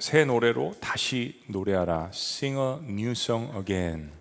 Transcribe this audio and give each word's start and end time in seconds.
새 0.00 0.24
노래로 0.24 0.76
다시 0.78 1.42
노래하라. 1.48 2.10
Sing 2.12 2.56
a 2.56 2.88
new 2.88 3.10
song 3.10 3.52
again. 3.58 4.12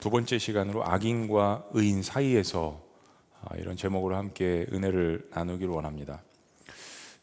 두 0.00 0.08
번째 0.08 0.38
시간으로 0.38 0.82
악인과 0.82 1.66
의인 1.72 2.02
사이에서 2.02 2.80
아, 3.42 3.54
이런 3.56 3.76
제목으로 3.76 4.16
함께 4.16 4.66
은혜를 4.72 5.28
나누기를 5.30 5.70
원합니다. 5.70 6.22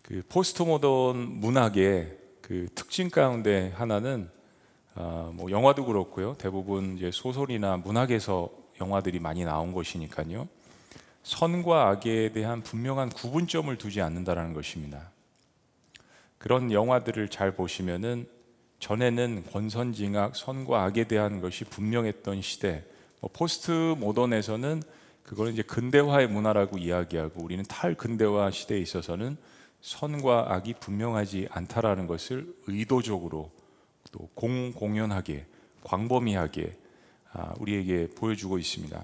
그 0.04 0.22
포스트 0.30 0.62
모던 0.62 1.18
문학의 1.40 2.18
그 2.42 2.68
특징 2.75 3.09
가운데 3.09 3.73
하나는 3.75 4.29
아, 4.93 5.31
뭐 5.34 5.50
영화도 5.50 5.86
그렇고요. 5.86 6.36
대부분 6.38 6.97
이제 6.97 7.09
소설이나 7.11 7.77
문학에서 7.77 8.52
영화들이 8.79 9.20
많이 9.20 9.43
나온 9.43 9.73
것이니까요. 9.73 10.47
선과 11.23 11.88
악에 11.88 12.31
대한 12.31 12.61
분명한 12.61 13.09
구분점을 13.09 13.75
두지 13.75 14.02
않는다라는 14.02 14.54
것입니다. 14.54 15.09
그런 16.40 16.71
영화들을 16.71 17.28
잘 17.30 17.52
보시면은 17.52 18.28
전에는 18.80 19.44
권선징악 19.52 20.36
선과 20.36 20.84
악에 20.86 21.04
대한 21.04 21.41
것이 21.41 21.66
분명했던 21.66 22.41
시대, 22.41 22.84
뭐 23.20 23.30
포스트 23.32 23.72
모던에서는 24.00 24.82
그거는 25.23 25.54
이제 25.54 25.62
근대화의 25.62 26.27
문화라고 26.27 26.77
이야기하고 26.77 27.44
우리는 27.44 27.63
탈근대화 27.66 28.49
시대에 28.49 28.80
있어서는 28.80 29.38
선과 29.82 30.54
악이 30.54 30.76
분명하지 30.80 31.49
않다라는 31.52 32.08
것을 32.08 32.52
의도적으로 32.68 33.52
또 34.12 34.30
공공연하게 34.34 35.46
광범위하게 35.84 36.74
아, 37.32 37.54
우리에게 37.60 38.08
보여주고 38.16 38.58
있습니다. 38.58 39.04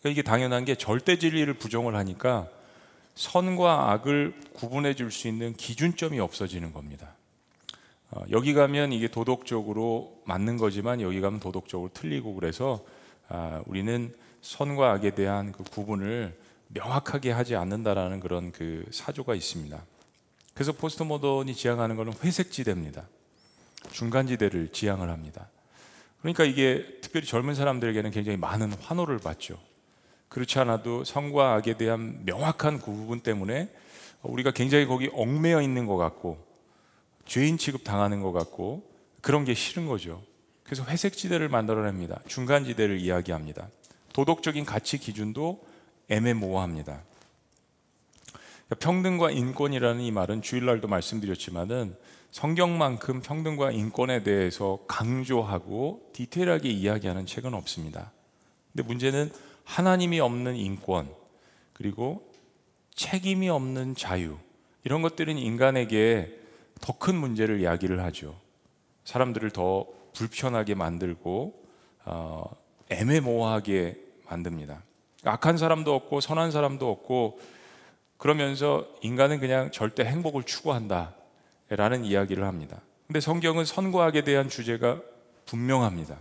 그러니까 0.00 0.10
이게 0.10 0.22
당연한 0.22 0.64
게 0.64 0.74
절대 0.74 1.18
진리를 1.18 1.52
부정을 1.54 1.94
하니까 1.94 2.48
선과 3.18 3.90
악을 3.90 4.32
구분해 4.54 4.94
줄 4.94 5.10
수 5.10 5.26
있는 5.26 5.52
기준점이 5.52 6.20
없어지는 6.20 6.72
겁니다. 6.72 7.14
어, 8.12 8.22
여기 8.30 8.54
가면 8.54 8.92
이게 8.92 9.08
도덕적으로 9.08 10.22
맞는 10.24 10.56
거지만 10.56 11.00
여기 11.00 11.20
가면 11.20 11.40
도덕적으로 11.40 11.90
틀리고 11.92 12.34
그래서 12.34 12.84
아, 13.28 13.60
우리는 13.66 14.14
선과 14.40 14.92
악에 14.92 15.16
대한 15.16 15.50
그 15.50 15.64
구분을 15.64 16.38
명확하게 16.68 17.32
하지 17.32 17.56
않는다라는 17.56 18.20
그런 18.20 18.52
그 18.52 18.84
사조가 18.92 19.34
있습니다. 19.34 19.84
그래서 20.54 20.70
포스트 20.70 21.02
모던이 21.02 21.56
지향하는 21.56 21.96
것은 21.96 22.12
회색 22.22 22.52
지대입니다. 22.52 23.08
중간 23.90 24.28
지대를 24.28 24.70
지향을 24.70 25.10
합니다. 25.10 25.48
그러니까 26.20 26.44
이게 26.44 26.86
특별히 27.00 27.26
젊은 27.26 27.56
사람들에게는 27.56 28.12
굉장히 28.12 28.38
많은 28.38 28.74
환호를 28.74 29.18
받죠. 29.18 29.58
그렇지 30.28 30.58
않아도 30.58 31.04
성과 31.04 31.54
악에 31.54 31.76
대한 31.76 32.20
명확한 32.24 32.80
구분 32.80 33.20
때문에 33.20 33.70
우리가 34.22 34.50
굉장히 34.50 34.86
거기 34.86 35.10
얽매여 35.12 35.62
있는 35.62 35.86
것 35.86 35.96
같고 35.96 36.44
죄인 37.24 37.58
취급 37.58 37.84
당하는 37.84 38.22
것 38.22 38.32
같고 38.32 38.82
그런 39.20 39.44
게 39.44 39.54
싫은 39.54 39.86
거죠. 39.86 40.22
그래서 40.64 40.84
회색 40.84 41.14
지대를 41.14 41.48
만들어냅니다. 41.48 42.20
중간 42.26 42.64
지대를 42.64 42.98
이야기합니다. 42.98 43.68
도덕적인 44.12 44.64
가치 44.64 44.98
기준도 44.98 45.64
애매모호합니다. 46.08 47.02
평등과 48.80 49.30
인권이라는 49.30 50.02
이 50.02 50.10
말은 50.10 50.42
주일날도 50.42 50.88
말씀드렸지만은 50.88 51.96
성경만큼 52.30 53.22
평등과 53.22 53.70
인권에 53.70 54.22
대해서 54.22 54.80
강조하고 54.86 56.10
디테일하게 56.12 56.68
이야기하는 56.68 57.24
책은 57.24 57.54
없습니다. 57.54 58.12
근데 58.72 58.86
문제는 58.86 59.32
하나님이 59.68 60.18
없는 60.18 60.56
인권, 60.56 61.14
그리고 61.74 62.26
책임이 62.94 63.50
없는 63.50 63.94
자유, 63.94 64.38
이런 64.82 65.02
것들은 65.02 65.36
인간에게 65.36 66.36
더 66.80 66.94
큰 66.98 67.16
문제를 67.16 67.60
이야기를 67.60 68.02
하죠. 68.04 68.34
사람들을 69.04 69.50
더 69.50 69.86
불편하게 70.14 70.74
만들고, 70.74 71.62
어, 72.06 72.50
애매모호하게 72.88 73.98
만듭니다. 74.28 74.82
악한 75.24 75.58
사람도 75.58 75.94
없고, 75.94 76.20
선한 76.20 76.50
사람도 76.50 76.90
없고, 76.90 77.38
그러면서 78.16 78.88
인간은 79.02 79.38
그냥 79.38 79.70
절대 79.70 80.04
행복을 80.04 80.44
추구한다. 80.44 81.14
라는 81.68 82.04
이야기를 82.06 82.44
합니다. 82.44 82.80
근데 83.06 83.20
성경은 83.20 83.66
선과 83.66 84.06
악에 84.06 84.24
대한 84.24 84.48
주제가 84.48 85.02
분명합니다. 85.44 86.18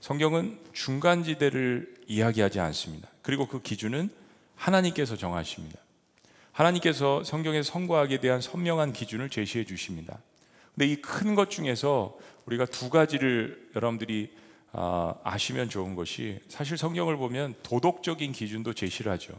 성경은 0.00 0.58
중간지대를 0.72 1.94
이야기하지 2.06 2.60
않습니다. 2.60 3.08
그리고 3.22 3.46
그 3.46 3.60
기준은 3.62 4.08
하나님께서 4.56 5.16
정하십니다. 5.16 5.78
하나님께서 6.52 7.22
성경의 7.24 7.62
성과학에 7.64 8.18
대한 8.20 8.40
선명한 8.40 8.92
기준을 8.92 9.30
제시해 9.30 9.64
주십니다. 9.64 10.18
근데 10.74 10.86
이 10.86 11.00
큰 11.00 11.34
것 11.34 11.50
중에서 11.50 12.16
우리가 12.46 12.64
두 12.66 12.90
가지를 12.90 13.70
여러분들이 13.76 14.32
아, 14.72 15.14
아시면 15.24 15.68
좋은 15.68 15.94
것이 15.94 16.38
사실 16.48 16.78
성경을 16.78 17.16
보면 17.16 17.54
도덕적인 17.62 18.32
기준도 18.32 18.72
제시를 18.74 19.10
하죠. 19.12 19.34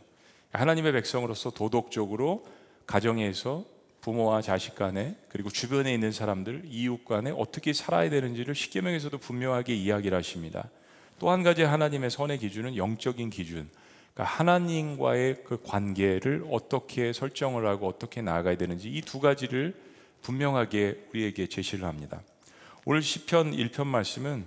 하나님의 0.52 0.92
백성으로서 0.92 1.52
도덕적으로 1.52 2.46
가정에서 2.86 3.64
부모와 4.02 4.42
자식 4.42 4.76
간에 4.76 5.16
그리고 5.30 5.50
주변에 5.50 5.94
있는 5.94 6.12
사람들 6.12 6.64
이웃 6.66 7.06
간에 7.06 7.32
어떻게 7.32 7.72
살아야 7.74 8.10
되는지를 8.10 8.56
십계명에서도 8.56 9.18
분명하게 9.18 9.76
이야기를 9.76 10.18
하십니다. 10.18 10.70
또 11.20 11.30
한 11.30 11.44
가지 11.44 11.62
하나님의 11.62 12.10
선의 12.10 12.40
기준은 12.40 12.76
영적인 12.78 13.30
기준. 13.30 13.70
그러니까 14.14 14.36
하나님과의 14.36 15.44
그 15.46 15.62
관계를 15.64 16.44
어떻게 16.50 17.14
설정을 17.14 17.68
하고 17.68 17.88
어떻게 17.88 18.22
나아가야 18.22 18.58
되는지 18.58 18.90
이 18.90 19.02
두 19.02 19.20
가지를 19.20 19.76
분명하게 20.24 21.08
우리에게 21.12 21.48
제시를 21.48 21.86
합니다. 21.86 22.22
오늘 22.86 23.02
시편 23.04 23.52
1편 23.52 23.86
말씀은 23.88 24.46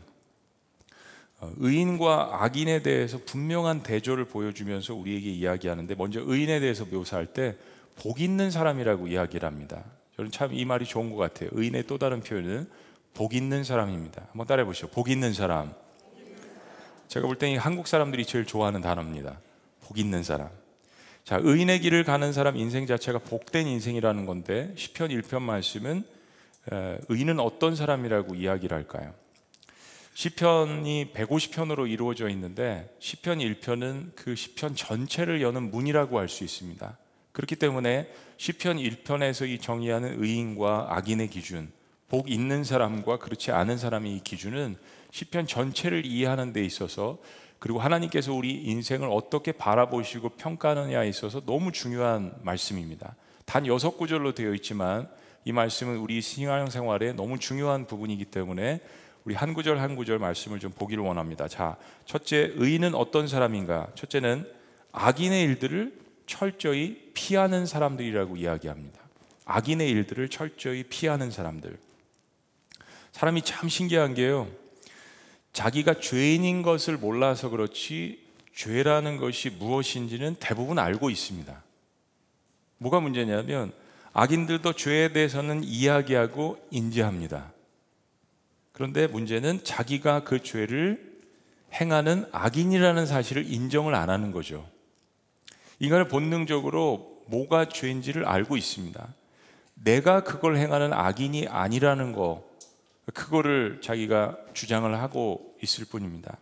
어, 1.40 1.52
의인과 1.58 2.42
악인에 2.44 2.82
대해서 2.82 3.18
분명한 3.24 3.82
대조를 3.82 4.24
보여주면서 4.26 4.94
우리에게 4.94 5.30
이야기하는데 5.30 5.94
먼저 5.94 6.20
의인에 6.24 6.60
대해서 6.60 6.84
묘사할 6.84 7.26
때 7.26 7.56
복 7.96 8.20
있는 8.20 8.50
사람이라고 8.50 9.08
이야기를 9.08 9.46
합니다. 9.46 9.84
저는 10.16 10.30
참 10.30 10.52
이 10.52 10.64
말이 10.64 10.84
좋은 10.84 11.10
것 11.10 11.16
같아요. 11.16 11.50
의인의 11.52 11.84
또 11.86 11.98
다른 11.98 12.20
표현은 12.20 12.68
복 13.14 13.34
있는 13.34 13.64
사람입니다. 13.64 14.26
한번 14.30 14.46
따라해 14.46 14.64
보시죠. 14.66 14.88
복 14.88 15.08
있는 15.08 15.32
사람. 15.32 15.72
제가 17.08 17.26
볼 17.26 17.36
때는 17.36 17.58
한국 17.58 17.86
사람들이 17.86 18.24
제일 18.24 18.44
좋아하는 18.44 18.80
단어입니다. 18.80 19.38
복 19.80 19.98
있는 19.98 20.22
사람. 20.22 20.48
자, 21.24 21.38
의인의 21.42 21.80
길을 21.80 22.04
가는 22.04 22.32
사람 22.32 22.56
인생 22.56 22.86
자체가 22.86 23.18
복된 23.20 23.66
인생이라는 23.66 24.26
건데 24.26 24.72
시편 24.76 25.10
1편 25.10 25.42
말씀은 25.42 26.04
의인은 27.08 27.40
어떤 27.40 27.76
사람이라고 27.76 28.34
이야기를 28.34 28.76
할까요? 28.76 29.14
시편이 30.14 31.12
150편으로 31.14 31.90
이루어져 31.90 32.28
있는데 32.28 32.94
시편 33.00 33.38
1편은 33.38 34.12
그 34.14 34.34
시편 34.36 34.76
전체를 34.76 35.42
여는 35.42 35.70
문이라고 35.70 36.18
할 36.18 36.28
수 36.28 36.44
있습니다. 36.44 36.96
그렇기 37.34 37.56
때문에 37.56 38.08
시편 38.36 38.78
1편에서 38.78 39.48
이 39.48 39.58
정의하는 39.58 40.22
의인과 40.22 40.86
악인의 40.90 41.28
기준, 41.28 41.70
복 42.08 42.30
있는 42.30 42.62
사람과 42.62 43.18
그렇지 43.18 43.50
않은 43.50 43.76
사람의 43.76 44.14
이 44.14 44.20
기준은 44.22 44.76
시편 45.10 45.48
전체를 45.48 46.06
이해하는 46.06 46.52
데 46.52 46.64
있어서 46.64 47.18
그리고 47.58 47.80
하나님께서 47.80 48.32
우리 48.32 48.52
인생을 48.52 49.08
어떻게 49.10 49.50
바라보시고 49.50 50.30
평가하느냐에 50.30 51.08
있어서 51.08 51.44
너무 51.44 51.72
중요한 51.72 52.32
말씀입니다. 52.42 53.16
단 53.44 53.66
여섯 53.66 53.98
구절로 53.98 54.32
되어 54.32 54.54
있지만 54.54 55.08
이 55.44 55.50
말씀은 55.50 55.96
우리 55.96 56.20
신앙 56.20 56.70
생활에 56.70 57.12
너무 57.14 57.38
중요한 57.38 57.86
부분이기 57.86 58.26
때문에 58.26 58.80
우리 59.24 59.34
한 59.34 59.54
구절 59.54 59.80
한 59.80 59.96
구절 59.96 60.20
말씀을 60.20 60.60
좀 60.60 60.70
보기를 60.70 61.02
원합니다. 61.02 61.48
자, 61.48 61.76
첫째 62.04 62.52
의인은 62.54 62.94
어떤 62.94 63.26
사람인가? 63.26 63.88
첫째는 63.94 64.46
악인의 64.92 65.42
일들을 65.42 66.03
철저히 66.26 67.10
피하는 67.14 67.66
사람들이라고 67.66 68.36
이야기합니다. 68.36 69.00
악인의 69.44 69.90
일들을 69.90 70.28
철저히 70.28 70.82
피하는 70.84 71.30
사람들. 71.30 71.78
사람이 73.12 73.42
참 73.42 73.68
신기한 73.68 74.14
게요. 74.14 74.48
자기가 75.52 76.00
죄인인 76.00 76.62
것을 76.62 76.96
몰라서 76.96 77.48
그렇지 77.48 78.24
죄라는 78.54 79.18
것이 79.18 79.50
무엇인지는 79.50 80.36
대부분 80.40 80.78
알고 80.78 81.10
있습니다. 81.10 81.62
뭐가 82.78 83.00
문제냐면 83.00 83.72
악인들도 84.12 84.72
죄에 84.74 85.12
대해서는 85.12 85.62
이야기하고 85.64 86.64
인지합니다. 86.70 87.52
그런데 88.72 89.06
문제는 89.06 89.62
자기가 89.62 90.24
그 90.24 90.42
죄를 90.42 91.14
행하는 91.72 92.26
악인이라는 92.32 93.06
사실을 93.06 93.50
인정을 93.52 93.94
안 93.94 94.10
하는 94.10 94.32
거죠. 94.32 94.68
인간은 95.84 96.08
본능적으로 96.08 97.22
뭐가 97.26 97.68
죄인지를 97.68 98.26
알고 98.26 98.56
있습니다. 98.56 99.14
내가 99.74 100.22
그걸 100.22 100.56
행하는 100.56 100.92
악인이 100.92 101.48
아니라는 101.48 102.12
거, 102.12 102.44
그거를 103.12 103.80
자기가 103.82 104.36
주장을 104.54 104.92
하고 104.98 105.56
있을 105.62 105.84
뿐입니다. 105.84 106.38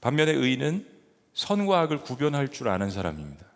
반면에 0.00 0.32
의인은 0.32 0.86
선과 1.34 1.80
악을 1.80 2.00
구별할 2.00 2.48
줄 2.48 2.68
아는 2.68 2.90
사람입니다. 2.90 3.46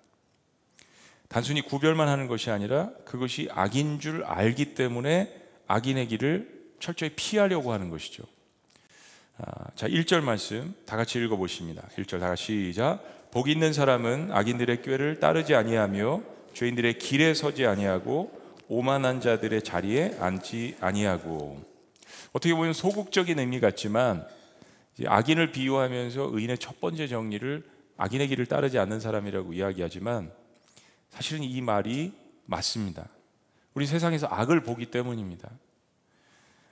단순히 1.28 1.60
구별만 1.60 2.08
하는 2.08 2.28
것이 2.28 2.50
아니라 2.50 2.90
그것이 3.04 3.48
악인 3.50 3.98
줄 3.98 4.24
알기 4.24 4.74
때문에 4.74 5.34
악인의 5.66 6.08
길을 6.08 6.56
철저히 6.78 7.10
피하려고 7.10 7.72
하는 7.72 7.90
것이죠. 7.90 8.22
아, 9.38 9.70
자, 9.74 9.88
1절 9.88 10.22
말씀 10.22 10.74
다 10.86 10.96
같이 10.96 11.18
읽어 11.18 11.36
보십니다. 11.36 11.82
1절 11.96 12.20
다 12.20 12.28
같이 12.28 12.70
시작. 12.72 13.15
복 13.36 13.50
있는 13.50 13.74
사람은 13.74 14.32
악인들의 14.32 14.80
꾀를 14.80 15.20
따르지 15.20 15.54
아니하며 15.54 16.22
죄인들의 16.54 16.98
길에 16.98 17.34
서지 17.34 17.66
아니하고 17.66 18.32
오만한 18.66 19.20
자들의 19.20 19.60
자리에 19.60 20.16
앉지 20.18 20.78
아니하고 20.80 21.62
어떻게 22.32 22.54
보면 22.54 22.72
소극적인 22.72 23.38
의미 23.38 23.60
같지만 23.60 24.26
악인을 25.04 25.52
비유하면서 25.52 26.30
의인의 26.32 26.56
첫 26.56 26.80
번째 26.80 27.06
정리를 27.08 27.62
악인의 27.98 28.28
길을 28.28 28.46
따르지 28.46 28.78
않는 28.78 29.00
사람이라고 29.00 29.52
이야기하지만 29.52 30.32
사실은 31.10 31.42
이 31.42 31.60
말이 31.60 32.14
맞습니다. 32.46 33.06
우리 33.74 33.86
세상에서 33.86 34.28
악을 34.28 34.62
보기 34.62 34.86
때문입니다. 34.86 35.50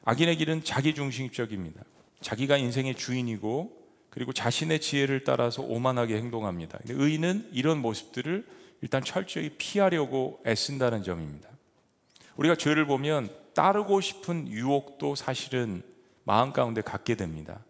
악인의 0.06 0.38
길은 0.38 0.64
자기 0.64 0.94
중심적입니다. 0.94 1.82
자기가 2.22 2.56
인생의 2.56 2.94
주인이고 2.94 3.83
그리고 4.14 4.32
자신의 4.32 4.80
지혜를 4.80 5.24
따라서 5.24 5.60
오만하게 5.60 6.16
행동합니다. 6.16 6.78
의인은 6.88 7.48
이런 7.52 7.78
모습들을 7.82 8.46
일단 8.80 9.02
철저히 9.02 9.50
피하려고 9.58 10.40
애쓴다는 10.46 11.02
점입니다. 11.02 11.48
우리가 12.36 12.54
죄를 12.54 12.86
보면 12.86 13.28
따르고 13.54 14.00
싶은 14.00 14.46
유혹도 14.46 15.16
사실은 15.16 15.82
마음 16.22 16.52
가운데 16.52 16.80
갖게 16.80 17.16
됩니다. 17.16 17.64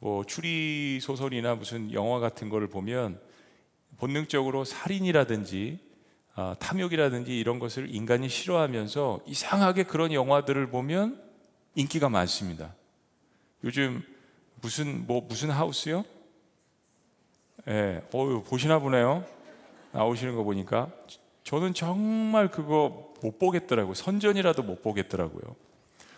뭐 0.00 0.24
추리 0.24 0.98
소설이나 1.00 1.54
무슨 1.54 1.92
영화 1.92 2.18
같은 2.18 2.48
거를 2.48 2.66
보면 2.66 3.20
본능적으로 3.98 4.64
살인이라든지 4.64 5.78
아, 6.34 6.56
탐욕이라든지 6.58 7.38
이런 7.38 7.60
것을 7.60 7.94
인간이 7.94 8.28
싫어하면서 8.28 9.20
이상하게 9.24 9.84
그런 9.84 10.12
영화들을 10.12 10.68
보면 10.70 11.22
인기가 11.76 12.08
많습니다. 12.08 12.74
요즘 13.62 14.02
무슨 14.64 15.06
뭐 15.06 15.20
무슨 15.20 15.50
하우스요? 15.50 16.06
예, 17.68 18.02
어 18.14 18.42
보시나 18.48 18.78
보네요. 18.78 19.22
나오시는 19.92 20.34
거 20.34 20.42
보니까 20.42 20.90
저는 21.42 21.74
정말 21.74 22.50
그거 22.50 23.12
못 23.20 23.38
보겠더라고요. 23.38 23.92
선전이라도 23.92 24.62
못 24.62 24.82
보겠더라고요. 24.82 25.54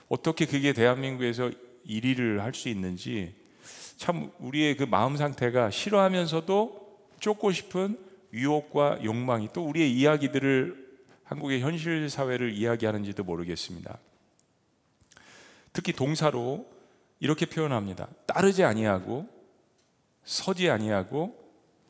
어떻게 0.08 0.46
그게 0.46 0.72
대한민국에서 0.72 1.50
1위를 1.88 2.38
할 2.38 2.54
수 2.54 2.68
있는지 2.68 3.34
참 3.96 4.30
우리의 4.38 4.76
그 4.76 4.84
마음 4.84 5.16
상태가 5.16 5.70
싫어하면서도 5.70 6.98
쫓고 7.18 7.50
싶은 7.50 7.98
유혹과 8.32 9.02
욕망이 9.02 9.48
또 9.52 9.66
우리의 9.66 9.92
이야기들을 9.92 10.86
한국의 11.24 11.62
현실 11.62 12.08
사회를 12.08 12.52
이야기하는지도 12.52 13.24
모르겠습니다. 13.24 13.98
특히 15.72 15.92
동사로 15.92 16.75
이렇게 17.20 17.46
표현합니다. 17.46 18.08
따르지 18.26 18.64
아니하고 18.64 19.26
서지 20.24 20.70
아니하고 20.70 21.36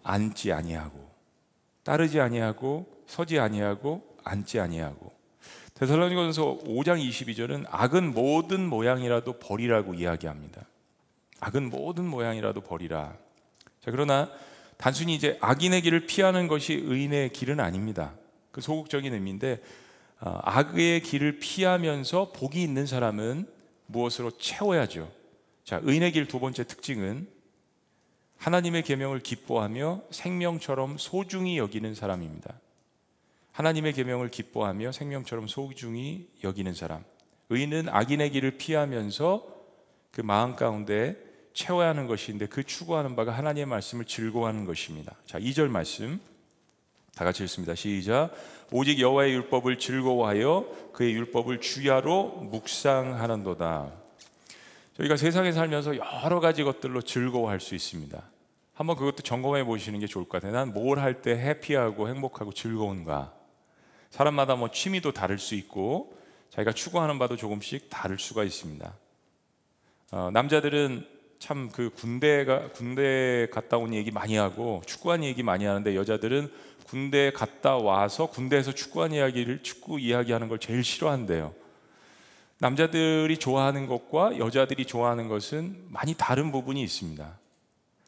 앉지 0.03 0.53
아니하고 0.53 1.11
따르지 1.83 2.21
아니하고 2.21 2.87
서지 3.07 3.39
아니하고 3.39 4.17
앉지 4.25 4.61
아니하고 4.61 5.13
데살로니가서 5.75 6.61
5장 6.65 7.07
22절은 7.07 7.67
악은 7.69 8.15
모든 8.15 8.67
모양이라도 8.67 9.35
버리라고 9.35 9.95
이야기합니다. 9.95 10.65
악은 11.41 11.69
모든 11.69 12.07
모양이라도 12.07 12.63
버리라. 12.63 13.15
자, 13.81 13.91
그러나 13.91 14.31
단순히 14.79 15.15
이제 15.15 15.39
악인의 15.41 15.83
길을 15.83 16.07
피하는 16.07 16.49
것이 16.49 16.73
의인의 16.75 17.31
길은 17.33 17.61
아닙니다. 17.61 18.15
그 18.53 18.61
소극적인 18.61 19.13
의미인데 19.13 19.63
어, 20.21 20.41
악의 20.43 21.03
길을 21.03 21.41
피하면서 21.41 22.33
복이 22.33 22.63
있는 22.63 22.87
사람은 22.87 23.47
무엇으로 23.87 24.33
채워야죠. 24.33 25.11
자, 25.65 25.81
의인의 25.83 26.13
길 26.13 26.27
두 26.27 26.39
번째 26.41 26.65
특징은 26.65 27.29
하나님의 28.37 28.83
계명을 28.83 29.21
기뻐하며 29.21 30.03
생명처럼 30.11 30.99
소중히 30.99 31.59
여기는 31.59 31.95
사람입니다. 31.95 32.61
하나님의 33.53 33.95
계명을 33.95 34.31
기뻐하며 34.31 34.93
생명처럼 34.93 35.47
소중히 35.47 36.29
여기는 36.45 36.75
사람. 36.75 37.05
의인은 37.49 37.89
악인의 37.89 38.31
길을 38.31 38.59
피하면서 38.59 39.47
그 40.11 40.21
마음 40.21 40.57
가운데 40.57 41.17
채워야 41.55 41.89
하는 41.89 42.07
것인데 42.07 42.47
그 42.47 42.65
추구하는 42.65 43.17
바가 43.17 43.33
하나님의 43.33 43.67
말씀을 43.67 44.05
즐거워하는 44.05 44.67
것입니다. 44.67 45.15
자, 45.25 45.39
2절 45.39 45.69
말씀 45.69 46.21
다 47.17 47.25
같이 47.25 47.43
읽습니다. 47.45 47.75
시작. 47.75 48.31
오직 48.71 49.01
여호와의 49.01 49.33
율법을 49.33 49.79
즐거워하여 49.79 50.67
그의 50.93 51.15
율법을 51.15 51.63
주야로 51.63 52.27
묵상하는도다. 52.53 53.91
저희가 54.99 55.17
세상에 55.17 55.51
살면서 55.51 55.95
여러 55.97 56.41
가지 56.41 56.63
것들로 56.63 57.01
즐거워할 57.01 57.59
수 57.59 57.75
있습니다. 57.75 58.23
한번 58.75 58.97
그것도 58.97 59.23
점검해 59.23 59.65
보시는 59.65 59.99
게 60.01 60.07
좋을 60.07 60.27
것 60.27 60.43
같아요. 60.43 60.53
난 60.53 60.75
뭘 60.75 60.99
할 60.99 61.23
때 61.23 61.31
해피하고 61.31 62.07
행복하고 62.11 62.53
즐거운가? 62.53 63.33
사람마다 64.11 64.57
뭐 64.57 64.71
취미도 64.71 65.13
다를 65.13 65.39
수 65.39 65.55
있고 65.55 66.15
자기가 66.51 66.73
추구하는 66.73 67.19
바도 67.19 67.37
조금씩 67.37 67.89
다를 67.89 68.19
수가 68.19 68.45
있습니다. 68.45 68.93
어, 70.13 70.31
남자들은 70.35 71.17
참 71.39 71.71
그 71.71 71.91
군대가 71.91 72.71
군대 72.73 73.47
갔다 73.53 73.77
온 73.79 73.93
얘기 73.95 74.11
많이 74.11 74.37
하고 74.37 74.83
축구한 74.87 75.23
얘기 75.25 75.43
많이 75.43 75.65
하는데 75.65 75.95
여자들은 75.95 76.51
군대 76.87 77.33
갔다 77.33 77.77
와서 77.77 78.27
군대에서 78.27 78.73
축구한 78.73 79.13
이야기를 79.13 79.63
축구 79.63 79.99
이야기하는 79.99 80.49
걸 80.49 80.59
제일 80.61 80.85
싫어한대요. 80.85 81.53
남자들이 82.59 83.37
좋아하는 83.39 83.87
것과 83.87 84.39
여자들이 84.39 84.87
좋아하는 84.87 85.29
것은 85.29 85.85
많이 85.89 86.15
다른 86.15 86.53
부분이 86.53 86.81
있습니다. 86.83 87.39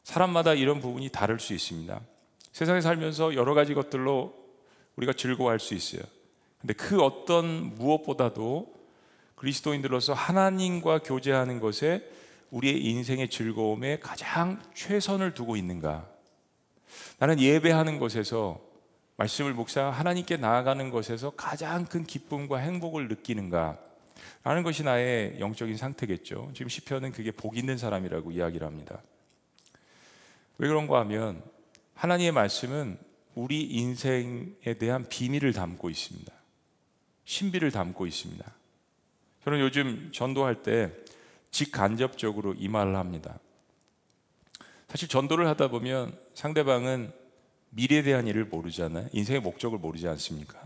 사람마다 0.04 0.54
이런 0.54 0.80
부분이 0.80 1.10
다를 1.10 1.38
수 1.40 1.52
있습니다. 1.52 2.00
세상에 2.52 2.80
살면서 2.80 3.34
여러 3.34 3.54
가지 3.54 3.75
것들로 3.75 4.34
우리가 4.96 5.12
즐거워할 5.12 5.58
수 5.58 5.74
있어요. 5.74 6.02
근데 6.60 6.72
그 6.72 7.02
어떤 7.02 7.74
무엇보다도 7.74 8.74
그리스도인들로서 9.34 10.14
하나님과 10.14 11.00
교제하는 11.00 11.60
것에 11.60 12.08
우리의 12.50 12.82
인생의 12.84 13.28
즐거움에 13.28 13.98
가장 13.98 14.62
최선을 14.74 15.34
두고 15.34 15.56
있는가? 15.56 16.08
나는 17.19 17.38
예배하는 17.40 17.98
것에서 17.98 18.68
말씀을 19.19 19.53
묵상 19.53 19.93
하나님께 19.93 20.37
나아가는 20.37 20.91
것에서 20.91 21.31
가장 21.31 21.85
큰 21.85 22.05
기쁨과 22.05 22.59
행복을 22.59 23.09
느끼는가? 23.09 23.76
라는 24.44 24.62
것이 24.62 24.85
나의 24.85 25.41
영적인 25.41 25.77
상태겠죠. 25.77 26.53
지금 26.55 26.69
시편은 26.69 27.13
그게 27.13 27.32
복 27.32 27.56
있는 27.58 27.77
사람이라고 27.77 28.31
이야기를 28.31 28.67
합니다. 28.67 29.03
왜 30.58 30.69
그런가 30.69 31.01
하면 31.01 31.43
하나님의 31.94 32.32
말씀은 32.32 32.96
우리 33.34 33.63
인생에 33.63 34.75
대한 34.79 35.05
비밀을 35.08 35.53
담고 35.53 35.91
있습니다. 35.91 36.32
신비를 37.25 37.72
담고 37.72 38.06
있습니다. 38.06 38.44
저는 39.44 39.60
요즘 39.60 40.10
전도할 40.13 40.63
때 40.63 40.93
직간접적으로 41.51 42.55
이 42.55 42.69
말을 42.69 42.94
합니다. 42.94 43.39
사실 44.87 45.08
전도를 45.08 45.48
하다 45.48 45.69
보면 45.69 46.17
상대방은 46.34 47.13
미래에 47.79 48.03
대한 48.03 48.27
일을 48.27 48.47
모르잖아요. 48.47 49.08
인생의 49.13 49.41
목적을 49.41 49.79
모르지 49.79 50.08
않습니까? 50.08 50.61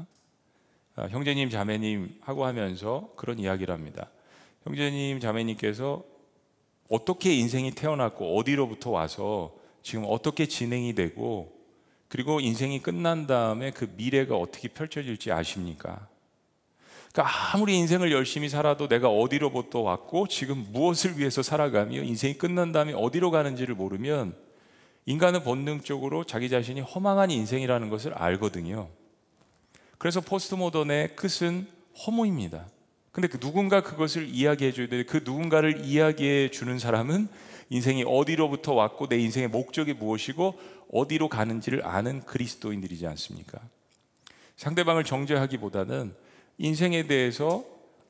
아, 0.97 1.09
형제님, 1.09 1.51
자매님 1.51 2.21
하고 2.23 2.47
하면서 2.47 3.13
그런 3.17 3.39
이야기를 3.39 3.73
합니다. 3.73 4.09
형제님, 4.65 5.21
자매님께서 5.21 6.05
어떻게 6.89 7.35
인생이 7.35 7.73
태어났고 7.73 8.39
어디로부터 8.39 8.91
와서 8.91 9.55
지금 9.83 10.05
어떻게 10.09 10.47
진행이 10.47 10.95
되고 10.95 11.53
그리고 12.09 12.41
인생이 12.41 12.81
끝난 12.81 13.27
다음에 13.27 13.73
그 13.73 13.93
미래가 13.97 14.37
어떻게 14.37 14.69
펼쳐질지 14.69 15.33
아십니까? 15.33 16.09
그러니까 17.13 17.55
아무리 17.55 17.77
인생을 17.77 18.11
열심히 18.11 18.49
살아도 18.49 18.89
내가 18.89 19.11
어디로부터 19.11 19.81
왔고 19.81 20.29
지금 20.29 20.65
무엇을 20.71 21.19
위해서 21.19 21.43
살아가며 21.43 22.05
인생이 22.05 22.39
끝난 22.39 22.73
다음에 22.73 22.95
어디로 22.95 23.31
가는지를 23.31 23.75
모르면 23.75 24.35
인간은 25.07 25.43
본능적으로 25.43 26.25
자기 26.25 26.49
자신이 26.49 26.81
허망한 26.81 27.31
인생이라는 27.31 27.89
것을 27.89 28.15
알거든요. 28.15 28.89
그래서 29.99 30.21
포스트 30.21 30.55
모던의 30.55 31.17
끝은 31.17 31.67
허무입니다. 32.07 32.67
근데 33.11 33.29
그 33.29 33.39
누군가 33.39 33.83
그것을 33.83 34.29
이야기해 34.29 34.73
줘야 34.73 34.89
돼. 34.89 35.05
그 35.05 35.19
누군가를 35.25 35.85
이야기해 35.85 36.51
주는 36.51 36.79
사람은 36.79 37.29
인생이 37.69 38.05
어디로부터 38.07 38.75
왔고 38.75 39.07
내 39.07 39.19
인생의 39.19 39.49
목적이 39.49 39.95
무엇이고 39.95 40.59
어디로 40.93 41.29
가는지를 41.29 41.87
아는 41.87 42.23
그리스도인들이지 42.23 43.07
않습니까? 43.07 43.61
상대방을 44.57 45.05
정죄하기보다는 45.05 46.15
인생에 46.59 47.07
대해서 47.07 47.65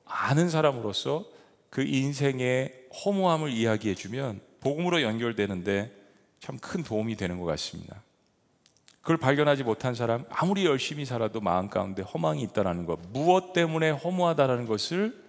아는 0.05 0.51
사람으로서 0.51 1.25
그 1.71 1.83
인생의 1.83 2.73
허무함을 3.05 3.51
이야기해 3.51 3.95
주면 3.95 4.41
복음으로 4.61 5.03
연결되는데 5.03 6.02
참 6.43 6.59
큰 6.59 6.83
도움이 6.83 7.15
되는 7.15 7.39
것 7.39 7.45
같습니다. 7.47 8.03
그걸 9.01 9.17
발견하지 9.17 9.63
못한 9.63 9.95
사람 9.95 10.25
아무리 10.29 10.65
열심히 10.67 11.05
살아도 11.05 11.41
마음 11.41 11.69
가운데 11.69 12.03
허망이 12.03 12.43
있다라는 12.43 12.85
것, 12.85 12.99
무엇 13.13 13.53
때문에 13.53 13.91
허무하다라는 13.91 14.67
것을 14.67 15.23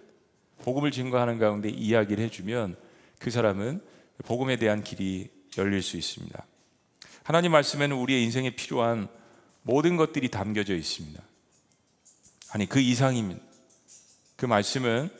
복음을 0.62 0.90
증거하는 0.90 1.38
가운데 1.38 1.68
이야기를 1.68 2.22
해주면 2.24 2.76
그 3.20 3.30
사람은 3.30 3.80
복음에 4.24 4.56
대한 4.56 4.82
길이 4.82 5.30
열릴 5.56 5.82
수 5.82 5.96
있습니다. 5.96 6.44
하나님 7.22 7.52
말씀에는 7.52 7.96
우리의 7.96 8.24
인생에 8.24 8.50
필요한 8.50 9.08
모든 9.62 9.96
것들이 9.96 10.28
담겨져 10.28 10.74
있습니다. 10.74 11.22
아니 12.50 12.66
그 12.66 12.80
이상입니다. 12.80 13.40
그 14.36 14.46
말씀은 14.46 15.10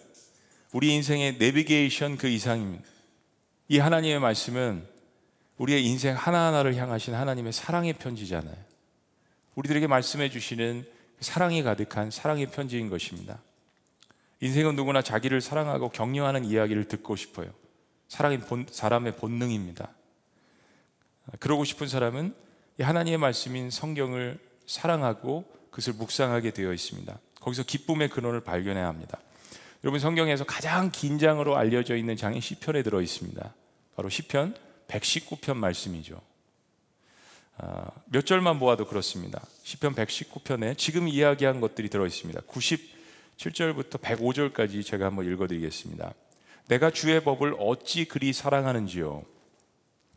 우리 0.73 0.93
인생의 0.95 1.39
내비게이션 1.39 2.19
그 2.19 2.27
이상입니다. 2.27 2.85
이 3.69 3.79
하나님의 3.79 4.19
말씀은 4.19 4.94
우리의 5.59 5.85
인생 5.85 6.17
하나하나를 6.17 6.77
향하신 6.77 7.15
하나님의 7.15 7.53
사랑의 7.53 7.93
편지잖아요. 7.95 8.57
우리들에게 9.55 9.87
말씀해 9.87 10.31
주시는 10.31 10.85
사랑이 11.21 11.63
가득한 11.63 12.11
사랑의 12.11 12.47
편지인 12.47 12.91
것입니다. 12.91 13.41
인생은 14.41 14.75
누구나 14.75 15.01
자기를 15.01 15.41
사랑하고 15.41 15.91
격려하는 15.91 16.45
이야기를 16.45 16.89
듣고 16.89 17.17
싶어요. 17.17 17.51
사랑이 18.09 18.39
본, 18.41 18.67
사람의 18.71 19.17
본능입니다. 19.17 19.91
그러고 21.39 21.65
싶은 21.65 21.87
사람은 21.87 22.35
하나님의 22.81 23.19
말씀인 23.19 23.71
성경을 23.71 24.39
사랑하고 24.67 25.45
그것을 25.71 25.95
묵상하게 25.95 26.51
되어 26.51 26.73
있습니다. 26.73 27.19
거기서 27.41 27.63
기쁨의 27.63 28.09
근원을 28.09 28.41
발견해야 28.41 28.87
합니다. 28.87 29.19
여러분 29.83 30.01
성경에서 30.01 30.45
가장 30.45 30.91
긴 30.91 31.19
장으로 31.19 31.57
알려져 31.57 31.97
있는 31.97 32.17
장이 32.17 32.41
시편에 32.41 32.83
들어 32.83 33.01
있습니다. 33.01 33.55
바로 33.97 34.09
시편 34.09 34.55
119편 34.89 35.57
말씀이죠. 35.57 36.21
아, 37.57 37.91
몇 38.07 38.27
절만 38.27 38.59
모아도 38.59 38.87
그렇습니다. 38.87 39.41
시편 39.63 39.95
119편에 39.95 40.77
지금 40.77 41.09
이야기한 41.09 41.61
것들이 41.61 41.89
들어 41.89 42.07
있습니다. 42.07 42.41
97절부터 42.43 44.01
105절까지 44.01 44.85
제가 44.85 45.07
한번 45.07 45.31
읽어 45.31 45.47
드리겠습니다. 45.47 46.15
내가 46.69 46.91
주의 46.91 47.23
법을 47.23 47.57
어찌 47.59 48.07
그리 48.07 48.33
사랑하는지요 48.33 49.23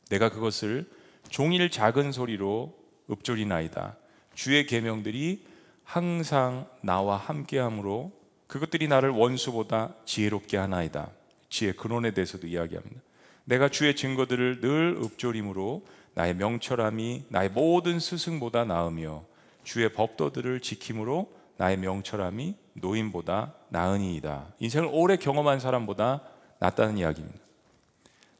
내가 0.09 0.29
그것을 0.29 0.89
종일 1.29 1.69
작은 1.69 2.12
소리로 2.12 2.74
읊조리나이다. 3.12 3.97
주의 4.33 4.65
계명들이 4.65 5.45
항상 5.83 6.69
나와 6.81 7.17
함께함으로 7.17 8.12
그것들이 8.47 8.88
나를 8.88 9.09
원수보다 9.09 9.95
지혜롭게 10.05 10.57
하나이다. 10.57 11.12
지혜 11.50 11.74
근원에 11.74 12.12
대해서도 12.12 12.47
이야기합니다. 12.47 13.01
내가 13.47 13.69
주의 13.69 13.95
증거들을 13.95 14.59
늘 14.59 14.97
읊조림으로 15.01 15.85
나의 16.15 16.35
명철함이 16.35 17.27
나의 17.29 17.49
모든 17.49 17.97
스승보다 17.97 18.65
나으며 18.65 19.23
주의 19.63 19.87
법도들을 19.93 20.59
지킴으로 20.59 21.31
나의 21.55 21.77
명철함이 21.77 22.55
노인보다 22.73 23.53
나으니이다. 23.69 24.47
인생을 24.59 24.89
오래 24.91 25.15
경험한 25.15 25.61
사람보다 25.61 26.23
낫다는 26.59 26.97
이야기입니다. 26.97 27.39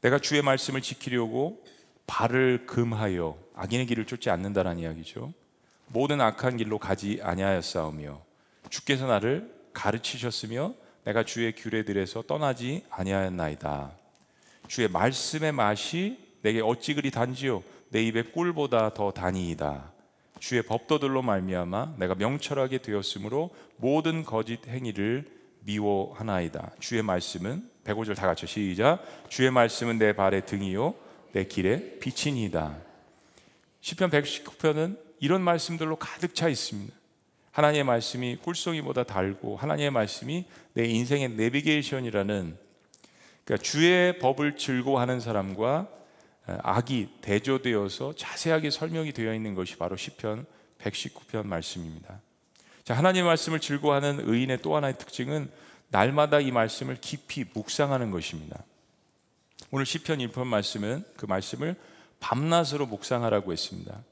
내가 0.01 0.19
주의 0.19 0.41
말씀을 0.41 0.81
지키려고 0.81 1.63
발을 2.05 2.65
금하여 2.65 3.37
악인의 3.55 3.85
길을 3.85 4.07
쫓지 4.07 4.29
않는다라는 4.29 4.79
이야기죠. 4.81 5.31
모든 5.87 6.19
악한 6.19 6.57
길로 6.57 6.79
가지 6.79 7.21
아니하였사오며 7.23 8.21
주께서 8.69 9.07
나를 9.07 9.55
가르치셨으며 9.71 10.73
내가 11.05 11.23
주의 11.23 11.55
규례들에서 11.55 12.23
떠나지 12.23 12.83
아니하였나이다. 12.89 14.06
주의 14.67 14.88
말씀의 14.88 15.51
맛이 15.51 16.19
내게 16.41 16.62
어찌 16.62 16.93
그리 16.93 17.12
단지요 17.12 17.63
내 17.89 18.03
입에 18.03 18.24
꿀보다 18.24 18.93
더 18.93 19.12
다니이다. 19.12 19.91
주의 20.39 20.62
법도들로 20.62 21.21
말미암아 21.21 21.95
내가 21.97 22.15
명철하게 22.15 22.79
되었으므로 22.79 23.50
모든 23.77 24.24
거짓 24.24 24.67
행위를 24.67 25.25
미워하나이다. 25.62 26.71
주의 26.79 27.01
말씀은 27.01 27.69
105절 27.83 28.15
다 28.15 28.27
같이 28.27 28.45
시작. 28.45 29.03
주의 29.29 29.50
말씀은 29.50 29.97
내 29.97 30.13
발의 30.13 30.45
등이요 30.45 30.95
내 31.31 31.45
길에 31.45 31.97
빛이니이다. 32.00 32.77
시편 33.81 34.09
119편은 34.09 35.00
이런 35.19 35.41
말씀들로 35.41 35.95
가득 35.95 36.36
차 36.36 36.50
있습니다. 36.50 36.93
하나님의 37.51 37.83
말씀이 37.86 38.38
꿀송이보다 38.38 39.03
달고 39.03 39.57
하나님의 39.57 39.91
말씀이 39.91 40.45
내 40.74 40.86
인생의 40.86 41.29
내비게이션이라는 41.31 42.66
그러니까 43.48 43.63
주의 43.63 44.20
법을 44.20 44.58
즐거워하는 44.58 45.22
사람과 45.22 45.88
악이 46.46 47.08
대조되어서 47.22 48.13
자세하게 48.16 48.70
설명이 48.72 49.13
되어 49.13 49.34
있는 49.34 49.56
것이 49.56 49.77
바로 49.77 49.96
시편 49.96 50.46
119편 50.80 51.48
말씀입니다. 51.48 52.20
자, 52.84 52.94
하나님의 52.94 53.24
말씀을 53.24 53.62
즐거워하는 53.62 54.27
의인의 54.27 54.62
또 54.62 54.75
하나의 54.75 54.98
특징은 54.98 55.50
날마다 55.88 56.42
이 56.42 56.51
말씀을 56.51 56.98
깊이 57.00 57.46
묵상하는 57.54 58.12
것입니다. 58.12 58.62
오늘 59.72 59.86
시편 59.86 60.20
1편 60.20 60.46
말씀은 60.46 61.06
그 61.16 61.25
말씀을 61.25 61.77
밤낮으로 62.20 62.86
묵상하라고 62.86 63.54
했습니다. 63.54 64.04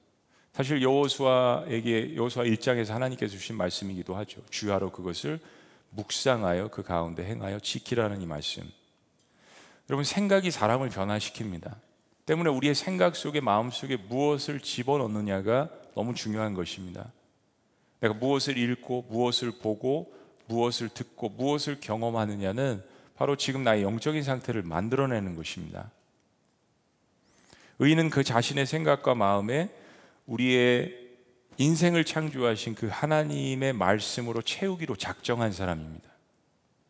사실 0.54 0.82
여호수아에게 0.82 2.16
여호수아 2.16 2.46
1장에서 2.46 2.92
하나님께서 2.92 3.34
주신 3.34 3.58
말씀이기도 3.58 4.16
하죠. 4.16 4.42
주야로 4.50 4.92
그것을 4.94 5.42
묵상하여 5.90 6.70
그 6.70 6.84
가운데 6.84 7.26
행하여 7.26 7.60
지키라는 7.60 8.22
이 8.22 8.26
말씀. 8.26 8.64
여러분 9.90 10.04
생각이 10.04 10.50
사람을 10.52 10.90
변화시킵니다. 10.90 11.76
때문에 12.26 12.50
우리의 12.50 12.74
생각 12.74 13.16
속에 13.16 13.40
마음 13.40 13.70
속에 13.70 13.98
무엇을 13.98 14.60
집어넣느냐가 14.60 15.70
너무 15.94 16.16
중요한 16.16 16.54
것입니다. 16.56 17.12
내가 18.00 18.14
무엇을 18.16 18.58
읽고 18.58 19.06
무엇을 19.10 19.52
보고 19.62 20.14
무엇을 20.48 20.90
듣고 20.90 21.30
무엇을 21.30 21.80
경험하느냐는 21.80 22.84
바로 23.16 23.36
지금 23.36 23.64
나의 23.64 23.84
영적인 23.84 24.24
상태를 24.24 24.64
만들어내는 24.64 25.36
것입니다. 25.36 25.92
의인은 27.80 28.10
그 28.10 28.24
자신의 28.24 28.66
생각과 28.66 29.16
마음에 29.16 29.70
우리의 30.26 31.06
인생을 31.58 32.04
창조하신 32.04 32.76
그 32.76 32.88
하나님의 32.88 33.74
말씀으로 33.74 34.42
채우기로 34.42 34.96
작정한 34.96 35.52
사람입니다. 35.52 36.10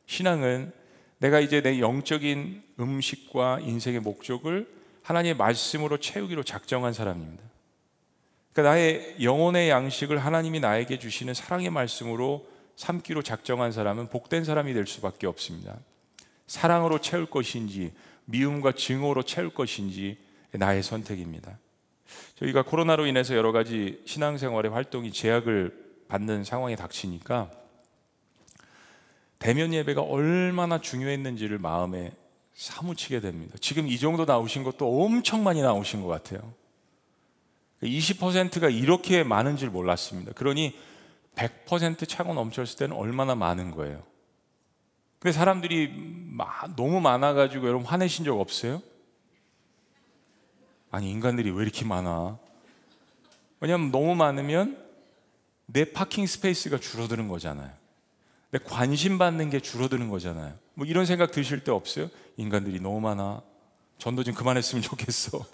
신앙은 0.07 0.71
내가 1.19 1.39
이제 1.39 1.61
내 1.61 1.79
영적인 1.79 2.63
음식과 2.79 3.59
인생의 3.61 4.01
목적을 4.01 4.67
하나님의 5.03 5.35
말씀으로 5.35 5.97
채우기로 5.97 6.43
작정한 6.43 6.93
사람입니다. 6.93 7.43
그러니까 8.53 8.71
나의 8.71 9.15
영혼의 9.21 9.69
양식을 9.69 10.17
하나님이 10.17 10.59
나에게 10.59 10.97
주시는 10.97 11.33
사랑의 11.33 11.69
말씀으로 11.69 12.47
삼기로 12.75 13.21
작정한 13.21 13.71
사람은 13.71 14.09
복된 14.09 14.43
사람이 14.43 14.73
될 14.73 14.87
수밖에 14.87 15.27
없습니다. 15.27 15.77
사랑으로 16.47 16.99
채울 16.99 17.25
것인지 17.25 17.93
미움과 18.25 18.73
증오로 18.73 19.23
채울 19.23 19.49
것인지 19.49 20.17
나의 20.51 20.83
선택입니다. 20.83 21.59
저희가 22.35 22.63
코로나로 22.63 23.05
인해서 23.07 23.35
여러 23.35 23.51
가지 23.51 24.01
신앙생활의 24.05 24.71
활동이 24.71 25.11
제약을 25.11 25.85
받는 26.07 26.43
상황에 26.43 26.75
닥치니까 26.75 27.51
대면 29.45 29.75
예배가 29.75 30.01
얼마나 30.01 30.81
중요했는지를 30.81 31.59
마음에 31.59 32.11
사무치게 32.55 33.19
됩니다. 33.19 33.55
지금 33.61 33.87
이 33.87 33.99
정도 33.99 34.25
나오신 34.25 34.63
것도 34.63 35.03
엄청 35.03 35.43
많이 35.43 35.61
나오신 35.61 36.01
것 36.01 36.07
같아요. 36.07 36.51
20%가 37.83 38.69
이렇게 38.69 39.23
많은 39.23 39.55
줄 39.55 39.69
몰랐습니다. 39.69 40.31
그러니 40.31 40.75
100% 41.35 42.09
차고 42.09 42.33
넘쳤을 42.33 42.79
때는 42.79 42.95
얼마나 42.95 43.35
많은 43.35 43.69
거예요. 43.69 44.01
근데 45.19 45.31
사람들이 45.31 45.93
너무 46.75 46.99
많아가지고 46.99 47.67
여러분 47.67 47.85
화내신 47.85 48.25
적 48.25 48.39
없어요? 48.39 48.81
아니 50.89 51.11
인간들이 51.11 51.51
왜 51.51 51.61
이렇게 51.61 51.85
많아? 51.85 52.39
왜냐하면 53.59 53.91
너무 53.91 54.15
많으면 54.15 54.83
내 55.67 55.85
parking 55.85 56.25
space가 56.25 56.79
줄어드는 56.79 57.27
거잖아요. 57.27 57.84
내 58.55 58.59
관심 58.63 59.17
받는 59.17 59.49
게 59.49 59.59
줄어드는 59.59 60.07
거잖아요. 60.07 60.57
뭐 60.75 60.87
이런 60.87 61.05
생각 61.05 61.31
드실 61.31 61.65
때 61.65 61.71
없어요? 61.71 62.09
인간들이 62.37 62.79
너무 62.79 63.01
많아. 63.01 63.41
전도 63.97 64.23
좀 64.23 64.33
그만했으면 64.33 64.81
좋겠어. 64.81 65.45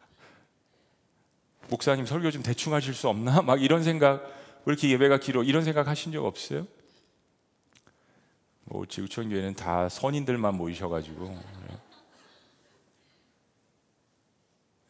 목사님 1.70 2.04
설교 2.04 2.30
좀 2.32 2.42
대충 2.42 2.74
하실 2.74 2.92
수 2.92 3.08
없나? 3.08 3.40
막 3.40 3.62
이런 3.62 3.82
생각, 3.82 4.24
왜 4.66 4.72
이렇게 4.72 4.90
예배가 4.90 5.20
길어? 5.20 5.42
이런 5.42 5.64
생각 5.64 5.88
하신 5.88 6.12
적 6.12 6.22
없어요? 6.26 6.66
뭐 8.64 8.84
지구촌 8.84 9.30
교회는 9.30 9.54
다 9.54 9.88
선인들만 9.88 10.54
모이셔가지고 10.54 11.34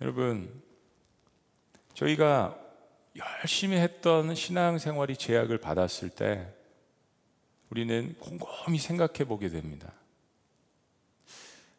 여러분, 0.01 0.61
저희가 1.95 2.59
열심히 3.17 3.77
했던 3.77 4.35
신앙생활이 4.35 5.17
제약을 5.17 5.59
받았을 5.59 6.11
때 6.11 6.56
우리는 7.71 8.15
곰곰이 8.19 8.79
생각해 8.79 9.25
보게 9.25 9.49
됩니다. 9.49 9.93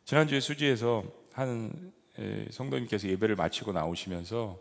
지난주에 0.05 0.39
수지에서 0.39 1.03
한 1.33 1.93
성도님께서 2.51 3.07
예배를 3.09 3.35
마치고 3.35 3.73
나오시면서 3.73 4.59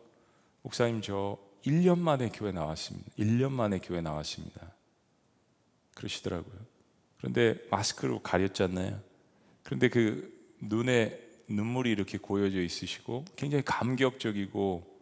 목사님 0.63 1.01
저 1.03 1.39
1년 1.65 1.99
만에 1.99 2.29
교회 2.31 2.53
나왔습니다. 2.53 3.11
1년 3.19 3.51
만에 3.53 3.79
교회 3.79 4.01
나왔습니다. 4.01 4.73
그러시더라고요. 5.95 6.55
그런데 7.19 7.57
마스크로 7.71 8.21
가렸잖아요. 8.21 9.01
그런데 9.63 9.89
그 9.89 10.33
눈에 10.61 11.19
눈물이 11.49 11.91
이렇게 11.91 12.19
고여져 12.19 12.61
있으시고 12.61 13.25
굉장히 13.37 13.65
감격적이고 13.65 14.97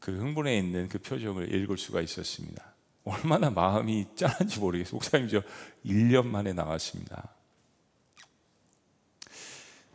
그 0.00 0.18
흥분해 0.18 0.56
있는 0.56 0.88
그 0.88 0.98
표정을 0.98 1.54
읽을 1.54 1.78
수가 1.78 2.00
있었습니다. 2.00 2.69
얼마나 3.04 3.50
마음이 3.50 4.06
짠한지 4.14 4.60
모르겠어요. 4.60 4.94
목사님 4.96 5.28
저 5.28 5.42
1년 5.84 6.26
만에 6.26 6.52
나왔습니다. 6.52 7.34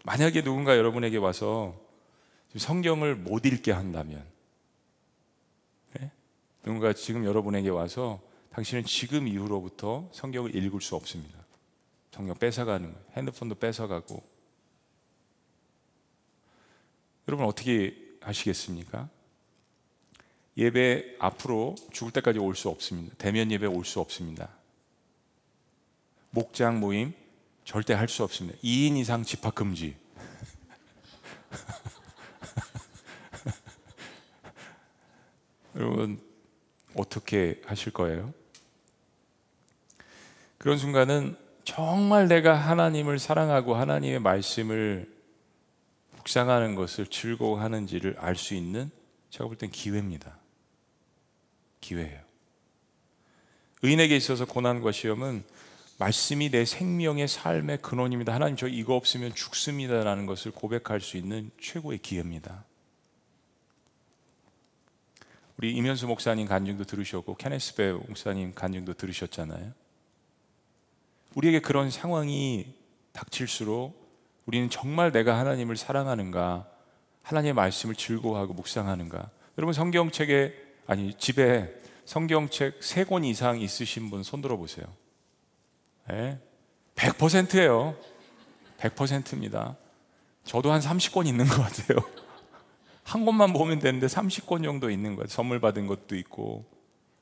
만약에 0.04 0.44
누군가 0.44 0.78
여러분에게 0.78 1.18
와서 1.18 1.80
성경을 2.56 3.16
못 3.16 3.46
읽게 3.46 3.72
한다면 3.72 4.26
네? 5.94 6.12
누군가 6.64 6.94
지금 6.94 7.26
여러분에게 7.26 7.70
와서 7.70 8.22
당신은 8.52 8.86
지금 8.86 9.28
이후로부터 9.28 10.10
성경을 10.14 10.56
읽을 10.56 10.80
수 10.82 10.96
없습니다. 10.96 11.46
성경 12.12 12.38
뺏어가는. 12.38 12.96
핸드폰도 13.18 13.56
뺏어가고 13.56 14.24
여러분 17.28 17.46
어떻게 17.46 17.98
하시겠습니까? 18.22 19.10
예배 20.58 21.18
앞으로 21.20 21.76
죽을 21.92 22.12
때까지 22.14 22.40
올 22.40 22.56
수 22.56 22.70
없습니다. 22.70 23.14
대면 23.18 23.52
예배 23.52 23.68
올 23.68 23.84
수 23.86 24.00
없습니다. 24.00 24.50
목장 26.32 26.80
모임 26.80 27.14
절대 27.66 27.94
할 27.94 28.08
수 28.08 28.24
없습니다. 28.24 28.58
2인 28.64 28.98
이상 28.98 29.24
집합 29.24 29.54
금지. 29.56 29.96
여러분 35.76 36.20
어떻게 36.96 37.62
하실 37.66 37.92
거예요? 37.92 38.34
그런 40.58 40.78
순간은 40.78 41.38
정말 41.64 42.28
내가 42.28 42.56
하나님을 42.56 43.20
사랑하고 43.20 43.76
하나님의 43.76 44.20
말씀을 44.20 45.14
묵상하는 46.18 46.76
것을 46.76 47.08
즐거워하는지를 47.08 48.16
알 48.20 48.36
수 48.36 48.54
있는 48.54 48.90
제가 49.30 49.48
볼 49.48 49.58
땐 49.58 49.70
기회입니다. 49.70 50.38
기회예요. 51.86 52.20
의인에게 53.84 54.16
있어서 54.18 54.46
고난과 54.46 54.92
시험은 54.92 55.44
말씀이 56.00 56.50
내 56.50 56.66
생명의 56.66 57.28
삶의 57.28 57.82
근원입니다. 57.82 58.34
하나님 58.34 58.58
저 58.58 58.68
이거 58.68 58.96
없으면 58.96 59.36
죽습니다라는 59.36 60.26
것을 60.26 60.52
고백할 60.52 61.00
수 61.00 61.16
있는 61.18 61.52
최고의 61.62 62.00
기회입니다. 62.00 62.66
우리 65.58 65.74
이면수 65.74 66.08
목사님 66.08 66.48
간증도 66.48 66.84
들으셨고 66.84 67.36
케네스 67.36 67.76
베 67.76 67.92
목사님 67.92 68.54
간증도 68.56 68.96
들으셨잖아요. 68.96 69.72
우리에게 71.36 71.60
그런 71.60 71.92
상황이 71.92 72.74
닥칠수록 73.14 74.04
우리는 74.48 74.70
정말 74.70 75.12
내가 75.12 75.38
하나님을 75.38 75.78
사랑하는가, 75.78 76.68
하나님의 77.22 77.54
말씀을 77.54 77.96
즐거워하고 77.96 78.54
묵상하는가. 78.54 79.30
여러분 79.58 79.74
성경책에 79.74 80.65
아니 80.88 81.14
집에 81.16 81.74
성경책 82.06 82.84
세 82.84 83.06
권 83.06 83.24
이상 83.24 83.60
있으신 83.60 84.10
분 84.10 84.24
손들어 84.24 84.58
보세요. 84.58 84.86
네? 86.08 86.40
100%예요. 86.96 87.96
100%입니다. 88.78 89.76
저도 90.44 90.72
한 90.72 90.80
30권 90.80 91.26
있는 91.28 91.46
것 91.46 91.62
같아요. 91.62 91.98
한 93.04 93.26
권만 93.26 93.54
보면 93.54 93.80
되는데 93.80 94.08
30권 94.08 94.64
정도 94.64 94.90
있는 94.90 95.16
거예요. 95.16 95.28
선물 95.28 95.60
받은 95.60 95.88
것도 95.88 96.16
있고 96.16 96.66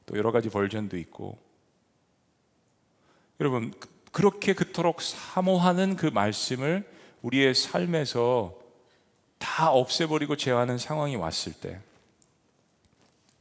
또 0.05 0.17
여러 0.17 0.31
가지 0.31 0.49
버전도 0.49 0.97
있고. 0.97 1.37
여러분 3.39 3.73
그렇게 4.11 4.53
그토록 4.53 5.01
사모하는 5.01 5.95
그 5.95 6.05
말씀을 6.05 6.87
우리의 7.21 7.55
삶에서 7.55 8.53
다 9.39 9.71
없애버리고 9.71 10.35
제어하는 10.35 10.77
상황이 10.77 11.15
왔을 11.15 11.53
때 11.53 11.79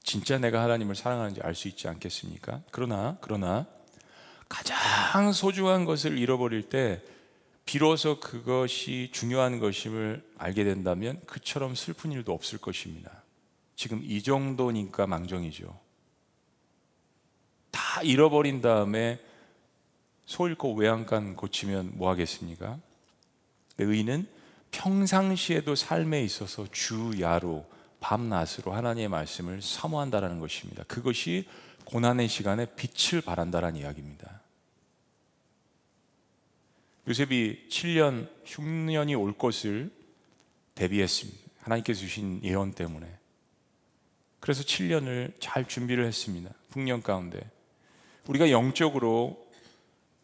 진짜 0.02 0.38
내가 0.38 0.62
하나님을 0.62 0.94
사랑하는지 0.94 1.40
알 1.42 1.54
수 1.54 1.68
있지 1.68 1.88
않겠습니까? 1.88 2.62
그러나 2.70 3.18
그러나 3.20 3.66
가장 4.48 5.32
소중한 5.32 5.84
것을 5.84 6.18
잃어버릴 6.18 6.68
때 6.68 7.00
비로소 7.64 8.20
그것이 8.20 9.10
중요한 9.12 9.60
것임을 9.60 10.22
알게 10.36 10.64
된다면 10.64 11.20
그처럼 11.26 11.74
슬픈 11.74 12.12
일도 12.12 12.32
없을 12.32 12.58
것입니다. 12.58 13.22
지금 13.76 14.02
이 14.04 14.22
정도니까 14.22 15.06
망정이죠. 15.06 15.78
다 17.70 18.02
잃어버린 18.02 18.60
다음에 18.60 19.20
소 20.26 20.48
잃고 20.48 20.74
외양간 20.74 21.36
고치면 21.36 21.92
뭐 21.94 22.10
하겠습니까? 22.10 22.78
의인은 23.78 24.26
평상시에도 24.70 25.74
삶에 25.74 26.22
있어서 26.24 26.66
주야로 26.70 27.66
밤낮으로 28.02 28.72
하나님의 28.72 29.08
말씀을 29.08 29.62
사모한다라는 29.62 30.40
것입니다. 30.40 30.84
그것이 30.84 31.48
고난의 31.86 32.28
시간에 32.28 32.66
빛을 32.74 33.22
발한다라는 33.22 33.80
이야기입니다. 33.80 34.42
요셉이 37.08 37.68
7년 37.70 38.28
흉년이 38.44 39.14
올 39.14 39.36
것을 39.38 39.90
대비했습니다. 40.74 41.40
하나님께서 41.60 42.00
주신 42.00 42.40
예언 42.44 42.72
때문에. 42.72 43.06
그래서 44.40 44.62
7년을 44.62 45.32
잘 45.40 45.66
준비를 45.66 46.04
했습니다. 46.04 46.50
풍년 46.70 47.02
가운데. 47.02 47.40
우리가 48.26 48.50
영적으로 48.50 49.48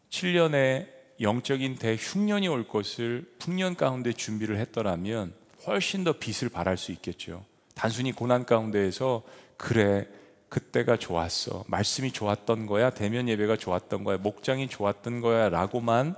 7년의 0.09 0.89
영적인 1.21 1.75
대흉년이 1.75 2.47
올 2.47 2.67
것을 2.67 3.29
풍년 3.39 3.75
가운데 3.75 4.13
준비를 4.13 4.57
했더라면 4.57 5.33
훨씬 5.67 6.03
더 6.03 6.13
빛을 6.13 6.49
발할 6.49 6.77
수 6.77 6.91
있겠죠. 6.93 7.45
단순히 7.79 8.11
고난 8.11 8.45
가운데에서 8.45 9.23
그래 9.55 10.05
그때가 10.49 10.97
좋았어. 10.97 11.63
말씀이 11.67 12.11
좋았던 12.11 12.65
거야? 12.65 12.89
대면 12.89 13.29
예배가 13.29 13.55
좋았던 13.55 14.03
거야? 14.03 14.17
목장이 14.17 14.67
좋았던 14.67 15.21
거야라고만 15.21 16.13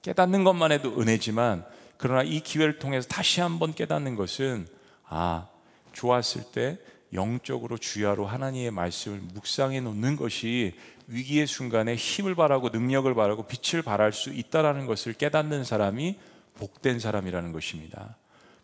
깨닫는 0.00 0.42
것만 0.42 0.72
해도 0.72 0.98
은혜지만 0.98 1.66
그러나 1.98 2.22
이 2.22 2.40
기회를 2.40 2.78
통해서 2.78 3.06
다시 3.08 3.42
한번 3.42 3.74
깨닫는 3.74 4.16
것은 4.16 4.66
아 5.04 5.48
좋았을 5.92 6.44
때 6.50 6.78
영적으로 7.12 7.76
주야로 7.76 8.24
하나님의 8.24 8.70
말씀을 8.70 9.20
묵상해 9.34 9.82
놓는 9.82 10.16
것이 10.16 10.72
위기의 11.08 11.46
순간에 11.46 11.94
힘을 11.94 12.34
발하고 12.34 12.70
능력을 12.70 13.14
발하고 13.14 13.46
빛을 13.46 13.82
발할 13.82 14.14
수 14.14 14.30
있다라는 14.30 14.86
것을 14.86 15.12
깨닫는 15.12 15.64
사람이 15.64 16.18
복된 16.54 17.00
사람이라는 17.00 17.52
것입니다. 17.52 18.16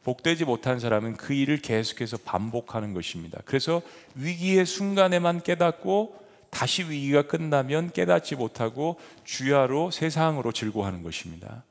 복되지 0.09 0.47
못한 0.47 0.81
사람은 0.81 1.19
그 1.19 1.35
일을 1.35 1.59
계속해서 1.59 2.17
반복하는 2.25 2.95
것입니다. 2.95 3.43
그래서 3.45 3.83
위기의 4.15 4.65
순간에만 4.65 5.43
깨닫고 5.43 6.17
다시 6.49 6.83
위기가 6.85 7.27
끝나면 7.27 7.91
깨닫지 7.93 8.35
못하고 8.35 8.99
주야로 9.25 9.91
세상으로 9.91 10.53
즐거워하는 10.53 11.03
것입니다. 11.03 11.63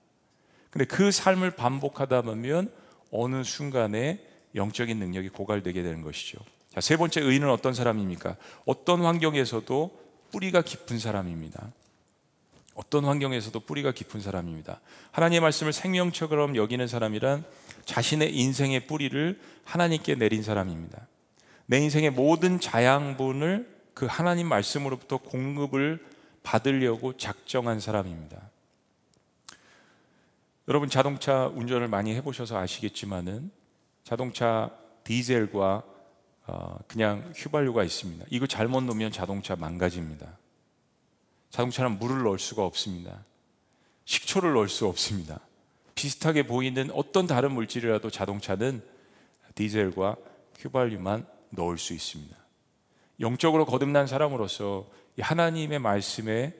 근데 0.69 0.85
그 0.85 1.11
삶을 1.11 1.55
반복하다 1.55 2.21
보면 2.21 2.71
어느 3.09 3.43
순간에 3.43 4.23
영적인 4.53 4.99
능력이 4.99 5.29
고갈되게 5.29 5.81
되는 5.81 6.03
것이죠. 6.03 6.37
자, 6.71 6.79
세 6.79 6.95
번째 6.95 7.21
의인은 7.21 7.49
어떤 7.49 7.73
사람입니까? 7.73 8.35
어떤 8.67 9.01
환경에서도 9.01 9.99
뿌리가 10.31 10.61
깊은 10.61 10.99
사람입니다. 10.99 11.71
어떤 12.77 13.05
환경에서도 13.05 13.59
뿌리가 13.61 13.91
깊은 13.91 14.21
사람입니다. 14.21 14.79
하나님의 15.11 15.41
말씀을 15.41 15.73
생명처럼 15.73 16.55
여기는 16.55 16.87
사람이란 16.87 17.43
자신의 17.85 18.37
인생의 18.37 18.85
뿌리를 18.85 19.41
하나님께 19.65 20.13
내린 20.13 20.43
사람입니다. 20.43 21.07
내 21.65 21.79
인생의 21.79 22.11
모든 22.11 22.59
자양분을 22.59 23.67
그 23.95 24.05
하나님 24.05 24.47
말씀으로부터 24.47 25.17
공급을 25.17 26.05
받으려고 26.43 27.17
작정한 27.17 27.79
사람입니다. 27.79 28.39
여러분 30.67 30.87
자동차 30.87 31.47
운전을 31.47 31.87
많이 31.87 32.13
해보셔서 32.13 32.59
아시겠지만은 32.59 33.49
자동차 34.03 34.69
디젤과 35.03 35.83
어, 36.45 36.79
그냥 36.87 37.33
휘발유가 37.35 37.83
있습니다. 37.83 38.25
이거 38.29 38.45
잘못 38.45 38.83
놓으면 38.83 39.11
자동차 39.11 39.55
망가집니다. 39.55 40.37
자동차는 41.49 41.99
물을 41.99 42.23
넣을 42.23 42.39
수가 42.39 42.65
없습니다. 42.65 43.23
식초를 44.05 44.53
넣을 44.53 44.69
수 44.69 44.87
없습니다. 44.87 45.39
비슷하게 45.95 46.43
보이는 46.43 46.89
어떤 46.93 47.27
다른 47.27 47.51
물질이라도 47.51 48.09
자동차는 48.09 48.81
디젤과 49.55 50.15
휘발유만 50.59 51.25
넣을 51.49 51.77
수 51.77 51.93
있습니다. 51.93 52.35
영적으로 53.19 53.65
거듭난 53.65 54.07
사람으로서 54.07 54.87
하나님의 55.19 55.79
말씀에 55.79 56.53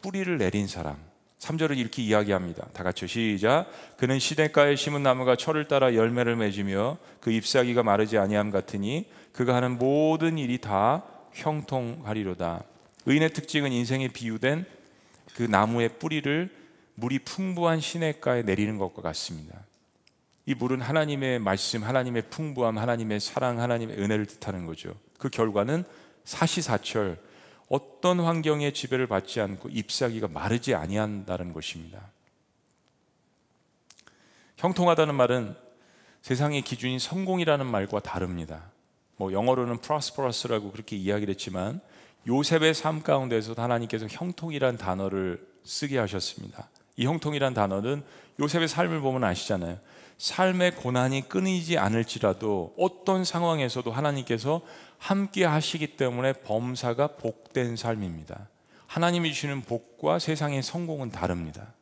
뿌리를 0.00 0.38
내린 0.38 0.66
사람, 0.66 0.96
3절은 1.38 1.76
이렇게 1.76 2.02
이야기합니다. 2.02 2.66
다 2.72 2.82
같이 2.82 3.06
시작. 3.06 3.66
그는 3.96 4.18
시냇가에 4.18 4.74
심은 4.76 5.02
나무가 5.02 5.36
철을 5.36 5.68
따라 5.68 5.94
열매를 5.94 6.36
맺으며 6.36 6.98
그 7.20 7.30
잎사귀가 7.30 7.82
마르지 7.82 8.18
아니함 8.18 8.50
같으니 8.50 9.06
그가 9.32 9.54
하는 9.54 9.78
모든 9.78 10.38
일이 10.38 10.58
다 10.58 11.04
형통하리로다. 11.34 12.64
의인의 13.08 13.32
특징은 13.32 13.72
인생에 13.72 14.08
비유된 14.08 14.66
그 15.34 15.42
나무의 15.42 15.98
뿌리를 15.98 16.54
물이 16.94 17.20
풍부한 17.20 17.80
시냇가에 17.80 18.42
내리는 18.42 18.76
것과 18.76 19.00
같습니다. 19.00 19.64
이 20.44 20.54
물은 20.54 20.82
하나님의 20.82 21.38
말씀, 21.38 21.84
하나님의 21.84 22.24
풍부함, 22.28 22.76
하나님의 22.76 23.20
사랑, 23.20 23.60
하나님의 23.60 23.98
은혜를 23.98 24.26
뜻하는 24.26 24.66
거죠. 24.66 24.94
그 25.18 25.30
결과는 25.30 25.84
사시사철 26.24 27.18
어떤 27.70 28.20
환경의 28.20 28.74
지배를 28.74 29.06
받지 29.06 29.40
않고 29.40 29.70
잎사귀가 29.70 30.28
마르지 30.28 30.74
아니한다는 30.74 31.54
것입니다. 31.54 32.10
형통하다는 34.58 35.14
말은 35.14 35.56
세상의 36.20 36.60
기준인 36.60 36.98
성공이라는 36.98 37.64
말과 37.64 38.00
다릅니다. 38.00 38.70
뭐 39.18 39.32
영어로는 39.32 39.80
prosperous라고 39.80 40.72
그렇게 40.72 40.96
이야기를 40.96 41.34
했지만 41.34 41.80
요셉의 42.26 42.72
삶 42.72 43.02
가운데서 43.02 43.54
하나님께서 43.56 44.06
형통이란 44.08 44.78
단어를 44.78 45.46
쓰게 45.64 45.98
하셨습니다. 45.98 46.70
이 46.96 47.04
형통이란 47.04 47.52
단어는 47.52 48.02
요셉의 48.40 48.68
삶을 48.68 49.00
보면 49.00 49.24
아시잖아요. 49.24 49.78
삶의 50.18 50.76
고난이 50.76 51.28
끊이지 51.28 51.78
않을지라도 51.78 52.74
어떤 52.76 53.24
상황에서도 53.24 53.90
하나님께서 53.90 54.62
함께 54.98 55.44
하시기 55.44 55.96
때문에 55.96 56.32
범사가 56.32 57.16
복된 57.16 57.76
삶입니다. 57.76 58.48
하나님이 58.86 59.32
주시는 59.32 59.62
복과 59.62 60.18
세상의 60.18 60.62
성공은 60.62 61.10
다릅니다. 61.10 61.74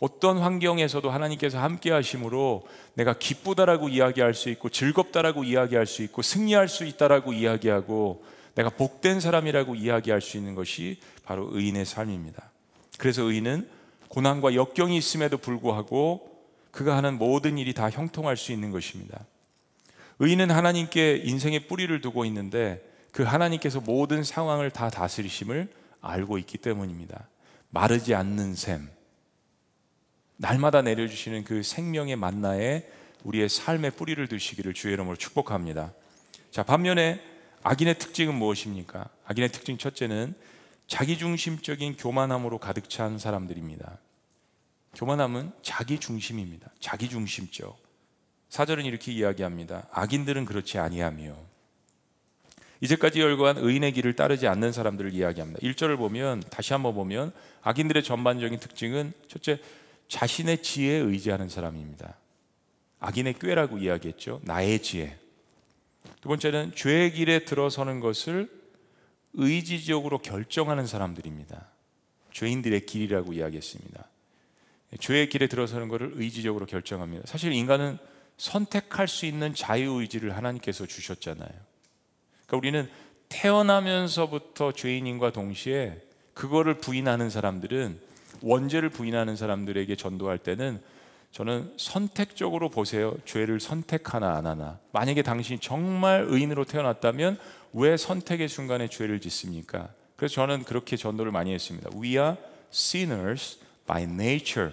어떤 0.00 0.38
환경에서도 0.38 1.08
하나님께서 1.10 1.60
함께 1.60 1.90
하심으로 1.90 2.66
내가 2.94 3.12
기쁘다라고 3.18 3.90
이야기할 3.90 4.32
수 4.32 4.48
있고 4.48 4.70
즐겁다라고 4.70 5.44
이야기할 5.44 5.86
수 5.86 6.02
있고 6.02 6.22
승리할 6.22 6.68
수 6.68 6.84
있다라고 6.84 7.34
이야기하고 7.34 8.24
내가 8.54 8.70
복된 8.70 9.20
사람이라고 9.20 9.74
이야기할 9.74 10.22
수 10.22 10.38
있는 10.38 10.54
것이 10.54 10.98
바로 11.24 11.50
의인의 11.52 11.84
삶입니다. 11.84 12.50
그래서 12.98 13.22
의인은 13.22 13.68
고난과 14.08 14.54
역경이 14.54 14.96
있음에도 14.96 15.36
불구하고 15.36 16.28
그가 16.70 16.96
하는 16.96 17.18
모든 17.18 17.58
일이 17.58 17.74
다 17.74 17.90
형통할 17.90 18.36
수 18.36 18.52
있는 18.52 18.70
것입니다. 18.70 19.24
의인은 20.18 20.50
하나님께 20.50 21.22
인생의 21.24 21.66
뿌리를 21.66 22.00
두고 22.00 22.24
있는데 22.24 22.82
그 23.12 23.22
하나님께서 23.22 23.80
모든 23.80 24.24
상황을 24.24 24.70
다 24.70 24.88
다스리심을 24.88 25.68
알고 26.00 26.38
있기 26.38 26.58
때문입니다. 26.58 27.28
마르지 27.70 28.14
않는 28.14 28.54
샘, 28.54 28.88
날마다 30.40 30.80
내려주시는 30.80 31.44
그 31.44 31.62
생명의 31.62 32.16
만나에 32.16 32.88
우리의 33.24 33.50
삶의 33.50 33.90
뿌리를 33.90 34.26
두시기를 34.26 34.72
주의 34.72 34.94
이름으로 34.94 35.16
축복합니다. 35.16 35.92
자, 36.50 36.62
반면에 36.62 37.20
악인의 37.62 37.98
특징은 37.98 38.34
무엇입니까? 38.34 39.10
악인의 39.26 39.52
특징 39.52 39.76
첫째는 39.76 40.34
자기중심적인 40.86 41.98
교만함으로 41.98 42.56
가득 42.56 42.88
찬 42.88 43.18
사람들입니다. 43.18 43.98
교만함은 44.94 45.52
자기 45.60 46.00
중심입니다. 46.00 46.70
자기 46.80 47.10
중심적. 47.10 47.78
사절은 48.48 48.86
이렇게 48.86 49.12
이야기합니다. 49.12 49.88
악인들은 49.92 50.46
그렇지 50.46 50.78
아니하며 50.78 51.36
이제까지 52.80 53.20
열거한 53.20 53.58
의인의 53.58 53.92
길을 53.92 54.16
따르지 54.16 54.48
않는 54.48 54.72
사람들을 54.72 55.12
이야기합니다. 55.12 55.60
1절을 55.60 55.98
보면 55.98 56.42
다시 56.48 56.72
한번 56.72 56.94
보면 56.94 57.30
악인들의 57.60 58.02
전반적인 58.02 58.58
특징은 58.58 59.12
첫째 59.28 59.60
자신의 60.10 60.62
지혜에 60.62 60.98
의지하는 60.98 61.48
사람입니다. 61.48 62.16
악인의 62.98 63.34
꾀라고 63.34 63.78
이야기했죠. 63.78 64.40
나의 64.42 64.82
지혜. 64.82 65.16
두 66.20 66.28
번째는 66.28 66.72
죄의 66.74 67.12
길에 67.12 67.44
들어서는 67.44 68.00
것을 68.00 68.50
의지적으로 69.34 70.18
결정하는 70.18 70.86
사람들입니다. 70.86 71.64
죄인들의 72.32 72.86
길이라고 72.86 73.32
이야기했습니다. 73.32 74.04
죄의 74.98 75.28
길에 75.28 75.46
들어서는 75.46 75.88
것을 75.88 76.12
의지적으로 76.16 76.66
결정합니다. 76.66 77.26
사실 77.26 77.52
인간은 77.52 77.96
선택할 78.36 79.06
수 79.06 79.26
있는 79.26 79.54
자유의지를 79.54 80.36
하나님께서 80.36 80.86
주셨잖아요. 80.86 81.52
그러니까 82.46 82.56
우리는 82.56 82.90
태어나면서부터 83.28 84.72
죄인인과 84.72 85.30
동시에 85.30 86.02
그거를 86.34 86.78
부인하는 86.78 87.30
사람들은 87.30 88.09
원죄를 88.42 88.88
부인하는 88.88 89.36
사람들에게 89.36 89.94
전도할 89.96 90.38
때는 90.38 90.80
저는 91.32 91.74
선택적으로 91.76 92.68
보세요. 92.70 93.16
죄를 93.24 93.60
선택하나 93.60 94.34
안 94.34 94.46
하나. 94.46 94.78
만약에 94.92 95.22
당신이 95.22 95.60
정말 95.60 96.24
의인으로 96.28 96.64
태어났다면 96.64 97.38
왜 97.72 97.96
선택의 97.96 98.48
순간에 98.48 98.88
죄를 98.88 99.20
짓습니까? 99.20 99.90
그래서 100.16 100.34
저는 100.34 100.64
그렇게 100.64 100.96
전도를 100.96 101.30
많이 101.30 101.52
했습니다. 101.54 101.88
We 101.94 102.10
are 102.10 102.34
sinners 102.72 103.58
by 103.86 104.02
nature. 104.02 104.72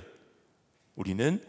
우리는 0.96 1.42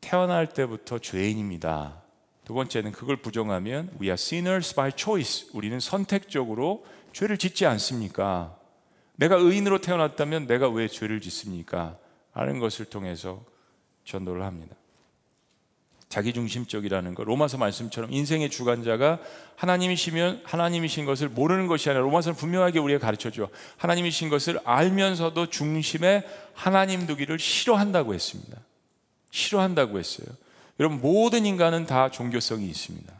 태어날 0.00 0.48
때부터 0.48 0.98
죄인입니다. 0.98 2.02
두 2.44 2.54
번째는 2.54 2.92
그걸 2.92 3.16
부정하면 3.16 3.90
we 4.00 4.08
are 4.08 4.14
sinners 4.14 4.74
by 4.74 4.90
choice. 4.96 5.48
우리는 5.54 5.78
선택적으로 5.80 6.84
죄를 7.12 7.38
짓지 7.38 7.64
않습니까? 7.66 8.56
내가 9.16 9.36
의인으로 9.36 9.80
태어났다면 9.80 10.46
내가 10.46 10.68
왜 10.68 10.88
죄를 10.88 11.20
짓습니까? 11.20 11.98
하는 12.32 12.58
것을 12.58 12.86
통해서 12.86 13.44
전도를 14.04 14.42
합니다. 14.42 14.74
자기중심적이라는 16.08 17.14
것. 17.14 17.24
로마서 17.24 17.58
말씀처럼 17.58 18.12
인생의 18.12 18.50
주관자가 18.50 19.20
하나님이시면 19.56 20.42
하나님이신 20.44 21.06
것을 21.06 21.28
모르는 21.28 21.66
것이 21.66 21.88
아니라 21.88 22.04
로마서는 22.04 22.36
분명하게 22.36 22.78
우리가 22.78 23.00
가르쳐 23.00 23.30
줘. 23.30 23.48
하나님이신 23.78 24.28
것을 24.28 24.60
알면서도 24.64 25.50
중심에 25.50 26.24
하나님 26.52 27.06
두기를 27.06 27.38
싫어한다고 27.38 28.14
했습니다. 28.14 28.58
싫어한다고 29.30 29.98
했어요. 29.98 30.26
여러분 30.78 31.00
모든 31.00 31.46
인간은 31.46 31.86
다 31.86 32.10
종교성이 32.10 32.66
있습니다. 32.66 33.12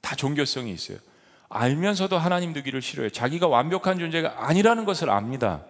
다 0.00 0.14
종교성이 0.14 0.72
있어요. 0.72 0.98
알면서도 1.48 2.18
하나님 2.18 2.52
두기를 2.52 2.82
싫어해요. 2.82 3.10
자기가 3.10 3.46
완벽한 3.48 3.98
존재가 3.98 4.46
아니라는 4.46 4.84
것을 4.84 5.10
압니다. 5.10 5.64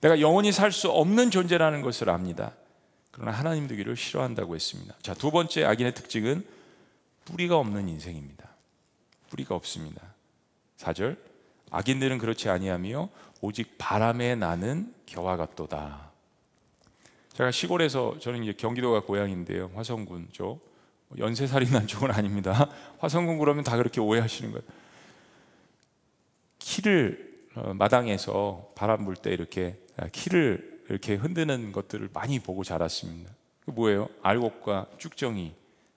내가 0.00 0.20
영원히 0.20 0.52
살 0.52 0.72
수 0.72 0.90
없는 0.90 1.30
존재라는 1.30 1.82
것을 1.82 2.10
압니다. 2.10 2.52
그러나 3.10 3.32
하나님 3.32 3.66
되기를 3.66 3.96
싫어한다고 3.96 4.54
했습니다. 4.54 4.94
자, 5.02 5.14
두 5.14 5.30
번째 5.30 5.64
악인의 5.64 5.94
특징은 5.94 6.46
뿌리가 7.24 7.56
없는 7.58 7.88
인생입니다. 7.88 8.48
뿌리가 9.28 9.54
없습니다. 9.54 10.00
4절 10.78 11.16
악인들은 11.70 12.18
그렇지 12.18 12.48
아니하며 12.48 13.08
오직 13.42 13.76
바람에 13.78 14.34
나는 14.36 14.94
겨와 15.06 15.36
같도다. 15.36 16.10
제가 17.34 17.50
시골에서 17.50 18.18
저는 18.20 18.42
이제 18.42 18.52
경기도가 18.52 19.00
고향인데요. 19.00 19.70
화성군 19.74 20.28
쪽. 20.32 20.68
연쇄살인 21.18 21.70
난 21.72 21.86
쪽은 21.86 22.10
아닙니다. 22.10 22.70
화성군 23.00 23.38
그러면 23.38 23.64
다 23.64 23.76
그렇게 23.76 24.00
오해하시는 24.00 24.52
거예요. 24.52 24.64
키를 26.60 27.28
어, 27.56 27.74
마당에서 27.74 28.70
바람 28.76 29.04
불 29.04 29.16
때 29.16 29.30
이렇게 29.32 29.76
키를 30.12 30.82
이렇게 30.88 31.14
흔드는 31.14 31.72
것들을 31.72 32.10
많이 32.12 32.38
보고 32.38 32.62
자랐습니다. 32.64 33.32
그 33.64 33.72
뭐예요? 33.72 34.08
알곡과 34.22 34.86
쭉정이 34.98 35.52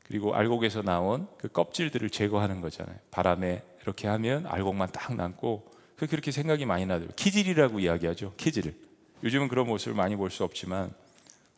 그리고 0.06 0.36
알곡에서 0.36 0.82
나온 0.82 1.28
그 1.38 1.48
껍질들을 1.48 2.10
제거하는 2.10 2.62
거잖아요. 2.62 2.96
바람에 3.12 3.64
이렇게 3.82 4.08
하면 4.08 4.46
알곡만 4.48 4.90
딱 4.92 5.16
남고 5.16 5.72
그렇게 5.96 6.32
생각이 6.32 6.66
많이 6.66 6.86
나더라고요. 6.86 7.16
키질이라고 7.16 7.80
이야기하죠. 7.80 8.34
키질. 8.36 8.76
요즘은 9.24 9.48
그런 9.48 9.68
모습을 9.68 9.96
많이 9.96 10.16
볼 10.16 10.30
수 10.30 10.44
없지만 10.44 10.92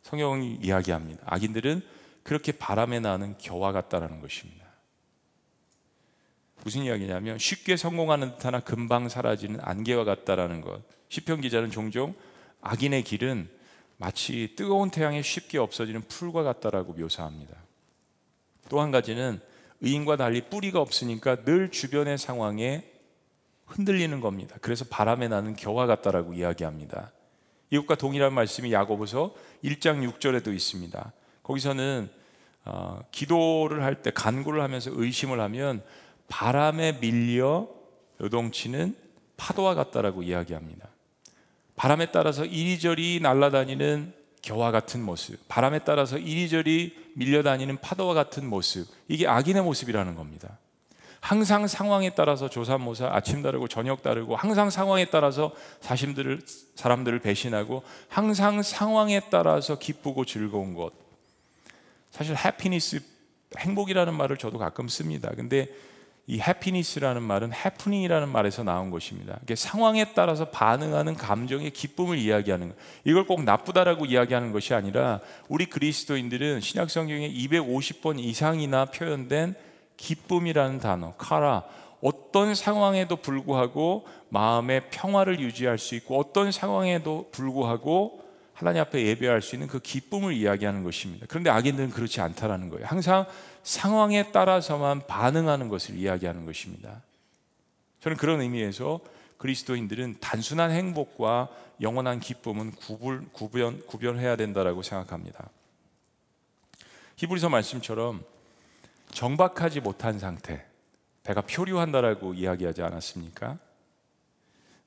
성경이 0.02 0.58
이야기합니다. 0.62 1.22
악인들은 1.26 1.82
그렇게 2.22 2.52
바람에 2.52 3.00
나는 3.00 3.36
겨와 3.38 3.72
같다라는 3.72 4.20
것입니다. 4.20 4.65
무슨 6.66 6.82
이야기냐면 6.82 7.38
쉽게 7.38 7.76
성공하는 7.76 8.32
듯하나 8.32 8.58
금방 8.58 9.08
사라지는 9.08 9.60
안개와 9.62 10.02
같다라는 10.02 10.62
것. 10.62 10.82
시편 11.10 11.40
기자는 11.40 11.70
종종 11.70 12.12
악인의 12.60 13.04
길은 13.04 13.48
마치 13.98 14.52
뜨거운 14.56 14.90
태양에 14.90 15.22
쉽게 15.22 15.58
없어지는 15.58 16.02
풀과 16.08 16.42
같다라고 16.42 16.94
묘사합니다. 16.94 17.54
또 18.68 18.80
한 18.80 18.90
가지는 18.90 19.38
의인과 19.80 20.16
달리 20.16 20.40
뿌리가 20.40 20.80
없으니까 20.80 21.44
늘 21.44 21.70
주변의 21.70 22.18
상황에 22.18 22.82
흔들리는 23.66 24.20
겁니다. 24.20 24.56
그래서 24.60 24.84
바람에 24.90 25.28
나는 25.28 25.54
겨와 25.54 25.86
같다라고 25.86 26.34
이야기합니다. 26.34 27.12
이것과 27.70 27.94
동일한 27.94 28.32
말씀이 28.34 28.72
야고보서 28.72 29.36
1장 29.62 30.04
6절에도 30.10 30.52
있습니다. 30.52 31.12
거기서는 31.44 32.10
어, 32.64 33.04
기도를 33.12 33.84
할 33.84 34.02
때 34.02 34.10
간구를 34.10 34.60
하면서 34.60 34.90
의심을 34.92 35.38
하면 35.38 35.84
바람에 36.28 37.00
밀려 37.00 37.68
요동치는 38.20 38.96
파도와 39.36 39.74
같다라고 39.74 40.22
이야기합니다. 40.22 40.88
바람에 41.76 42.10
따라서 42.10 42.44
이리저리 42.44 43.20
날아다니는 43.22 44.14
겨와 44.42 44.70
같은 44.70 45.02
모습, 45.02 45.38
바람에 45.48 45.80
따라서 45.80 46.16
이리저리 46.18 47.12
밀려다니는 47.14 47.78
파도와 47.78 48.14
같은 48.14 48.46
모습, 48.46 48.86
이게 49.08 49.26
악인의 49.26 49.62
모습이라는 49.62 50.14
겁니다. 50.14 50.58
항상 51.20 51.66
상황에 51.66 52.14
따라서 52.14 52.48
조삼모사 52.48 53.08
아침 53.12 53.42
다르고 53.42 53.66
저녁 53.66 54.02
다르고 54.02 54.36
항상 54.36 54.70
상황에 54.70 55.06
따라서 55.06 55.52
사심들을 55.80 56.42
사람들을 56.76 57.18
배신하고 57.18 57.82
항상 58.08 58.62
상황에 58.62 59.20
따라서 59.28 59.76
기쁘고 59.76 60.24
즐거운 60.24 60.74
것. 60.74 60.92
사실 62.12 62.36
해피니스 62.36 63.00
행복이라는 63.58 64.14
말을 64.14 64.36
저도 64.36 64.58
가끔 64.58 64.86
씁니다. 64.86 65.30
근데 65.34 65.68
이 66.28 66.40
해피니스라는 66.40 67.22
말은 67.22 67.52
해프닝이라는 67.52 68.28
말에서 68.28 68.64
나온 68.64 68.90
것입니다. 68.90 69.38
이게 69.44 69.54
상황에 69.54 70.12
따라서 70.12 70.46
반응하는 70.46 71.14
감정의 71.14 71.70
기쁨을 71.70 72.18
이야기하는 72.18 72.70
거. 72.70 72.74
이걸 73.04 73.26
꼭 73.26 73.44
나쁘다라고 73.44 74.06
이야기하는 74.06 74.50
것이 74.50 74.74
아니라 74.74 75.20
우리 75.48 75.66
그리스도인들은 75.66 76.60
신약 76.60 76.90
성경에 76.90 77.32
250번 77.32 78.18
이상이나 78.18 78.86
표현된 78.86 79.54
기쁨이라는 79.96 80.80
단어, 80.80 81.14
카라. 81.16 81.64
어떤 82.02 82.54
상황에도 82.54 83.16
불구하고 83.16 84.06
마음의 84.28 84.90
평화를 84.90 85.40
유지할 85.40 85.78
수 85.78 85.94
있고 85.94 86.18
어떤 86.18 86.50
상황에도 86.50 87.28
불구하고 87.30 88.26
하나님 88.52 88.80
앞에 88.80 89.06
예배할 89.06 89.42
수 89.42 89.54
있는 89.54 89.68
그 89.68 89.78
기쁨을 89.78 90.32
이야기하는 90.32 90.82
것입니다. 90.82 91.26
그런데 91.28 91.50
악인들은 91.50 91.90
그렇지 91.90 92.20
않다라는 92.20 92.70
거예요. 92.70 92.86
항상 92.86 93.26
상황에 93.66 94.30
따라서만 94.30 95.08
반응하는 95.08 95.68
것을 95.68 95.96
이야기하는 95.96 96.46
것입니다. 96.46 97.02
저는 97.98 98.16
그런 98.16 98.40
의미에서 98.40 99.00
그리스도인들은 99.38 100.18
단순한 100.20 100.70
행복과 100.70 101.48
영원한 101.80 102.20
기쁨은 102.20 102.70
구분, 102.70 103.28
구별, 103.32 103.80
구별해야 103.80 104.36
된다라고 104.36 104.82
생각합니다. 104.82 105.50
히브리서 107.16 107.48
말씀처럼 107.48 108.24
정박하지 109.10 109.80
못한 109.80 110.20
상태, 110.20 110.64
배가 111.24 111.40
표류한다라고 111.40 112.34
이야기하지 112.34 112.82
않았습니까? 112.82 113.58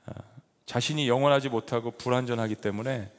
아, 0.06 0.13
자신이 0.65 1.10
영원하지 1.10 1.50
못하고 1.50 1.92
불완전하기 1.92 2.56
때문에 2.56 3.12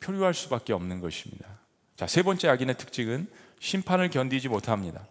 표류할 0.00 0.34
수밖에 0.34 0.74
없는 0.74 1.00
것입니다. 1.00 1.48
자, 1.96 2.06
세 2.06 2.22
번째 2.22 2.50
악인의 2.50 2.76
특징은 2.76 3.45
심판을 3.60 4.10
견디지 4.10 4.48
못합니다. 4.48 5.06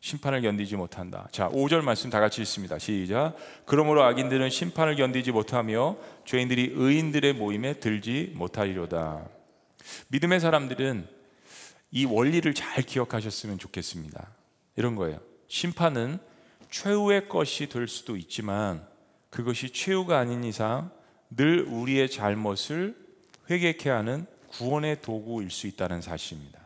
심판을 0.00 0.42
견디지 0.42 0.76
못한다. 0.76 1.28
자, 1.30 1.48
5절 1.48 1.82
말씀 1.82 2.10
다 2.10 2.18
같이 2.18 2.40
읽습니다. 2.42 2.78
시작. 2.78 3.36
그러므로 3.66 4.02
악인들은 4.02 4.50
심판을 4.50 4.96
견디지 4.96 5.30
못하며 5.30 5.96
죄인들이 6.24 6.72
의인들의 6.74 7.34
모임에 7.34 7.74
들지 7.74 8.32
못하리로다. 8.34 9.28
믿음의 10.08 10.40
사람들은 10.40 11.06
이 11.92 12.04
원리를 12.04 12.52
잘 12.54 12.82
기억하셨으면 12.82 13.58
좋겠습니다. 13.58 14.28
이런 14.76 14.96
거예요. 14.96 15.20
심판은 15.46 16.18
최후의 16.70 17.28
것이 17.28 17.68
될 17.68 17.86
수도 17.86 18.16
있지만 18.16 18.84
그것이 19.30 19.70
최후가 19.70 20.18
아닌 20.18 20.42
이상 20.42 20.90
늘 21.30 21.62
우리의 21.62 22.10
잘못을 22.10 22.96
회개케 23.50 23.88
하는 23.88 24.26
구원의 24.48 25.00
도구일 25.02 25.50
수 25.50 25.66
있다는 25.66 26.00
사실입니다. 26.00 26.61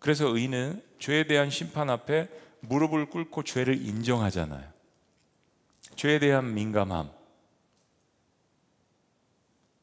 그래서 0.00 0.26
의인은 0.26 0.82
죄에 0.98 1.24
대한 1.28 1.50
심판 1.50 1.88
앞에 1.88 2.28
무릎을 2.60 3.06
꿇고 3.06 3.44
죄를 3.44 3.80
인정하잖아요. 3.86 4.68
죄에 5.94 6.18
대한 6.18 6.52
민감함. 6.54 7.10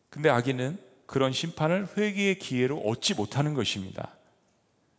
근데 0.10 0.30
악인은 0.30 0.80
그런 1.06 1.32
심판을 1.32 1.88
회개의 1.96 2.40
기회로 2.40 2.80
얻지 2.80 3.14
못하는 3.14 3.54
것입니다. 3.54 4.12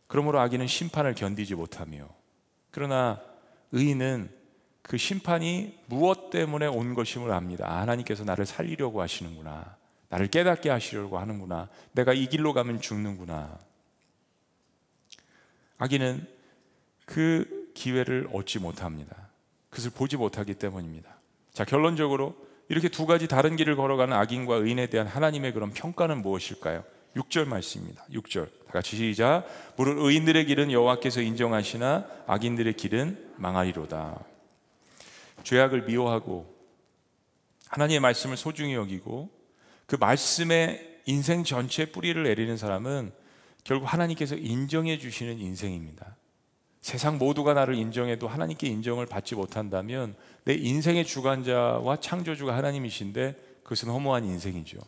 그러므로 0.07 0.39
악인은 0.39 0.65
심판을 0.65 1.13
견디지 1.13 1.53
못하며 1.53 2.07
그러나 2.71 3.21
의인은 3.71 4.29
그 4.81 4.97
심판이 4.97 5.77
무엇 5.85 6.31
때문에 6.31 6.65
온 6.65 6.95
것임을 6.95 7.31
압니다. 7.31 7.67
아, 7.69 7.81
하나님께서 7.81 8.23
나를 8.23 8.45
살리려고 8.45 9.01
하시는구나. 9.01 9.77
나를 10.09 10.27
깨닫게 10.27 10.69
하시려고 10.69 11.19
하는구나. 11.19 11.69
내가 11.91 12.13
이 12.13 12.27
길로 12.27 12.53
가면 12.53 12.81
죽는구나. 12.81 13.59
악인은 15.79 16.25
그 17.05 17.71
기회를 17.73 18.29
얻지 18.31 18.59
못합니다. 18.59 19.29
그것을 19.69 19.91
보지 19.91 20.17
못하기 20.17 20.53
때문입니다. 20.55 21.09
자, 21.53 21.65
결론적으로 21.65 22.35
이렇게 22.67 22.87
두 22.87 23.05
가지 23.05 23.27
다른 23.27 23.55
길을 23.55 23.75
걸어가는 23.75 24.15
악인과 24.15 24.55
의인에 24.55 24.87
대한 24.87 25.07
하나님의 25.07 25.53
그런 25.53 25.71
평가는 25.71 26.21
무엇일까요? 26.21 26.83
6절 27.15 27.47
말씀입니다. 27.47 28.05
6절. 28.11 28.45
다 28.67 28.73
같이 28.73 28.95
시작. 28.95 29.45
무릇 29.75 29.97
의인들의 29.97 30.45
길은 30.45 30.71
여호와께서 30.71 31.21
인정하시나 31.21 32.05
악인들의 32.27 32.73
길은 32.73 33.33
망하리로다. 33.37 34.23
죄악을 35.43 35.85
미워하고 35.85 36.53
하나님의 37.69 37.99
말씀을 38.01 38.37
소중히 38.37 38.75
여기고 38.75 39.29
그 39.87 39.95
말씀에 39.95 41.01
인생 41.05 41.43
전체에 41.43 41.87
뿌리를 41.87 42.21
내리는 42.21 42.55
사람은 42.57 43.11
결국 43.69 43.85
하나님께서 43.93 44.35
인정해 44.35 44.97
주시는 44.97 45.37
인생입니다. 45.37 46.15
세상 46.81 47.19
모두가 47.19 47.53
나를 47.53 47.75
인정해도 47.75 48.27
하나님께 48.27 48.65
인정을 48.65 49.05
받지 49.05 49.35
못한다면 49.35 50.15
내 50.43 50.55
인생의 50.55 51.05
주관자와 51.05 51.97
창조주가 51.97 52.57
하나님이신데 52.57 53.35
그것은 53.61 53.89
허무한 53.89 54.25
인생이죠. 54.25 54.79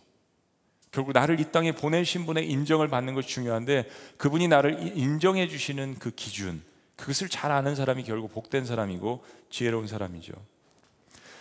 결국 0.89 1.11
나를 1.11 1.39
이 1.39 1.51
땅에 1.51 1.73
보내신 1.73 2.25
분의 2.25 2.49
인정을 2.49 2.87
받는 2.87 3.13
것이 3.13 3.29
중요한데 3.29 3.87
그분이 4.17 4.47
나를 4.47 4.97
인정해 4.97 5.47
주시는 5.47 5.97
그 5.99 6.09
기준, 6.09 6.63
그것을 6.95 7.29
잘 7.29 7.51
아는 7.51 7.75
사람이 7.75 8.03
결국 8.03 8.33
복된 8.33 8.65
사람이고 8.65 9.23
지혜로운 9.51 9.85
사람이죠. 9.85 10.33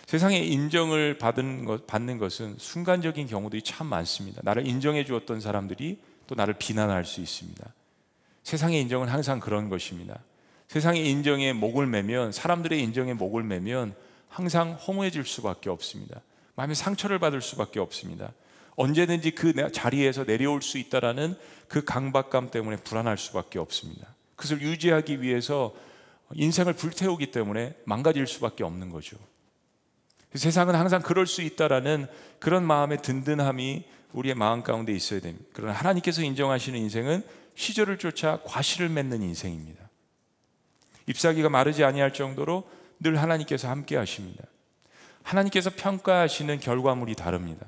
세상에 0.05 0.37
인정을 0.37 1.17
받은 1.17 1.65
것, 1.65 1.87
받는 1.87 2.19
것은 2.19 2.57
순간적인 2.59 3.25
경우들이 3.25 3.63
참 3.63 3.87
많습니다. 3.87 4.41
나를 4.43 4.67
인정해 4.67 5.03
주었던 5.05 5.39
사람들이 5.41 6.10
또 6.27 6.35
나를 6.35 6.55
비난할 6.55 7.05
수 7.05 7.21
있습니다. 7.21 7.65
세상의 8.43 8.81
인정은 8.81 9.07
항상 9.07 9.39
그런 9.39 9.69
것입니다. 9.69 10.19
세상의 10.67 11.09
인정에 11.09 11.53
목을 11.53 11.85
매면 11.85 12.31
사람들의 12.31 12.81
인정에 12.81 13.13
목을 13.13 13.43
매면 13.43 13.93
항상 14.29 14.73
허무해질 14.73 15.25
수밖에 15.25 15.69
없습니다. 15.69 16.21
마음에 16.55 16.73
상처를 16.73 17.19
받을 17.19 17.41
수밖에 17.41 17.79
없습니다. 17.79 18.31
언제든지 18.75 19.31
그 19.31 19.71
자리에서 19.71 20.25
내려올 20.25 20.61
수 20.61 20.77
있다라는 20.77 21.35
그 21.67 21.83
강박감 21.83 22.51
때문에 22.51 22.77
불안할 22.77 23.17
수밖에 23.17 23.59
없습니다. 23.59 24.15
그것을 24.35 24.61
유지하기 24.61 25.21
위해서 25.21 25.75
인생을 26.33 26.73
불태우기 26.73 27.31
때문에 27.31 27.75
망가질 27.85 28.25
수밖에 28.25 28.63
없는 28.63 28.89
거죠. 28.89 29.17
세상은 30.33 30.75
항상 30.75 31.01
그럴 31.01 31.27
수 31.27 31.41
있다라는 31.41 32.07
그런 32.39 32.65
마음의 32.65 33.01
든든함이 33.01 33.83
우리의 34.13 34.35
마음 34.35 34.63
가운데 34.63 34.93
있어야 34.93 35.19
됩니다. 35.19 35.45
그러나 35.53 35.73
하나님께서 35.73 36.21
인정하시는 36.21 36.77
인생은 36.79 37.23
시절을 37.55 37.97
쫓아 37.97 38.39
과실을 38.43 38.89
맺는 38.89 39.21
인생입니다. 39.21 39.89
잎사귀가 41.07 41.49
마르지 41.49 41.83
아니할 41.83 42.13
정도로 42.13 42.69
늘 42.99 43.21
하나님께서 43.21 43.69
함께 43.69 43.97
하십니다. 43.97 44.43
하나님께서 45.23 45.69
평가하시는 45.75 46.59
결과물이 46.59 47.15
다릅니다. 47.15 47.65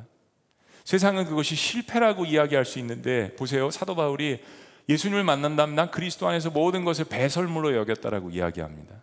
세상은 0.84 1.26
그것이 1.26 1.56
실패라고 1.56 2.26
이야기할 2.26 2.66
수 2.66 2.80
있는데 2.80 3.34
보세요. 3.36 3.72
사도 3.72 3.96
바울이 3.96 4.44
예수님을 4.90 5.24
만난다면 5.24 5.76
난 5.76 5.92
그리스도 5.92 6.28
안에서 6.28 6.50
모든 6.50 6.84
것을 6.84 7.06
배설물로 7.06 7.76
여겼다라고 7.76 8.32
이야기합니다. 8.32 8.96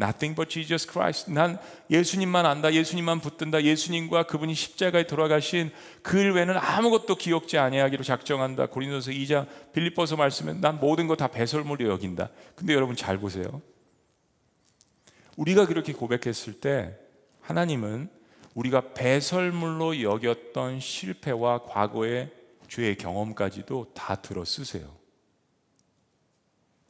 Nothing 0.00 0.34
but 0.34 0.50
Jesus 0.50 0.90
Christ. 0.90 1.30
난 1.30 1.58
예수님만 1.88 2.46
안다. 2.46 2.72
예수님만 2.72 3.20
붙든다. 3.20 3.62
예수님과 3.62 4.24
그분이 4.24 4.54
십자가에 4.54 5.06
돌아가신 5.06 5.70
그 6.02 6.34
외에는 6.34 6.56
아무것도 6.56 7.14
기억지 7.16 7.58
아니하기로 7.58 8.02
작정한다. 8.02 8.66
고린도서 8.66 9.12
2장 9.12 9.46
빌립보서 9.72 10.16
말씀에 10.16 10.54
난 10.54 10.80
모든 10.80 11.06
것다 11.06 11.28
배설물로 11.28 11.88
여긴다. 11.88 12.30
근데 12.56 12.74
여러분 12.74 12.96
잘 12.96 13.18
보세요. 13.18 13.62
우리가 15.36 15.66
그렇게 15.66 15.92
고백했을 15.92 16.54
때 16.54 16.96
하나님은 17.40 18.08
우리가 18.54 18.94
배설물로 18.94 20.02
여겼던 20.02 20.80
실패와 20.80 21.64
과거의 21.64 22.32
죄의 22.68 22.96
경험까지도 22.96 23.92
다 23.94 24.16
들어 24.16 24.44
쓰세요. 24.44 24.96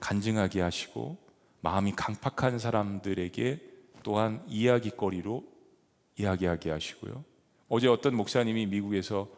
간증하게 0.01 0.61
하시고 0.61 1.24
마음이 1.65 1.93
강팍한 1.97 2.59
사람들에게 2.59 3.59
또한 4.03 4.45
이야기거리로 4.47 5.43
이야기하게 6.19 6.71
하시고요. 6.71 7.25
어제 7.71 7.89
어떤 7.89 8.15
목사님이 8.15 8.67
미국에서 8.67 9.29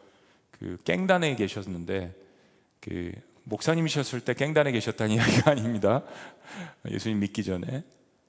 그 0.51 0.77
깽단에 0.83 1.35
계셨는데 1.37 2.13
그 2.81 3.13
목사님이셨을 3.45 4.19
때 4.19 4.33
깽단에 4.33 4.73
계셨다는 4.73 5.15
이야기가 5.15 5.51
아닙니다. 5.51 6.03
예수님 6.91 7.19
믿기 7.19 7.45
전에. 7.45 7.85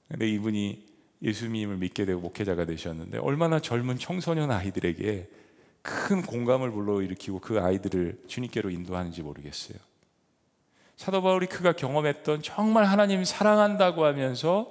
근데 0.06 0.28
이분이 0.28 0.86
예수님을 1.20 1.78
믿게 1.78 2.04
되고 2.04 2.20
목회자가 2.20 2.66
되셨는데 2.66 3.18
얼마나 3.18 3.58
젊은 3.58 3.98
청소년 3.98 4.52
아이들에게 4.52 5.28
큰 5.82 6.22
공감을 6.22 6.70
불러일으키고 6.70 7.40
그 7.40 7.60
아이들을 7.60 8.22
주님께로 8.28 8.70
인도하는지 8.70 9.22
모르겠어요. 9.22 9.87
사도 10.98 11.22
바울이 11.22 11.46
그가 11.46 11.74
경험했던 11.74 12.42
정말 12.42 12.84
하나님 12.84 13.22
사랑한다고 13.24 14.04
하면서 14.04 14.68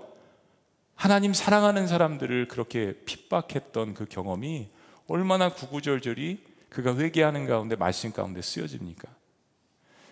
하나님 0.93 1.33
사랑하는 1.33 1.87
사람들을 1.87 2.49
그렇게 2.49 2.95
핍박했던 3.05 3.93
그 3.93 4.05
경험이 4.05 4.67
얼마나 5.07 5.47
구구절절히 5.47 6.43
그가 6.67 6.97
회개하는 6.97 7.47
가운데 7.47 7.77
말씀 7.77 8.11
가운데 8.11 8.41
쓰여집니까? 8.41 9.07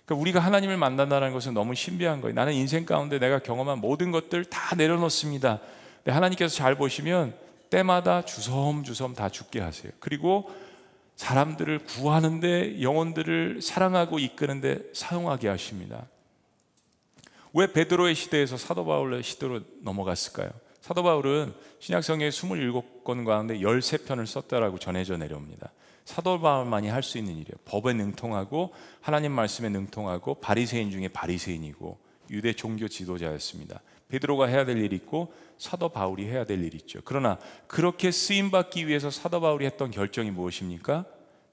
그러니까 0.06 0.22
우리가 0.22 0.40
하나님을 0.40 0.78
만난다는 0.78 1.34
것은 1.34 1.54
너무 1.54 1.76
신비한 1.76 2.22
거예요. 2.22 2.34
나는 2.34 2.54
인생 2.54 2.86
가운데 2.86 3.20
내가 3.20 3.40
경험한 3.40 3.80
모든 3.80 4.12
것들 4.12 4.46
다 4.46 4.74
내려놓습니다. 4.78 5.60
하나님께서 6.08 6.56
잘 6.56 6.76
보시면 6.76 7.36
때마다 7.70 8.24
주섬주섬 8.24 9.16
다 9.16 9.28
죽게 9.28 9.60
하세요. 9.60 9.92
그리고 10.00 10.50
사람들을 11.16 11.80
구하는데 11.86 12.82
영혼들을 12.82 13.62
사랑하고 13.62 14.20
이끄는데 14.20 14.80
사용하게 14.94 15.48
하십니다. 15.48 16.08
왜 17.54 17.72
베드로의 17.72 18.16
시대에서 18.16 18.58
사도 18.58 18.86
바울의 18.86 19.24
시대로 19.24 19.62
넘어갔을까요? 19.82 20.50
사도 20.82 21.04
바울은 21.04 21.54
신약성의 21.80 22.32
27권 22.32 23.26
가운데 23.26 23.58
13편을 23.60 24.26
썼다라고 24.26 24.78
전해져 24.78 25.18
내려옵니다. 25.18 25.72
사도 26.04 26.40
바울만이 26.40 26.90
할 26.90 27.02
수 27.02 27.18
있는 27.18 27.34
일이에요. 27.34 27.56
법에 27.66 27.94
능통하고 27.94 28.74
하나님 29.02 29.32
말씀에 29.32 29.70
능통하고 29.70 30.36
바리새인 30.36 30.92
중에 30.92 31.08
바리새인이고 31.08 31.98
유대 32.30 32.54
종교 32.54 32.88
지도자였습니다. 32.88 33.82
베드로가 34.10 34.48
해야 34.48 34.66
될 34.66 34.78
일이 34.78 34.96
있고 34.96 35.34
사도 35.58 35.90
바울이 35.90 36.26
해야 36.26 36.46
될 36.46 36.64
일이 36.64 36.78
있죠. 36.78 37.02
그러나 37.06 37.40
그렇게 37.68 38.12
쓰임 38.12 38.52
받기 38.52 38.88
위해서 38.88 39.10
사도 39.10 39.42
바울이 39.42 39.66
했던 39.66 39.92
결정이 39.92 40.32
무엇입니까? 40.32 41.06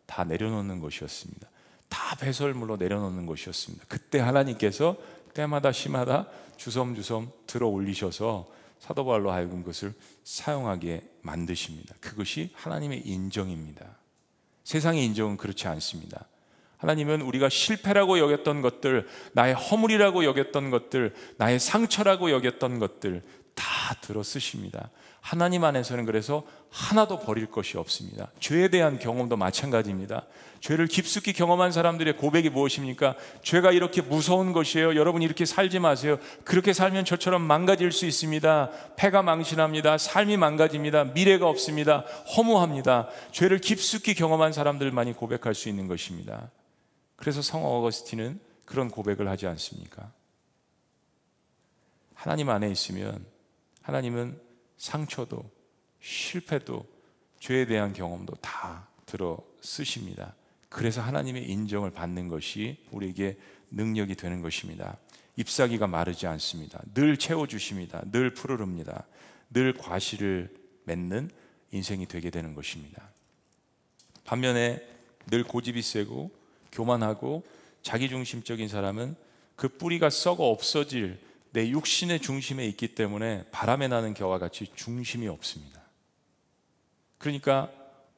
다 0.06 0.24
내려놓는 0.24 0.80
것이었습니다. 0.80 1.48
다 1.88 2.16
배설물로 2.16 2.76
내려놓는 2.76 3.26
것이었습니다. 3.26 3.84
그때 3.88 4.18
하나님께서 4.18 4.96
때마다 5.34 5.72
시마다 5.72 6.28
주섬주섬 6.56 7.30
들어 7.46 7.68
올리셔서 7.68 8.48
사도 8.78 9.04
바울로 9.04 9.30
하여금 9.30 9.60
그것을 9.60 9.94
사용하게 10.24 11.02
만드십니다. 11.22 11.94
그것이 12.00 12.50
하나님의 12.54 13.06
인정입니다. 13.06 13.98
세상의 14.64 15.04
인정은 15.06 15.36
그렇지 15.36 15.68
않습니다. 15.68 16.26
하나님은 16.82 17.22
우리가 17.22 17.48
실패라고 17.48 18.18
여겼던 18.18 18.60
것들, 18.60 19.06
나의 19.34 19.54
허물이라고 19.54 20.24
여겼던 20.24 20.70
것들, 20.70 21.14
나의 21.38 21.60
상처라고 21.60 22.32
여겼던 22.32 22.80
것들 22.80 23.22
다 23.54 23.94
들어 24.00 24.24
쓰십니다. 24.24 24.90
하나님 25.20 25.62
안에서는 25.62 26.04
그래서 26.06 26.42
하나도 26.70 27.20
버릴 27.20 27.46
것이 27.46 27.78
없습니다. 27.78 28.32
죄에 28.40 28.66
대한 28.66 28.98
경험도 28.98 29.36
마찬가지입니다. 29.36 30.26
죄를 30.58 30.88
깊숙이 30.88 31.32
경험한 31.32 31.70
사람들의 31.70 32.16
고백이 32.16 32.50
무엇입니까? 32.50 33.14
죄가 33.44 33.70
이렇게 33.70 34.02
무서운 34.02 34.52
것이에요. 34.52 34.96
여러분 34.96 35.22
이렇게 35.22 35.44
살지 35.44 35.78
마세요. 35.78 36.18
그렇게 36.42 36.72
살면 36.72 37.04
저처럼 37.04 37.42
망가질 37.42 37.92
수 37.92 38.06
있습니다. 38.06 38.70
패가 38.96 39.22
망신합니다. 39.22 39.98
삶이 39.98 40.36
망가집니다. 40.36 41.04
미래가 41.04 41.46
없습니다. 41.46 42.00
허무합니다. 42.36 43.08
죄를 43.30 43.58
깊숙이 43.58 44.14
경험한 44.14 44.52
사람들만이 44.52 45.12
고백할 45.12 45.54
수 45.54 45.68
있는 45.68 45.86
것입니다. 45.86 46.50
그래서 47.22 47.40
성 47.40 47.64
어거스틴은 47.64 48.40
그런 48.64 48.90
고백을 48.90 49.28
하지 49.28 49.46
않습니까? 49.46 50.12
하나님 52.14 52.50
안에 52.50 52.68
있으면 52.68 53.24
하나님은 53.80 54.40
상처도 54.76 55.48
실패도 56.00 56.84
죄에 57.38 57.66
대한 57.66 57.92
경험도 57.92 58.34
다 58.40 58.88
들어 59.06 59.38
쓰십니다. 59.60 60.34
그래서 60.68 61.00
하나님의 61.00 61.48
인정을 61.48 61.92
받는 61.92 62.26
것이 62.26 62.84
우리에게 62.90 63.38
능력이 63.70 64.16
되는 64.16 64.42
것입니다. 64.42 64.98
잎사귀가 65.36 65.86
마르지 65.86 66.26
않습니다. 66.26 66.82
늘 66.92 67.16
채워주십니다. 67.16 68.02
늘 68.10 68.34
푸르릅니다. 68.34 69.06
늘 69.48 69.74
과실을 69.74 70.52
맺는 70.86 71.30
인생이 71.70 72.06
되게 72.06 72.30
되는 72.30 72.56
것입니다. 72.56 73.12
반면에 74.24 74.84
늘 75.30 75.44
고집이 75.44 75.82
세고 75.82 76.41
교만하고 76.72 77.44
자기중심적인 77.82 78.68
사람은 78.68 79.14
그 79.56 79.68
뿌리가 79.68 80.10
썩어 80.10 80.48
없어질 80.48 81.20
내 81.52 81.68
육신의 81.68 82.20
중심에 82.20 82.66
있기 82.66 82.94
때문에 82.94 83.44
바람에 83.52 83.88
나는 83.88 84.14
겨와 84.14 84.38
같이 84.38 84.66
중심이 84.74 85.28
없습니다. 85.28 85.82
그러니까 87.18 87.70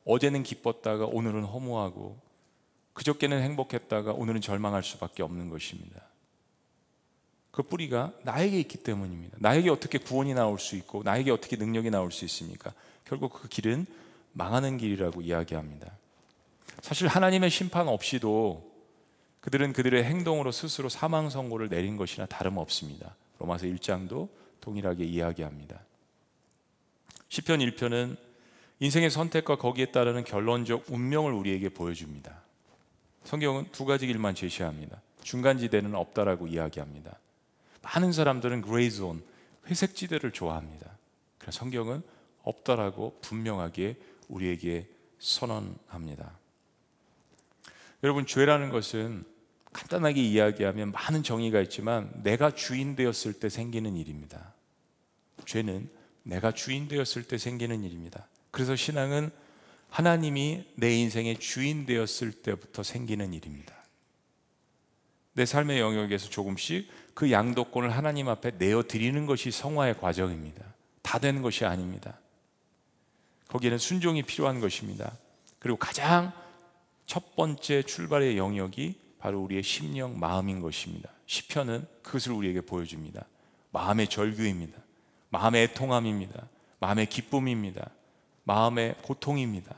어제는 0.05 0.43
기뻤다가 0.43 1.07
오늘은 1.07 1.45
허무하고 1.45 2.19
그저께는 2.93 3.43
행복했다가 3.43 4.13
오늘은 4.13 4.41
절망할 4.41 4.83
수밖에 4.85 5.23
없는 5.23 5.51
것입니다. 5.51 6.03
그 7.51 7.63
뿌리가 7.63 8.13
나에게 8.23 8.59
있기 8.61 8.79
때문입니다. 8.79 9.37
나에게 9.41 9.71
어떻게 9.71 9.99
구원이 9.99 10.35
나올 10.35 10.59
수 10.59 10.77
있고 10.77 11.03
나에게 11.03 11.31
어떻게 11.31 11.57
능력이 11.57 11.91
나올 11.91 12.13
수 12.13 12.25
있습니까? 12.25 12.73
결국 13.05 13.33
그 13.33 13.49
길은 13.49 13.87
망하는 14.33 14.79
길이라고 14.79 15.23
이야기합니다. 15.23 15.93
사실 16.85 17.09
하나님의 17.09 17.49
심판 17.49 17.89
없이도 17.89 18.71
그들은 19.41 19.73
그들의 19.73 20.05
행동으로 20.05 20.53
스스로 20.53 20.91
사망 20.91 21.31
선고를 21.31 21.71
내린 21.71 21.97
것이나 21.97 22.27
다름없습니다. 22.27 23.17
로마서 23.39 23.65
1장도 23.65 24.29
동일하게 24.61 25.03
이야기합니다. 25.03 25.81
시편 27.31 27.61
1편은 27.61 28.19
인생의 28.81 29.09
선택과 29.09 29.57
거기에 29.57 29.93
따르는 29.93 30.25
결론적 30.25 30.85
운명을 30.91 31.33
우리에게 31.33 31.71
보여줍니다. 31.71 32.43
성경은 33.25 33.69
두 33.73 33.87
가지 33.87 34.07
길만 34.07 34.35
제시합니다. 34.35 35.01
중간지대는 35.23 35.95
없다라고 35.95 36.49
이야기합니다. 36.49 37.19
많은 37.81 38.13
사람들은 38.13 38.61
gray 38.61 38.89
zone, 38.89 39.25
회색지대를 39.69 40.33
좋아합니다. 40.33 40.99
그래서 41.39 41.61
성경은 41.61 42.03
없다라고 42.43 43.21
분명하게 43.23 43.97
우리에게 44.29 44.87
선언합니다. 45.19 46.44
여러분, 48.05 48.27
죄라는 48.27 48.69
것은 48.69 49.25
간단하게 49.73 50.23
이야기하면 50.23 50.93
많은 50.93 51.23
정의가 51.23 51.61
있지만 51.63 52.13
내가 52.23 52.51
주인 52.51 52.95
되었을 52.97 53.33
때 53.33 53.49
생기는 53.49 53.97
일입니다. 53.97 54.53
죄는 55.47 55.89
내가 56.23 56.53
주인 56.53 56.87
되었을 56.87 57.25
때 57.25 57.39
생기는 57.39 57.83
일입니다. 57.83 58.29
그래서 58.51 58.77
신앙은 58.77 59.31
하나님이 59.89 60.67
내 60.75 60.95
인생의 60.95 61.39
주인 61.39 61.87
되었을 61.87 62.33
때부터 62.43 62.83
생기는 62.83 63.33
일입니다. 63.33 63.75
내 65.33 65.47
삶의 65.47 65.81
영역에서 65.81 66.29
조금씩 66.29 66.89
그 67.15 67.33
양도권을 67.33 67.91
하나님 67.91 68.29
앞에 68.29 68.53
내어 68.59 68.83
드리는 68.83 69.25
것이 69.25 69.51
성화의 69.51 69.99
과정입니다. 69.99 70.63
다 71.01 71.19
되는 71.19 71.41
것이 71.41 71.65
아닙니다. 71.65 72.19
거기에는 73.49 73.79
순종이 73.79 74.23
필요한 74.23 74.61
것입니다. 74.61 75.17
그리고 75.59 75.79
가장 75.79 76.33
첫 77.07 77.37
번째 77.37 77.83
출발의 77.83 78.37
영역이 78.39 79.01
바로 79.19 79.41
우리의 79.43 79.63
심령, 79.63 80.19
마음인 80.19 80.61
것입니다. 80.61 81.11
시편은 81.27 81.87
그것을 82.03 82.33
우리에게 82.33 82.61
보여줍니다. 82.61 83.27
마음의 83.71 84.09
절규입니다. 84.09 84.79
마음의 85.31 85.65
애통함입니다. 85.65 86.49
마음의 86.81 87.07
기쁨입니다. 87.07 87.91
마음의 88.45 88.97
고통입니다. 89.03 89.75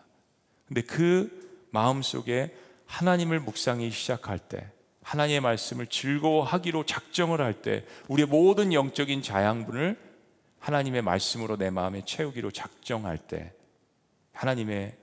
근데 0.67 0.83
그 0.83 1.69
마음 1.71 2.03
속에 2.03 2.55
하나님을 2.87 3.41
묵상이 3.41 3.91
시작할 3.91 4.39
때, 4.39 4.71
하나님의 5.03 5.41
말씀을 5.41 5.87
즐거워하기로 5.87 6.85
작정을 6.87 7.41
할 7.41 7.63
때, 7.63 7.85
우리의 8.09 8.27
모든 8.27 8.73
영적인 8.73 9.23
자양분을 9.23 9.99
하나님의 10.59 11.03
말씀으로 11.03 11.57
내 11.57 11.71
마음에 11.71 12.05
채우기로 12.05 12.51
작정할 12.51 13.19
때, 13.19 13.53
하나님의 14.33 14.97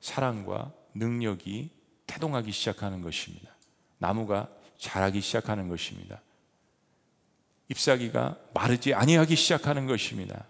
사랑과 0.00 0.72
능력이 0.98 1.70
태동하기 2.06 2.52
시작하는 2.52 3.02
것입니다. 3.02 3.50
나무가 3.98 4.48
자라기 4.78 5.20
시작하는 5.20 5.68
것입니다. 5.68 6.20
잎사귀가 7.68 8.38
마르지 8.54 8.94
아니하기 8.94 9.34
시작하는 9.34 9.86
것입니다. 9.86 10.46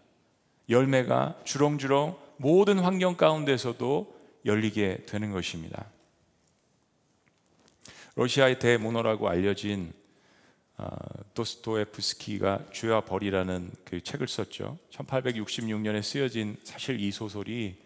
열매가 0.69 1.41
주렁주렁 1.45 2.19
모든 2.39 2.79
환경 2.79 3.17
가운데서도 3.17 4.15
열리게 4.45 5.07
되는 5.07 5.33
것입니다. 5.33 5.87
러시아의 8.17 8.59
대문호라고 8.59 9.29
알려진 9.29 9.93
어, 10.79 10.89
도스토에프스키가 11.33 12.67
죄와 12.73 13.03
벌이라는 13.03 13.71
그 13.85 14.03
책을 14.03 14.29
썼죠. 14.29 14.79
1866년에 14.93 16.03
쓰여진 16.03 16.59
사실 16.65 17.01
이 17.01 17.11
소설이 17.11 17.79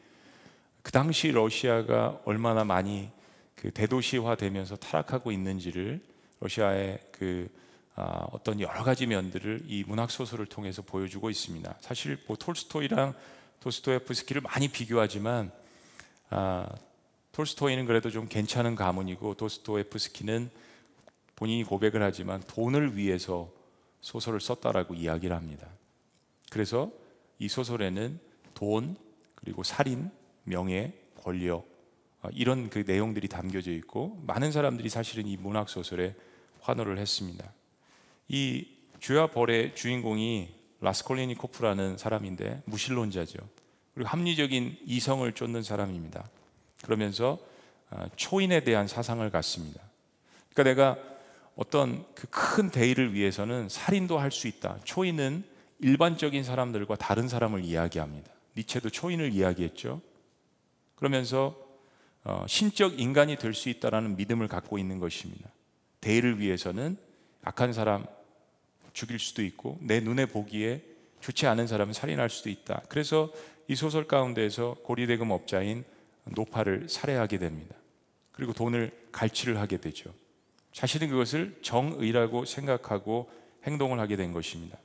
그 0.82 0.92
당시 0.92 1.30
러시아가 1.30 2.20
얼마나 2.24 2.64
많이 2.64 3.10
그 3.54 3.70
대도시화되면서 3.70 4.76
타락하고 4.76 5.32
있는지를 5.32 6.00
러시아의 6.40 6.98
그 7.12 7.48
아, 7.96 8.26
어떤 8.32 8.60
여러 8.60 8.82
가지 8.82 9.06
면들을 9.06 9.64
이 9.66 9.84
문학 9.86 10.10
소설을 10.10 10.46
통해서 10.46 10.80
보여주고 10.80 11.28
있습니다. 11.28 11.76
사실 11.80 12.18
뭐 12.26 12.36
톨스토이랑 12.36 13.14
도스토옙스키를 13.60 14.40
많이 14.40 14.68
비교하지만 14.68 15.52
아, 16.30 16.66
톨스토이는 17.32 17.84
그래도 17.84 18.10
좀 18.10 18.26
괜찮은 18.26 18.74
가문이고 18.74 19.34
도스토옙스키는 19.34 20.50
본인이 21.36 21.64
고백을 21.64 22.02
하지만 22.02 22.40
돈을 22.46 22.96
위해서 22.96 23.50
소설을 24.00 24.40
썼다라고 24.40 24.94
이야기를 24.94 25.36
합니다. 25.36 25.66
그래서 26.50 26.90
이 27.38 27.48
소설에는 27.48 28.18
돈 28.54 28.96
그리고 29.34 29.62
살인, 29.62 30.10
명예, 30.44 30.92
권력 31.22 31.68
아, 32.22 32.28
이런 32.32 32.68
그 32.70 32.84
내용들이 32.86 33.28
담겨져 33.28 33.70
있고 33.72 34.20
많은 34.26 34.52
사람들이 34.52 34.88
사실은 34.88 35.26
이 35.26 35.36
문학 35.36 35.68
소설에 35.68 36.14
환호를 36.60 36.98
했습니다. 36.98 37.50
이 38.28 38.66
주야 38.98 39.26
벌의 39.28 39.74
주인공이 39.74 40.54
라스콜리니코프라는 40.80 41.96
사람인데 41.98 42.62
무신론자죠. 42.66 43.38
그리고 43.94 44.08
합리적인 44.08 44.78
이성을 44.86 45.30
쫓는 45.32 45.62
사람입니다. 45.62 46.28
그러면서 46.84 47.38
아, 47.90 48.08
초인에 48.16 48.64
대한 48.64 48.86
사상을 48.86 49.28
갖습니다. 49.30 49.80
그러니까 50.52 50.62
내가 50.62 51.10
어떤 51.56 52.04
그 52.14 52.28
큰 52.30 52.70
대의를 52.70 53.14
위해서는 53.14 53.68
살인도 53.68 54.18
할 54.18 54.30
수 54.30 54.46
있다. 54.48 54.78
초인은 54.84 55.44
일반적인 55.78 56.44
사람들과 56.44 56.96
다른 56.96 57.26
사람을 57.28 57.64
이야기합니다. 57.64 58.30
니체도 58.56 58.90
초인을 58.90 59.32
이야기했죠. 59.32 60.00
그러면서 61.00 61.56
어, 62.22 62.44
신적 62.46 63.00
인간이 63.00 63.36
될 63.36 63.54
수 63.54 63.68
있다라는 63.70 64.16
믿음을 64.16 64.46
갖고 64.46 64.78
있는 64.78 64.98
것입니다. 65.00 65.50
대의를 66.00 66.38
위해서는 66.38 66.96
악한 67.42 67.72
사람 67.72 68.06
죽일 68.92 69.18
수도 69.18 69.42
있고 69.42 69.78
내 69.80 70.00
눈에 70.00 70.26
보기에 70.26 70.82
좋지 71.20 71.46
않은 71.46 71.66
사람은 71.66 71.94
살인할 71.94 72.28
수도 72.30 72.50
있다. 72.50 72.82
그래서 72.88 73.32
이 73.68 73.74
소설 73.74 74.06
가운데에서 74.06 74.76
고리대금 74.82 75.30
업자인 75.30 75.84
노파를 76.24 76.88
살해하게 76.88 77.38
됩니다. 77.38 77.74
그리고 78.32 78.52
돈을 78.52 78.90
갈취를 79.12 79.58
하게 79.58 79.78
되죠. 79.78 80.12
자신은 80.72 81.08
그것을 81.08 81.58
정의라고 81.62 82.44
생각하고 82.44 83.30
행동을 83.64 83.98
하게 83.98 84.16
된 84.16 84.32
것입니다. 84.32 84.78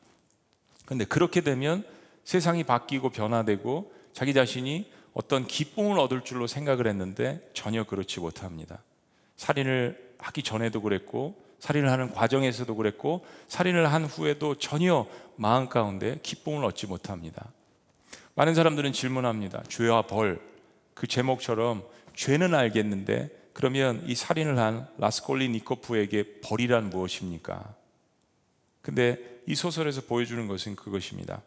그런데 0.86 1.05
그렇게 1.05 1.41
되면 1.41 1.86
세상이 2.24 2.63
바뀌고 2.63 3.09
변화되고 3.09 3.93
자기 4.13 4.34
자신이 4.34 4.91
어떤 5.16 5.47
기쁨을 5.47 5.97
얻을 5.97 6.24
줄로 6.24 6.45
생각을 6.45 6.86
했는데 6.86 7.49
전혀 7.55 7.84
그렇지 7.84 8.20
못합니다. 8.20 8.84
살인을 9.38 10.13
하기 10.20 10.43
전에도 10.43 10.82
그랬고 10.82 11.43
살인을 11.57 11.89
하는 11.89 12.13
과정에서도 12.13 12.76
그랬고 12.76 13.26
살인을 13.47 13.91
한 13.91 14.05
후에도 14.05 14.53
전혀 14.55 15.07
마음 15.36 15.68
가운데 15.70 16.20
기쁨을 16.22 16.63
얻지 16.66 16.86
못합니다. 16.86 17.51
많은 18.36 18.53
사람들은 18.53 18.93
질문합니다. 18.93 19.63
죄와 19.63 20.03
벌 20.03 20.55
그 20.95 21.05
제목처럼 21.05 21.86
죄는 22.16 22.55
알겠는데 22.55 23.51
그러면 23.53 24.01
이 24.07 24.16
살인을 24.16 24.57
한 24.57 24.88
라스콜리 24.97 25.49
니코프에게 25.49 26.41
벌이란 26.41 26.89
무엇입니까? 26.89 27.76
근데 28.82 29.41
이 29.45 29.55
소설에서 29.55 30.01
보여주는 30.01 30.47
것은 30.47 30.76
그것입니다. 30.76 31.41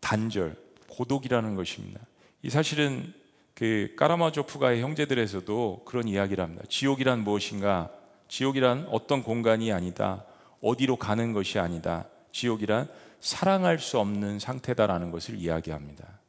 단절, 0.00 0.56
고독이라는 0.96 1.54
것입니다. 1.54 2.00
이 2.42 2.50
사실은 2.50 3.12
그 3.54 3.94
까라마조프가의 3.96 4.80
형제들에서도 4.82 5.82
그런 5.84 6.08
이야기를 6.08 6.42
합니다. 6.42 6.64
지옥이란 6.68 7.20
무엇인가? 7.20 7.90
지옥이란 8.28 8.88
어떤 8.90 9.22
공간이 9.22 9.72
아니다. 9.72 10.24
어디로 10.62 10.96
가는 10.96 11.32
것이 11.32 11.58
아니다. 11.58 12.06
지옥이란 12.32 12.88
사랑할 13.20 13.78
수 13.78 13.98
없는 13.98 14.38
상태다라는 14.38 15.10
것을 15.10 15.36
이야기합니다. 15.36 16.20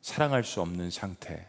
사랑할 0.00 0.44
수 0.44 0.60
없는 0.60 0.90
상태. 0.90 1.46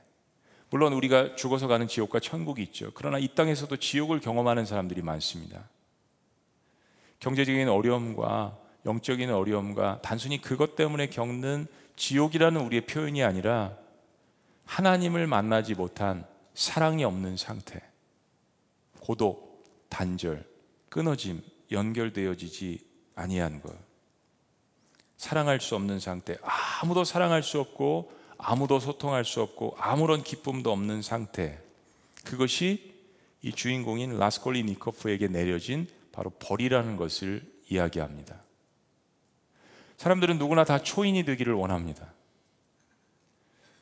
물론 0.69 0.93
우리가 0.93 1.35
죽어서 1.35 1.67
가는 1.67 1.87
지옥과 1.87 2.19
천국이 2.19 2.63
있죠. 2.63 2.91
그러나 2.95 3.17
이 3.17 3.27
땅에서도 3.27 3.75
지옥을 3.75 4.19
경험하는 4.19 4.65
사람들이 4.65 5.01
많습니다. 5.01 5.69
경제적인 7.19 7.67
어려움과 7.67 8.57
영적인 8.85 9.29
어려움과 9.29 9.99
단순히 10.01 10.41
그것 10.41 10.75
때문에 10.75 11.07
겪는 11.07 11.67
지옥이라는 11.95 12.61
우리의 12.61 12.85
표현이 12.85 13.23
아니라 13.23 13.77
하나님을 14.65 15.27
만나지 15.27 15.75
못한 15.75 16.25
사랑이 16.53 17.03
없는 17.03 17.37
상태, 17.37 17.81
고독, 18.99 19.63
단절, 19.89 20.45
끊어짐, 20.89 21.41
연결되어지지 21.71 22.79
아니한 23.15 23.61
것. 23.61 23.75
사랑할 25.17 25.61
수 25.61 25.75
없는 25.75 25.99
상태, 25.99 26.37
아무도 26.41 27.03
사랑할 27.03 27.43
수 27.43 27.59
없고 27.59 28.11
아무도 28.37 28.79
소통할 28.79 29.23
수 29.23 29.41
없고 29.41 29.75
아무런 29.77 30.23
기쁨도 30.23 30.71
없는 30.71 31.01
상태. 31.01 31.59
그것이 32.25 32.95
이 33.43 33.51
주인공인 33.51 34.17
라스콜리 34.17 34.63
니코프에게 34.63 35.27
내려진 35.27 35.87
바로 36.11 36.31
벌이라는 36.31 36.97
것을 36.97 37.43
이야기합니다. 37.69 38.41
사람들은 40.01 40.39
누구나 40.39 40.63
다 40.63 40.79
초인이 40.81 41.23
되기를 41.25 41.53
원합니다. 41.53 42.11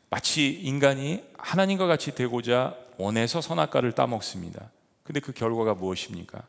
마치 0.10 0.52
인간이 0.52 1.24
하나님과 1.38 1.88
같이 1.88 2.14
되고자 2.14 2.76
원해서 2.98 3.40
선악과를 3.40 3.94
따먹습니다. 3.94 4.70
근데 5.04 5.22
그 5.22 5.32
결과가 5.32 5.76
무엇입니까? 5.76 6.46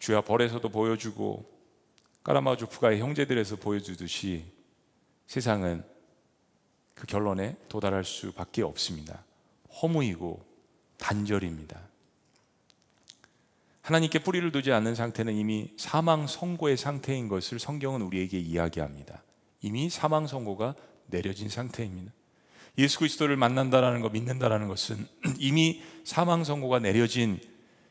주야 0.00 0.20
벌에서도 0.20 0.68
보여주고 0.68 1.48
까라마주프가의 2.24 2.98
형제들에서 2.98 3.54
보여주듯이 3.54 4.46
세상은 5.28 5.84
그 6.96 7.06
결론에 7.06 7.56
도달할 7.68 8.02
수밖에 8.02 8.62
없습니다. 8.62 9.22
허무이고 9.80 10.44
단절입니다. 10.98 11.80
하나님께 13.82 14.20
뿌리를 14.20 14.50
두지 14.52 14.72
않는 14.72 14.94
상태는 14.94 15.34
이미 15.34 15.70
사망 15.76 16.26
선고의 16.26 16.76
상태인 16.76 17.28
것을 17.28 17.58
성경은 17.58 18.02
우리에게 18.02 18.38
이야기합니다. 18.38 19.22
이미 19.60 19.90
사망 19.90 20.26
선고가 20.26 20.74
내려진 21.06 21.48
상태입니다. 21.48 22.12
예수 22.78 22.98
그리스도를 22.98 23.36
만난다라는 23.36 24.00
거 24.00 24.08
믿는다라는 24.08 24.68
것은 24.68 25.06
이미 25.38 25.82
사망 26.04 26.44
선고가 26.44 26.78
내려진 26.78 27.40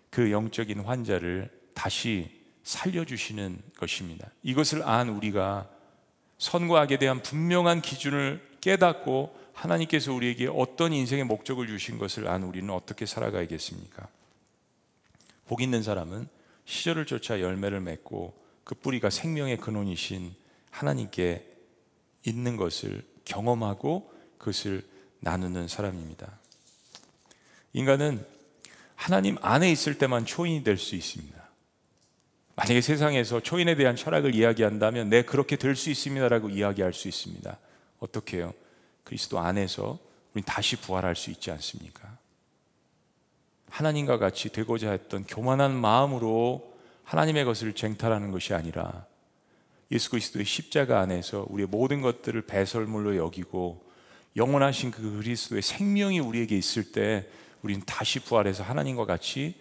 그 0.10 0.32
영적인 0.32 0.80
환자를 0.80 1.52
다시 1.74 2.42
살려주시는 2.64 3.62
것입니다. 3.78 4.30
이것을 4.44 4.84
안 4.84 5.10
우리가 5.10 5.70
선과 6.38 6.82
악에 6.82 6.98
대한 6.98 7.22
분명한 7.22 7.82
기준을 7.82 8.42
깨닫고 8.62 9.36
하나님께서 9.54 10.14
우리에게 10.14 10.48
어떤 10.48 10.94
인생의 10.94 11.26
목적을 11.26 11.68
주신 11.68 11.98
것을 11.98 12.28
안 12.28 12.44
우리는 12.44 12.70
어떻게 12.74 13.06
살아가야겠습니까? 13.06 14.08
복 15.52 15.62
있는 15.62 15.84
사람은 15.84 16.30
시절을 16.64 17.06
쫓아 17.06 17.42
열매를 17.42 17.82
맺고 17.82 18.42
그 18.64 18.74
뿌리가 18.74 19.10
생명의 19.10 19.58
근원이신 19.58 20.34
하나님께 20.70 21.46
있는 22.24 22.56
것을 22.56 23.06
경험하고 23.26 24.14
그것을 24.38 24.82
나누는 25.20 25.68
사람입니다. 25.68 26.40
인간은 27.74 28.26
하나님 28.96 29.36
안에 29.42 29.70
있을 29.70 29.98
때만 29.98 30.26
초인이 30.26 30.64
될 30.64 30.78
수 30.78 30.96
있습니다. 30.96 31.38
만약에 32.56 32.80
세상에서 32.80 33.42
초인에 33.42 33.76
대한 33.76 33.98
철학을 33.98 34.34
이야기한다면 34.34 35.10
내 35.10 35.18
네, 35.18 35.26
그렇게 35.26 35.58
될 35.58 35.76
수 35.76 35.90
있습니다라고 35.90 36.50
이야기할 36.50 36.94
수 36.94 37.10
있습니다. 37.10 37.58
어떻게 38.00 38.38
해요? 38.38 38.54
그리스도 39.04 39.38
안에서 39.38 40.00
우리 40.34 40.44
다시 40.44 40.78
부활할 40.78 41.18
수 41.18 41.30
있지 41.30 41.52
않습니까? 41.52 42.21
하나님과 43.82 44.20
같이 44.20 44.50
되고자 44.50 44.92
했던 44.92 45.26
교만한 45.26 45.74
마음으로 45.74 46.72
하나님의 47.04 47.46
것을 47.46 47.74
쟁탈하는 47.74 48.30
것이 48.32 48.54
아니라 48.54 49.08
예수 49.92 50.12
그리스도의 50.12 50.46
십자가 50.46 51.00
안에서 51.00 51.48
우리의 51.50 51.68
모든 51.68 52.02
것들을 52.02 52.44
배설물로 52.44 53.18
여기고 53.18 53.84
영원하신 54.36 54.92
그 54.92 55.18
그리스도의 55.18 55.64
생명이 55.64 56.20
우리에게 56.20 56.56
있을 56.56 56.92
때 56.92 57.28
우리는 57.64 57.82
다시 57.88 58.20
부활해서 58.20 58.62
하나님과 58.62 59.06
같이 59.06 59.56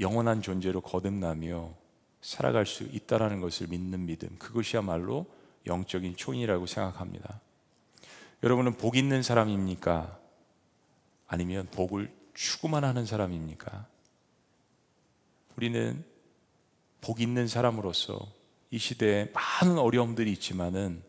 영원한 0.00 0.40
존재로 0.40 0.80
거듭나며 0.80 1.70
살아갈 2.22 2.64
수 2.64 2.84
있다라는 2.84 3.42
것을 3.42 3.66
믿는 3.68 4.06
믿음 4.06 4.30
그것이야말로 4.38 5.26
영적인 5.66 6.16
초인이라고 6.16 6.64
생각합니다. 6.64 7.40
여러분은 8.42 8.78
복 8.78 8.96
있는 8.96 9.22
사람입니까? 9.22 10.18
아니면 11.26 11.68
복을 11.70 12.17
추구만 12.38 12.84
하는 12.84 13.04
사람입니까? 13.04 13.84
우리는 15.56 16.04
복 17.00 17.20
있는 17.20 17.48
사람으로서 17.48 18.16
이 18.70 18.78
시대에 18.78 19.32
많은 19.32 19.76
어려움들이 19.76 20.30
있지만은 20.34 21.02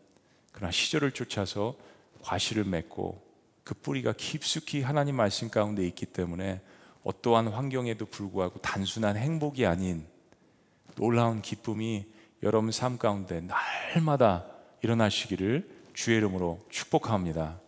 그러나 0.50 0.72
시절을 0.72 1.12
쫓아서 1.12 1.76
과실을 2.22 2.64
맺고 2.64 3.24
그 3.62 3.74
뿌리가 3.74 4.12
깊숙이 4.16 4.82
하나님 4.82 5.14
말씀 5.14 5.50
가운데 5.50 5.86
있기 5.86 6.06
때문에 6.06 6.60
어떠한 7.04 7.46
환경에도 7.46 8.06
불구하고 8.06 8.58
단순한 8.60 9.16
행복이 9.16 9.66
아닌 9.66 10.04
놀라운 10.96 11.42
기쁨이 11.42 12.06
여러분 12.42 12.72
삶 12.72 12.98
가운데 12.98 13.40
날마다 13.40 14.46
일어나시기를 14.82 15.70
주의 15.94 16.16
이름으로 16.16 16.58
축복합니다. 16.70 17.60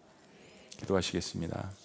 기도하시겠습니다. 0.79 1.82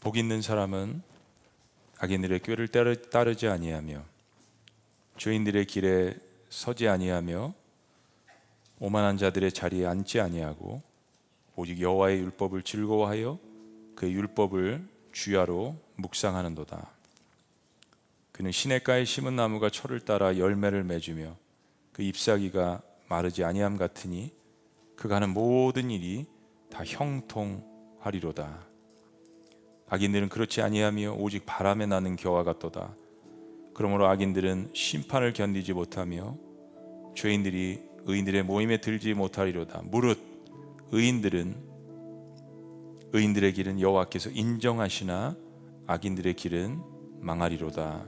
복 0.00 0.16
있는 0.16 0.42
사람은 0.42 1.02
악인들의 1.98 2.40
꾀를 2.40 2.68
따르, 2.68 3.34
지 3.34 3.48
아니하며 3.48 4.04
죄인들의 5.16 5.66
길에 5.66 6.16
서지 6.48 6.86
아니하며 6.86 7.52
오만한 8.78 9.16
자들의 9.16 9.50
자리에 9.50 9.86
앉지 9.86 10.20
아니하고 10.20 10.82
오직 11.56 11.80
여호와의 11.80 12.20
율법을 12.20 12.62
즐거워하여 12.62 13.40
그 13.96 14.08
율법을 14.08 14.86
주야로 15.10 15.76
묵상하는도다. 15.96 16.88
그는 18.30 18.52
시냇가에 18.52 19.04
심은 19.04 19.34
나무가 19.34 19.68
철을 19.68 19.98
따라 19.98 20.38
열매를 20.38 20.84
맺으며 20.84 21.36
그 21.92 22.02
잎사귀가 22.02 22.82
마르지 23.08 23.42
아니함 23.42 23.76
같으니 23.76 24.32
그가 24.94 25.16
하는 25.16 25.30
모든 25.30 25.90
일이 25.90 26.26
다 26.70 26.84
형통하리로다. 26.84 28.67
악인들은 29.90 30.28
그렇지 30.28 30.60
아니하며 30.60 31.14
오직 31.18 31.44
바람에 31.46 31.86
나는 31.86 32.16
겨와 32.16 32.44
같도다. 32.44 32.94
그러므로 33.74 34.06
악인들은 34.06 34.70
심판을 34.74 35.32
견디지 35.32 35.72
못하며 35.72 36.36
죄인들이 37.14 37.80
의인들의 38.04 38.42
모임에 38.42 38.80
들지 38.80 39.14
못하리로다. 39.14 39.82
무릇 39.84 40.18
의인들은 40.92 41.68
의인들의 43.12 43.52
길은 43.54 43.80
여호와께서 43.80 44.30
인정하시나 44.30 45.36
악인들의 45.86 46.34
길은 46.34 46.82
망하리로다. 47.20 48.04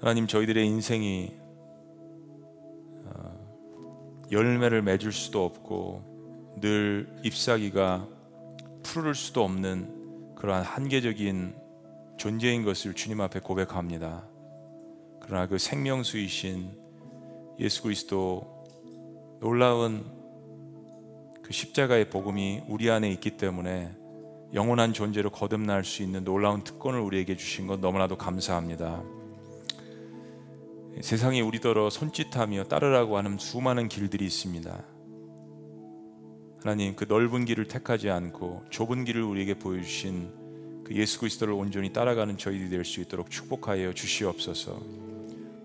하나님 0.00 0.26
저희들의 0.26 0.66
인생이 0.66 1.32
어, 3.04 4.28
열매를 4.30 4.82
맺을 4.82 5.12
수도 5.12 5.44
없고 5.44 6.56
늘 6.60 7.08
잎사귀가 7.24 8.17
푸를 8.88 9.14
수도 9.14 9.44
없는 9.44 10.34
그러한 10.34 10.64
한계적인 10.64 11.54
존재인 12.16 12.64
것을 12.64 12.94
주님 12.94 13.20
앞에 13.20 13.40
고백합니다. 13.40 14.26
그러나 15.20 15.46
그 15.46 15.58
생명수이신 15.58 16.72
예수 17.60 17.82
그리스도 17.82 18.64
놀라운 19.40 20.06
그 21.42 21.52
십자가의 21.52 22.08
복음이 22.08 22.62
우리 22.66 22.90
안에 22.90 23.10
있기 23.12 23.36
때문에 23.36 23.94
영원한 24.54 24.94
존재로 24.94 25.30
거듭날 25.30 25.84
수 25.84 26.02
있는 26.02 26.24
놀라운 26.24 26.64
특권을 26.64 26.98
우리에게 26.98 27.36
주신 27.36 27.66
것 27.66 27.80
너무나도 27.80 28.16
감사합니다. 28.16 29.02
세상에 31.02 31.42
우리더러 31.42 31.90
손짓하며 31.90 32.64
따르라고 32.64 33.18
하는 33.18 33.36
수많은 33.36 33.88
길들이 33.88 34.24
있습니다. 34.24 34.97
하나님 36.62 36.96
그 36.96 37.04
넓은 37.08 37.44
길을 37.44 37.68
택하지 37.68 38.10
않고 38.10 38.64
좁은 38.70 39.04
길을 39.04 39.22
우리에게 39.22 39.54
보여주신 39.54 40.84
그 40.84 40.94
예수 40.96 41.20
그리스도를 41.20 41.54
온전히 41.54 41.92
따라가는 41.92 42.36
저희들이 42.38 42.70
될 42.70 42.84
수 42.84 43.00
있도록 43.00 43.30
축복하여 43.30 43.92
주시옵소서. 43.92 44.80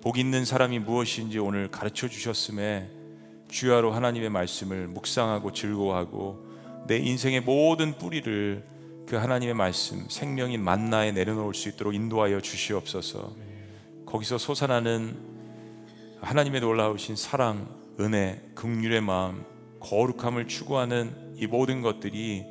복 0.02 0.18
있는 0.18 0.46
사람이 0.46 0.80
무엇인지 0.80 1.40
오늘 1.40 1.72
가르쳐 1.72 2.08
주셨음에 2.08 2.90
주야로 3.48 3.92
하나님의 3.92 4.30
말씀을 4.30 4.88
묵상하고 4.88 5.54
즐거워하고 5.54 6.46
내 6.88 6.98
인생의 6.98 7.42
모든 7.42 7.98
뿌리를 7.98 8.64
그 9.08 9.16
하나님의 9.16 9.54
말씀 9.54 10.06
생명인 10.10 10.62
만나에 10.64 11.12
내려놓을 11.12 11.54
수 11.54 11.70
있도록 11.70 11.96
인도하여 11.96 12.42
주시옵소서. 12.42 13.34
거기서 14.06 14.38
솟아나는 14.38 15.16
하나님의 16.22 16.62
놀라우신 16.62 17.16
사랑, 17.16 17.68
은혜, 18.00 18.42
긍휼의 18.56 19.02
마음 19.02 19.46
거룩함을 19.84 20.48
추구하는 20.48 21.12
이 21.38 21.46
모든 21.46 21.82
것들이 21.82 22.46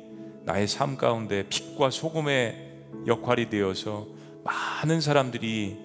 나의 0.45 0.67
삶 0.67 0.97
가운데 0.97 1.45
빛과 1.49 1.89
소금의 1.89 2.71
역할이 3.07 3.49
되어서 3.49 4.07
많은 4.43 5.01
사람들이 5.01 5.77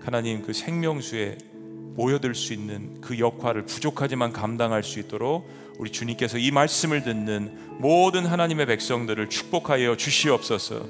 하나님 0.00 0.42
그 0.42 0.52
생명수에 0.52 1.38
모여들 1.94 2.34
수 2.34 2.52
있는 2.52 3.00
그 3.00 3.18
역할을 3.18 3.64
부족하지만 3.64 4.32
감당할 4.32 4.82
수 4.82 5.00
있도록 5.00 5.48
우리 5.78 5.90
주님께서 5.90 6.38
이 6.38 6.50
말씀을 6.50 7.02
듣는 7.02 7.78
모든 7.78 8.26
하나님의 8.26 8.66
백성들을 8.66 9.28
축복하여 9.28 9.96
주시옵소서. 9.96 10.86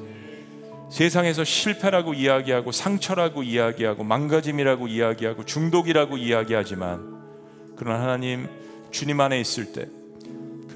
세상에서 0.90 1.44
실패라고 1.44 2.14
이야기하고 2.14 2.70
상처라고 2.72 3.42
이야기하고 3.42 4.04
망가짐이라고 4.04 4.88
이야기하고 4.88 5.44
중독이라고 5.44 6.16
이야기하지만 6.16 7.16
그러나 7.76 8.02
하나님 8.02 8.48
주님 8.96 9.20
안에 9.20 9.40
있을 9.40 9.72
때 9.72 9.88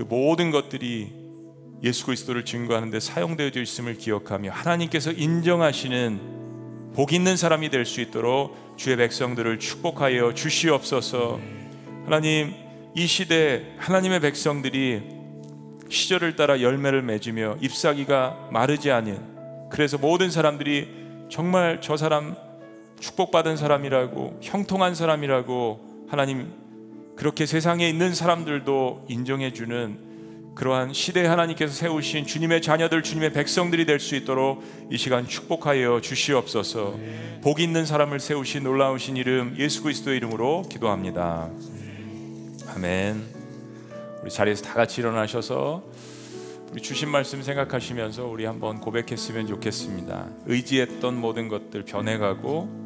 그 0.01 0.07
모든 0.09 0.51
것들이 0.51 1.13
예수 1.83 2.07
그리스도를 2.07 2.47
증거하는 2.47 2.91
데 2.91 3.01
사용되어져 3.01 3.61
있음을 3.61 3.99
기억하며 3.99 4.51
하나님께서 4.51 5.13
인정하시는 5.13 6.93
복 6.95 7.13
있는 7.13 7.37
사람이 7.37 7.69
될 7.69 7.85
수 7.85 8.01
있도록 8.01 8.57
주의 8.79 8.97
백성들을 8.97 9.59
축복하여 9.59 10.33
주시옵소서. 10.33 11.39
하나님 12.07 12.55
이 12.95 13.07
시대 13.07 13.75
하나님의 13.77 14.21
백성들이 14.21 15.03
시절을 15.91 16.37
따라 16.37 16.63
열매를 16.63 17.03
맺으며 17.03 17.59
잎사귀가 17.61 18.49
마르지 18.53 18.91
않은 18.91 19.69
그래서 19.71 19.99
모든 19.99 20.31
사람들이 20.31 20.89
정말 21.29 21.81
저 21.83 21.99
사람 21.99 22.35
축복받은 23.01 23.59
사람이라고 23.59 24.41
형통한 24.41 24.95
사람이라고 24.95 26.07
하나님 26.09 26.60
그렇게 27.21 27.45
세상에 27.45 27.87
있는 27.87 28.15
사람들도 28.15 29.05
인정해 29.11 29.53
주는 29.53 29.99
그러한 30.55 30.95
시대 30.95 31.27
하나님께서 31.27 31.71
세우신 31.71 32.25
주님의 32.25 32.63
자녀들 32.63 33.03
주님의 33.03 33.35
백성들이 33.35 33.85
될 33.85 34.01
수 34.01 34.17
있도록 34.17 34.65
이 34.91 34.97
시간 34.97 35.29
축복하여 35.29 36.01
주시옵소서. 36.01 36.99
복 37.43 37.61
있는 37.61 37.85
사람을 37.85 38.21
세우신 38.21 38.63
놀라우신 38.63 39.19
이름 39.19 39.55
예수 39.59 39.83
그리스도의 39.83 40.17
이름으로 40.17 40.63
기도합니다. 40.71 41.51
아멘. 42.75 43.23
우리 44.23 44.31
자리에서 44.31 44.65
다 44.65 44.73
같이 44.73 45.03
일어나셔서 45.03 45.85
우리 46.73 46.81
주신 46.81 47.11
말씀 47.11 47.43
생각하시면서 47.43 48.25
우리 48.29 48.47
한번 48.47 48.81
고백했으면 48.81 49.47
좋겠습니다. 49.47 50.27
의지했던 50.47 51.21
모든 51.21 51.49
것들 51.49 51.85
변해가고 51.85 52.81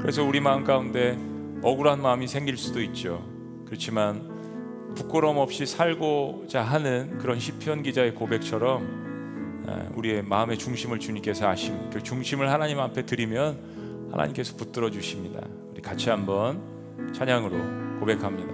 그래서 0.00 0.24
우리 0.24 0.40
마음 0.40 0.64
가운데 0.64 1.18
억울한 1.60 2.00
마음이 2.00 2.26
생길 2.28 2.56
수도 2.56 2.80
있죠. 2.80 3.30
그렇지만 3.72 4.94
부끄러움 4.94 5.38
없이 5.38 5.64
살고자 5.64 6.60
하는 6.60 7.16
그런 7.16 7.40
시편 7.40 7.82
기자의 7.82 8.14
고백처럼 8.14 9.94
우리의 9.94 10.22
마음의 10.24 10.58
중심을 10.58 10.98
주님께서 10.98 11.48
아심, 11.48 11.88
그 11.88 12.02
중심을 12.02 12.50
하나님 12.50 12.78
앞에 12.80 13.06
드리면 13.06 14.10
하나님께서 14.12 14.58
붙들어 14.58 14.90
주십니다. 14.90 15.40
우리 15.70 15.80
같이 15.80 16.10
한번 16.10 16.60
찬양으로 17.14 18.00
고백합니다. 18.00 18.52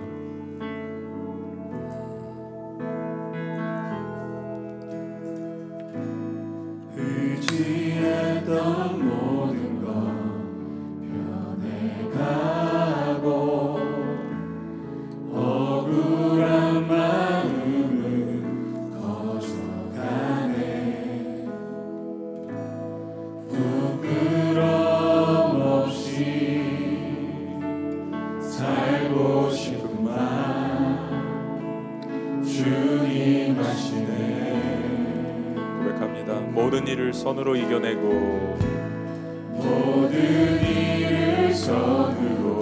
의지했던 6.97 8.39
선으로 37.29 37.57
이겨내고 37.57 38.09
모든 39.53 40.15
일을 40.65 41.53
선으로 41.53 42.61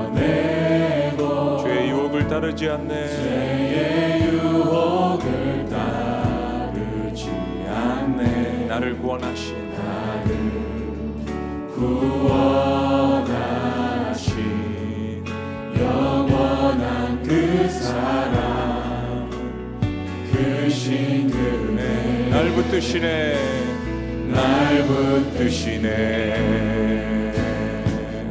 이겨내고 0.00 1.58
죄의 1.62 1.90
유혹을 1.90 2.26
따르지 2.26 2.70
않네. 2.70 3.06
죄의 3.06 4.22
유혹을 4.32 5.66
따르지 5.68 7.30
않네 7.68 8.64
나를 8.68 8.98
구원하신 8.98 9.74
나를 9.74 10.30
구원 11.74 12.79
날 22.50 22.56
붙드시네. 22.56 23.36
날 24.32 24.84
붙드시네. 24.84 25.88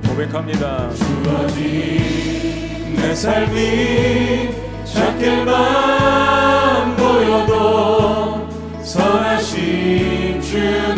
고백합니다. 0.05 0.89
주어진 0.93 2.95
내 2.97 3.15
삶이 3.15 4.49
작게만 4.83 6.97
보여도 6.97 8.49
선하신 8.83 10.41
주 10.41 10.88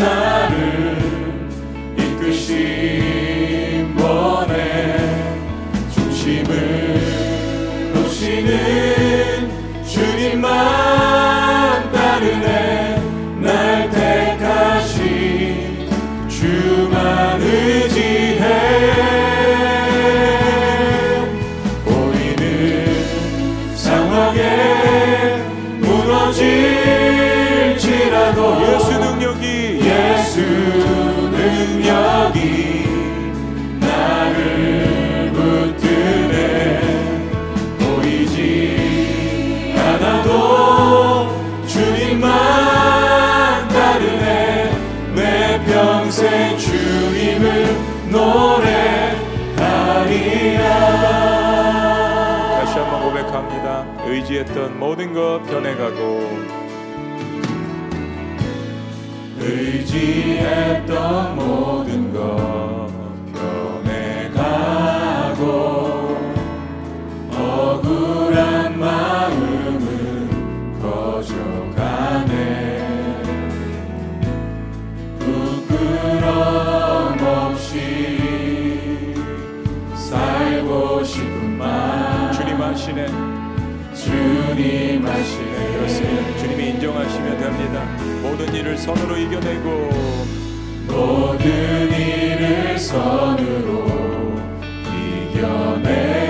의지했던 54.32 54.80
모든 54.80 55.14
것 55.14 55.42
변해가고 55.44 56.40
의지했던 59.40 60.96
모든 61.36 62.14
것 62.14 62.61
하시면 87.12 87.38
됩니다. 87.38 87.84
모든 88.22 88.54
일을 88.54 88.78
선으로 88.78 89.18
이겨내고 89.18 89.90
모든 90.88 91.92
일을 91.92 92.80
선으로 92.80 93.86
이겨내 94.88 96.21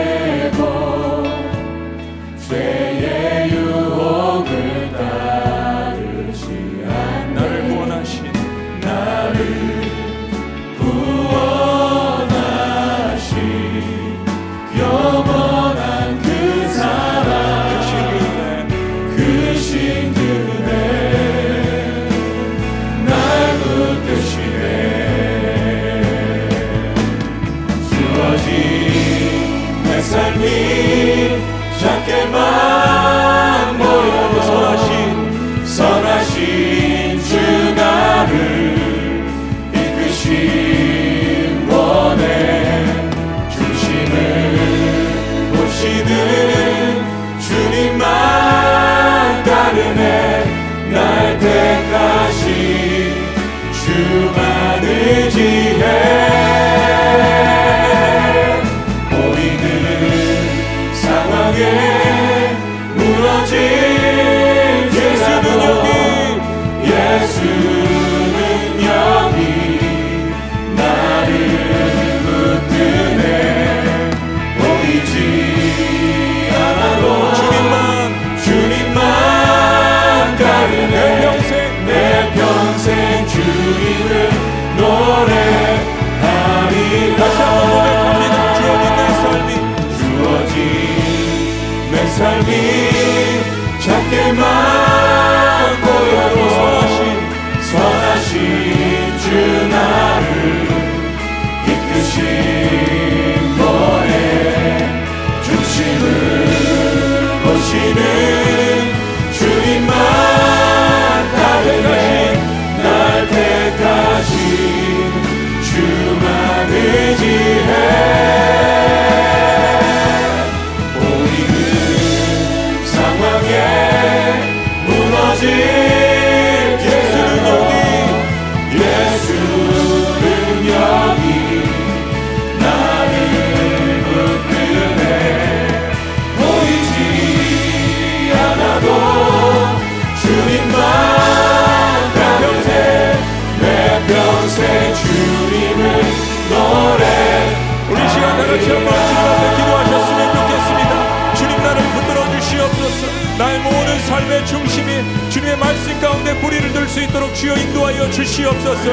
가운데 156.31 156.39
뿌리를 156.39 156.71
들 156.71 156.87
수 156.87 157.01
있도록 157.01 157.33
주여 157.35 157.55
인도하여 157.55 158.09
주시옵소서. 158.11 158.83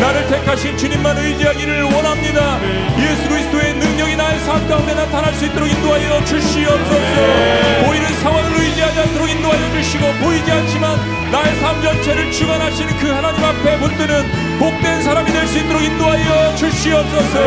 나를 0.00 0.26
택하신 0.28 0.76
주님만 0.76 1.16
의지하기를 1.16 1.84
원합니다. 1.84 2.58
예수 2.98 3.28
그리스도의 3.28 3.74
능력이 3.74 4.16
나의 4.16 4.40
삶 4.40 4.66
가운데 4.68 4.94
나타날 4.94 5.32
수 5.34 5.44
있도록 5.46 5.68
인도하여 5.70 6.24
주시옵소서. 6.24 7.86
보이는 7.86 8.06
상황을 8.22 8.60
의지하지 8.60 9.00
않도록 9.00 9.30
인도하여 9.30 9.70
주시고 9.72 10.12
보이지 10.20 10.50
않지만 10.50 10.98
나의 11.30 11.54
삶 11.60 11.80
전체를 11.82 12.32
주관하시는 12.32 12.96
그 12.98 13.10
하나님 13.10 13.44
앞에 13.44 13.78
붙드는 13.78 14.58
복된 14.58 15.02
사람이 15.02 15.32
될 15.32 15.46
수 15.46 15.58
있도록 15.58 15.82
인도하여 15.82 16.54
주시옵소서. 16.56 17.40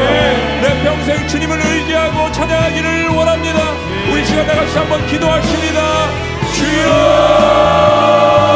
내 0.62 0.84
평생 0.84 1.28
주님을 1.28 1.60
의지하고 1.60 2.32
찬양하기를 2.32 3.08
원합니다. 3.10 3.60
우리 4.12 4.26
시간 4.26 4.48
다 4.48 4.56
같이 4.56 4.78
한번 4.78 5.06
기도하십니다. 5.08 6.08
주여! 6.54 8.53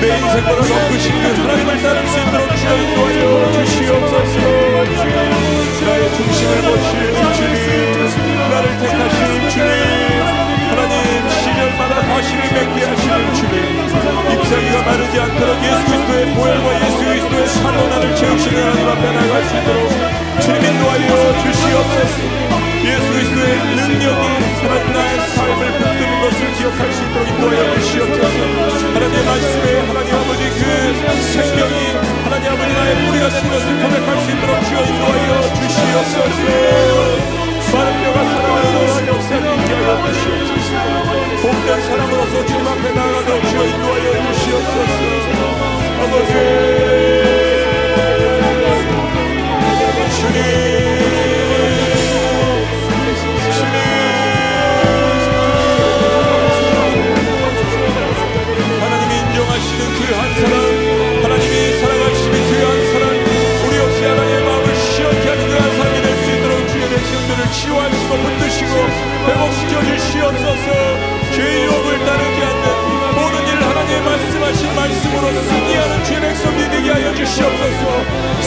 내 0.00 0.16
인생보다 0.16 0.62
더 0.62 0.88
크신 0.88 1.12
그 1.12 1.24
하나님을 1.42 1.82
따를 1.82 2.06
수 2.06 2.18
있도록 2.20 2.56
주여 2.56 2.72
인도하여 2.76 3.52
주시옵소서. 3.64 4.34
나의 5.86 6.02
중심을 6.14 6.52
보시는 6.62 7.04
주님 7.34 8.38
나를 8.50 8.66
택하시는 8.78 9.26
주님 9.26 9.37
잎사귀가 14.32 14.82
마르지 14.82 15.20
않도록 15.20 15.56
예수 15.64 15.84
그리스도의 15.86 16.34
보혈과 16.34 16.86
예수 16.86 16.98
그리스도의 17.04 17.48
살로 17.48 17.88
나를 17.88 18.16
채우시는 18.16 18.62
하나님 18.62 18.88
앞에 18.88 19.12
나갈 19.12 19.44
수 19.44 19.56
있도록 19.56 19.82
주님 20.40 20.64
인도하여 20.64 21.42
주시옵소서. 21.42 22.16
예수 22.84 23.06
그리스도의 23.12 23.50
능력이 23.76 24.24
하나님 24.62 24.92
나의 24.92 25.28
삶을 25.28 25.72
붙드는 25.78 26.20
것을 26.20 26.52
기억할 26.54 26.92
수 26.92 27.02
있도록 27.04 27.28
인도하여 27.28 27.74
주시옵소서. 27.80 28.78
하나님의 28.94 29.24
말씀에 29.24 29.80
하나님 29.80 30.14
아버지 30.14 30.42
그 30.50 30.62
생명이 31.32 31.94
하나님 32.24 32.52
아버지 32.52 32.72
나의 32.74 33.06
뿌리가 33.06 33.28
되는 33.28 33.50
것을 33.50 33.66
고백할 33.82 34.20
수 34.20 34.30
있도록 34.30 34.64
주여 34.64 34.78
인도하여 34.86 35.54
주시옵소서 35.54 37.47
마른 37.72 38.02
뼈가 38.02 38.24
살아나는 38.24 39.06
역사를 39.08 39.44
인도하여 39.68 40.12
주시옵소서. 40.12 40.72
복된 41.42 41.82
사람으로서 41.82 42.46
주님 42.46 42.66
앞에 42.66 42.90
나아가도록 42.92 43.42
주여 43.48 43.64
인도하여 43.66 44.32
주시옵소서. 44.32 45.40
아버지. 46.02 46.32
주님 50.20 50.67
치유하시고 67.50 68.16
붙드시고 68.16 68.72
회복시켜 69.26 69.84
주시옵소서 69.84 71.18
죄의 71.34 71.64
유혹을 71.64 72.04
따르지 72.04 72.42
않는 72.42 72.98
모든 73.14 73.46
일 73.46 73.62
하나님의 73.62 74.02
말씀하신 74.02 74.74
말씀으로 74.74 75.32
승리하는 75.42 76.04
주의 76.04 76.20
백성이 76.20 76.70
되게 76.70 76.90
하여 76.90 77.14
주시옵소서. 77.14 78.04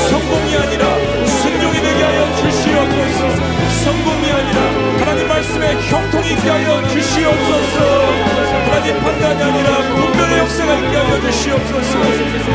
성공이 0.09 0.55
아니라 0.57 0.85
순종이 1.27 1.73
되게 1.81 2.03
하여 2.03 2.35
주시옵소서. 2.37 3.27
성공이 3.83 4.31
아니라 4.31 4.61
하나님 4.99 5.27
말씀에 5.27 5.73
형통이 5.89 6.31
있게 6.31 6.49
하여 6.49 6.87
주시옵소서. 6.87 7.79
하나님 8.65 8.99
판단이 9.01 9.43
아니라 9.43 9.77
분별의 9.95 10.39
역사가 10.39 10.73
있게 10.75 10.97
하여 10.97 11.21
주시옵소서. 11.21 11.99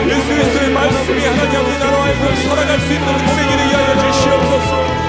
예수 0.09 0.27
그리스도의 0.27 0.71
말씀이 0.71 1.25
하나님 1.25 1.61
아버지 1.61 1.79
나라와 1.79 2.07
살아갈 2.49 2.81
수 2.81 2.93
있는 2.93 3.07
고백이 3.07 3.57
되게 3.57 3.75
하여 3.75 4.13
주시옵소서 4.13 4.96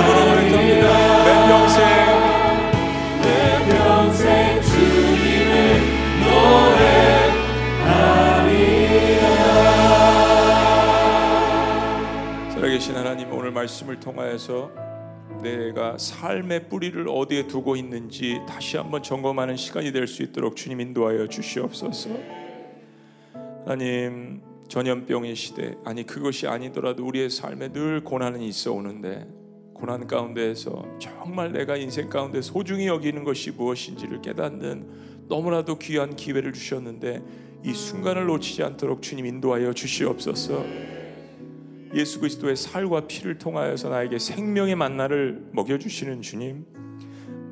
믿음으로 0.00 0.30
고백합니다. 0.30 0.86
내 1.24 1.28
평생 1.48 1.80
내 3.22 3.28
평생 3.68 4.62
주님을 4.62 5.54
노래하리라 11.50 12.50
살아계신 12.50 12.96
하나님 12.96 13.32
오늘 13.32 13.50
말씀을 13.52 14.00
통하여서 14.00 14.70
내가 15.42 15.96
삶의 15.98 16.68
뿌리를 16.68 17.06
어디에 17.08 17.46
두고 17.46 17.76
있는지 17.76 18.40
다시 18.46 18.76
한번 18.76 19.02
점검하는 19.02 19.56
시간이 19.56 19.92
될 19.92 20.06
수 20.06 20.22
있도록 20.22 20.54
주님 20.56 20.80
인도하여 20.80 21.26
주시옵소서. 21.28 22.10
하나님 23.64 24.42
전염병의 24.68 25.34
시대 25.36 25.74
아니 25.84 26.04
그것이 26.06 26.46
아니더라도 26.46 27.04
우리의 27.06 27.30
삶에 27.30 27.72
늘 27.72 28.04
고난은 28.04 28.40
있어 28.42 28.72
오는데 28.72 29.26
고난 29.80 30.06
가운데에서 30.06 30.84
정말 30.98 31.52
내가 31.52 31.76
인생 31.76 32.08
가운데 32.10 32.42
소중히 32.42 32.86
여기는 32.86 33.24
것이 33.24 33.50
무엇인지를 33.50 34.20
깨닫는 34.20 35.26
너무나도 35.28 35.78
귀한 35.78 36.14
기회를 36.14 36.52
주셨는데 36.52 37.22
이 37.64 37.72
순간을 37.72 38.26
놓치지 38.26 38.62
않도록 38.62 39.00
주님 39.00 39.26
인도하여 39.26 39.72
주시옵소서. 39.72 40.64
예수 41.94 42.20
그리스도의 42.20 42.56
살과 42.56 43.06
피를 43.06 43.38
통하여서 43.38 43.88
나에게 43.88 44.18
생명의 44.18 44.76
만나를 44.76 45.48
먹여 45.52 45.78
주시는 45.78 46.22
주님, 46.22 46.64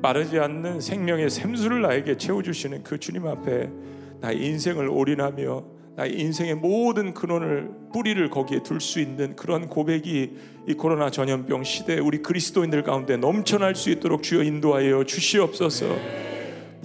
마르지 0.01 0.39
않는 0.39 0.79
생명의 0.79 1.29
샘수를 1.29 1.81
나에게 1.81 2.15
채워 2.17 2.41
주시는 2.41 2.83
그 2.83 2.99
주님 2.99 3.27
앞에 3.27 3.69
나의 4.21 4.45
인생을 4.45 4.87
올인하며 4.87 5.78
나의 5.99 6.17
인생의 6.17 6.55
모든 6.55 7.13
근원을 7.13 7.69
뿌리를 7.91 8.29
거기에 8.29 8.63
둘 8.63 8.79
수 8.79 9.01
있는 9.01 9.35
그런 9.35 9.67
고백이 9.67 10.31
이 10.69 10.73
코로나 10.75 11.11
전염병 11.11 11.65
시대에 11.65 11.99
우리 11.99 12.19
그리스도인들 12.19 12.83
가운데 12.83 13.17
넘쳐날 13.17 13.75
수 13.75 13.89
있도록 13.89 14.23
주여 14.23 14.43
인도하여 14.43 15.03
주시옵소서. 15.03 15.97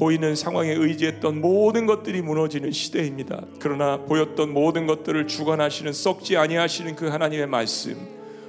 보이는 0.00 0.34
상황에 0.34 0.72
의지했던 0.72 1.40
모든 1.40 1.86
것들이 1.86 2.22
무너지는 2.22 2.72
시대입니다. 2.72 3.44
그러나 3.60 3.98
보였던 3.98 4.52
모든 4.52 4.88
것들을 4.88 5.28
주관하시는 5.28 5.92
썩지 5.92 6.36
아니하시는 6.36 6.96
그 6.96 7.06
하나님의 7.06 7.46
말씀, 7.46 7.96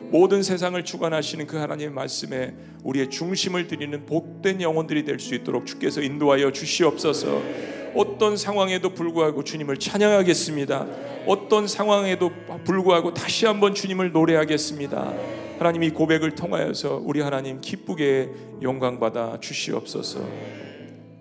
모든 0.09 0.41
세상을 0.41 0.83
주관하시는 0.83 1.45
그 1.45 1.57
하나님의 1.57 1.93
말씀에 1.93 2.55
우리의 2.83 3.11
중심을 3.11 3.67
드리는 3.67 4.03
복된 4.07 4.61
영혼들이 4.61 5.05
될 5.05 5.19
수 5.19 5.35
있도록 5.35 5.67
주께서 5.67 6.01
인도하여 6.01 6.51
주시옵소서. 6.51 7.84
어떤 7.95 8.37
상황에도 8.37 8.93
불구하고 8.93 9.43
주님을 9.43 9.77
찬양하겠습니다. 9.77 10.87
어떤 11.25 11.67
상황에도 11.67 12.29
불구하고 12.63 13.13
다시 13.13 13.45
한번 13.45 13.73
주님을 13.73 14.11
노래하겠습니다. 14.11 15.13
하나님 15.57 15.83
이 15.83 15.89
고백을 15.89 16.31
통하여서 16.31 17.01
우리 17.03 17.21
하나님 17.21 17.61
기쁘게 17.61 18.29
영광 18.61 18.99
받아 18.99 19.39
주시옵소서. 19.39 20.19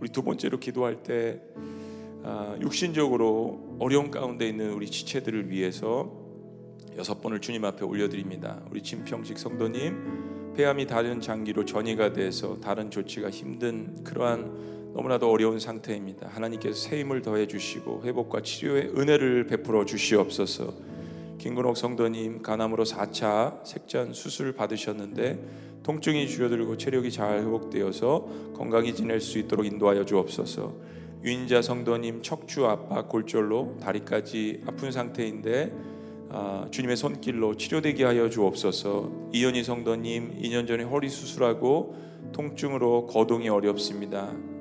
우리 0.01 0.09
두 0.11 0.23
번째로 0.23 0.59
기도할 0.59 1.03
때 1.03 1.41
아, 2.25 2.57
육신적으로 2.61 3.77
어려운 3.79 4.11
가운데 4.11 4.49
있는 4.49 4.73
우리 4.73 4.87
지체들을 4.87 5.51
위해서 5.51 6.11
여섯 6.97 7.21
번을 7.21 7.41
주님 7.41 7.65
앞에 7.65 7.85
올려드립니다. 7.85 8.61
우리 8.71 8.83
진평식 8.83 9.39
성도님 9.39 10.55
폐암이 10.57 10.87
다른 10.87 11.21
장기로 11.21 11.65
전이가 11.65 12.13
돼서 12.13 12.59
다른 12.61 12.91
조치가 12.91 13.31
힘든 13.31 14.03
그러한 14.05 14.84
너무나도 14.95 15.29
어려운 15.29 15.59
상태입니다. 15.59 16.29
하나님께서 16.29 16.77
새 16.77 17.01
힘을 17.01 17.21
더해 17.21 17.49
주시고 17.49 18.03
회복과 18.05 18.43
치료의 18.43 18.93
은혜를 18.97 19.49
베풀어 19.49 19.85
주시옵소서. 19.85 20.73
김근옥 21.39 21.77
성도님 21.77 22.43
간암으로 22.43 22.85
4차 22.85 23.67
색전 23.67 24.13
수술 24.13 24.53
받으셨는데 24.53 25.83
통증이 25.83 26.29
줄어들고 26.29 26.77
체력이 26.77 27.11
잘 27.11 27.41
회복되어서 27.41 28.53
건강히 28.57 28.95
지낼 28.95 29.21
수 29.21 29.39
있도록 29.41 29.67
인도하여 29.67 30.05
주옵소서. 30.05 30.73
유인자 31.25 31.61
성도님 31.61 32.23
척추 32.23 32.65
압박 32.67 33.09
골절로 33.09 33.77
다리까지 33.83 34.63
아픈 34.67 34.93
상태인데 34.93 35.73
아, 36.31 36.69
주님의 36.71 36.97
손길로 36.97 37.57
치료되게 37.57 38.05
하여 38.05 38.31
주옵소서. 38.31 39.31
이현희 39.33 39.65
성도님 39.65 40.41
2년 40.41 40.69
전에 40.69 40.85
허리 40.85 41.09
수술하고 41.09 41.97
통증으로 42.33 43.07
거동이 43.07 43.49
어렵습니다. 43.49 44.54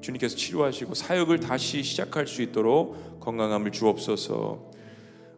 주님께서 0.00 0.36
치료하시고 0.36 0.94
사역을 0.94 1.40
다시 1.40 1.82
시작할 1.82 2.26
수 2.26 2.42
있도록 2.42 3.20
건강함을 3.20 3.72
주옵소서. 3.72 4.70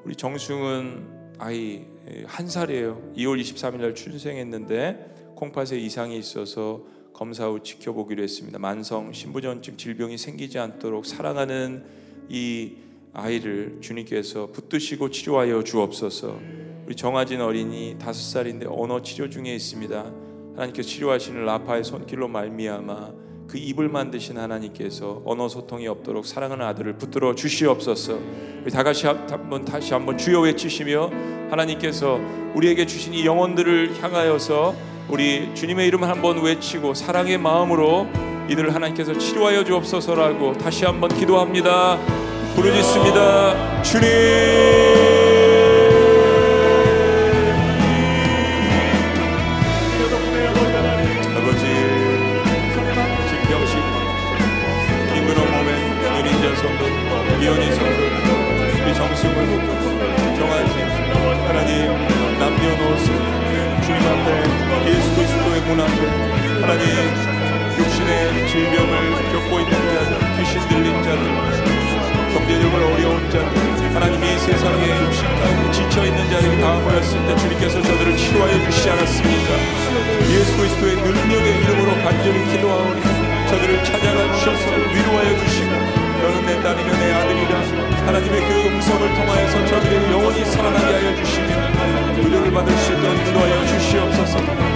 우리 0.04 0.14
정승은 0.16 1.20
아이 1.38 1.84
한 2.26 2.48
살이에요. 2.48 3.12
2월 3.16 3.40
23일 3.40 3.76
날 3.78 3.94
출생했는데 3.94 5.34
콩팥에 5.36 5.78
이상이 5.78 6.18
있어서 6.18 6.82
검사 7.12 7.48
후 7.48 7.62
지켜보기로 7.62 8.22
했습니다. 8.22 8.58
만성 8.58 9.12
신부전증 9.12 9.76
질병이 9.76 10.18
생기지 10.18 10.58
않도록 10.58 11.06
사랑하는 11.06 11.84
이 12.28 12.76
아이를 13.12 13.78
주님께서 13.80 14.48
붙드시고 14.52 15.11
치료하여 15.11 15.64
주옵소서. 15.64 16.38
우리 16.86 16.96
정아진 16.96 17.40
어린이 17.40 17.96
다섯 17.98 18.20
살인데 18.20 18.66
언어 18.68 19.02
치료 19.02 19.28
중에 19.28 19.54
있습니다. 19.54 20.12
하나님께서 20.54 20.88
치료하시는 20.88 21.44
라파의 21.44 21.84
손길로 21.84 22.28
말미암아 22.28 23.30
그 23.51 23.59
입을 23.59 23.88
만드신 23.88 24.38
하나님께서 24.38 25.22
언어 25.24 25.48
소통이 25.48 25.88
없도록 25.88 26.24
사랑하는 26.24 26.64
아들을 26.66 26.92
붙들어 26.98 27.34
주시옵소서. 27.34 28.16
우리 28.62 28.70
다 28.70 28.84
같이 28.84 29.09
한번 29.09 29.64
다시 29.64 29.92
한번 29.92 30.16
주여 30.16 30.42
외치시며 30.42 31.11
하나님께서 31.51 32.20
우리에게 32.55 32.86
주신 32.86 33.12
이 33.12 33.26
영혼들을 33.26 34.01
향하여서 34.01 34.74
우리 35.09 35.53
주님의 35.53 35.88
이름을 35.88 36.09
한번 36.09 36.40
외치고 36.40 36.94
사랑의 36.94 37.38
마음으로 37.38 38.07
이들을 38.48 38.72
하나님께서 38.72 39.18
치료하여 39.18 39.64
주옵소서라고 39.64 40.53
다시 40.53 40.84
한번 40.84 41.11
기도합니다. 41.12 41.98
부르짖습니다. 42.55 43.82
주님. 43.82 45.09
앞에 65.79 66.61
하나님 66.61 66.87
육신의 67.79 68.49
질병을 68.49 68.93
겪고 69.31 69.61
있는 69.61 69.73
자들 69.73 70.18
귀신 70.39 70.61
들린 70.68 71.03
자들 71.05 71.21
경제적으로 72.33 72.95
어려운 72.95 73.31
자들 73.31 73.95
하나님 73.95 74.25
이 74.25 74.39
세상에 74.39 74.89
육신과 75.05 75.73
지쳐있는 75.73 76.31
자들이 76.31 76.61
다 76.61 76.75
모였을 76.75 77.27
때 77.27 77.37
주님께서 77.37 77.83
저들을 77.83 78.16
치료하여 78.16 78.64
주시지 78.64 78.91
않았습니까? 78.91 79.51
예수 80.31 80.57
그리스도의 80.57 80.97
능력의 80.97 81.62
이름으로 81.62 82.03
간절히 82.03 82.53
기도하오니 82.53 83.03
저들을 83.51 83.85
찾아가 83.85 84.33
주셔서 84.35 84.71
위로하여 84.71 85.39
주시고 85.39 85.71
너는 85.71 86.47
내 86.47 86.62
딸이며 86.62 86.99
내 86.99 87.12
아들이라 87.12 87.61
하나님의 88.07 88.41
그 88.41 88.68
음성을 88.68 89.14
통하여서 89.14 89.66
저들의 89.66 90.12
영혼이 90.12 90.45
살아나게 90.45 90.85
하여 90.85 91.16
주시며 91.16 91.71
의료를 92.18 92.51
받을 92.51 92.77
수 92.79 92.93
있도록 92.93 93.27
인도하여 93.27 93.66
주시옵소서 93.66 94.70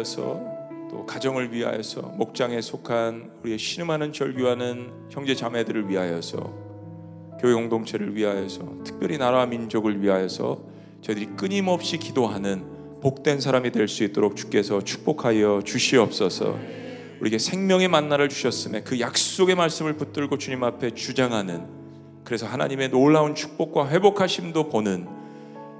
위하여서 0.00 0.40
또 0.90 1.06
가정을 1.06 1.52
위하여서 1.52 2.00
목장에 2.16 2.60
속한 2.60 3.30
우리의 3.42 3.58
신음하는 3.58 4.12
절규하는 4.12 4.90
형제 5.10 5.34
자매들을 5.34 5.88
위하여서 5.88 7.38
교회 7.40 7.54
공동체를 7.54 8.16
위하여서 8.16 8.82
특별히 8.84 9.18
나라와 9.18 9.46
민족을 9.46 10.02
위하여서 10.02 10.60
저희들이 11.02 11.26
끊임없이 11.36 11.98
기도하는 11.98 13.00
복된 13.00 13.40
사람이 13.40 13.70
될 13.70 13.88
수 13.88 14.04
있도록 14.04 14.36
주께서 14.36 14.82
축복하여 14.82 15.62
주시옵소서. 15.64 16.58
우리에게 17.20 17.38
생명의 17.38 17.88
만나를 17.88 18.28
주셨음에 18.28 18.82
그 18.82 19.00
약속의 19.00 19.54
말씀을 19.54 19.94
붙들고 19.94 20.38
주님 20.38 20.64
앞에 20.64 20.90
주장하는 20.92 21.66
그래서 22.24 22.46
하나님의 22.46 22.90
놀라운 22.90 23.34
축복과 23.34 23.88
회복하심도 23.88 24.68
보는 24.68 25.06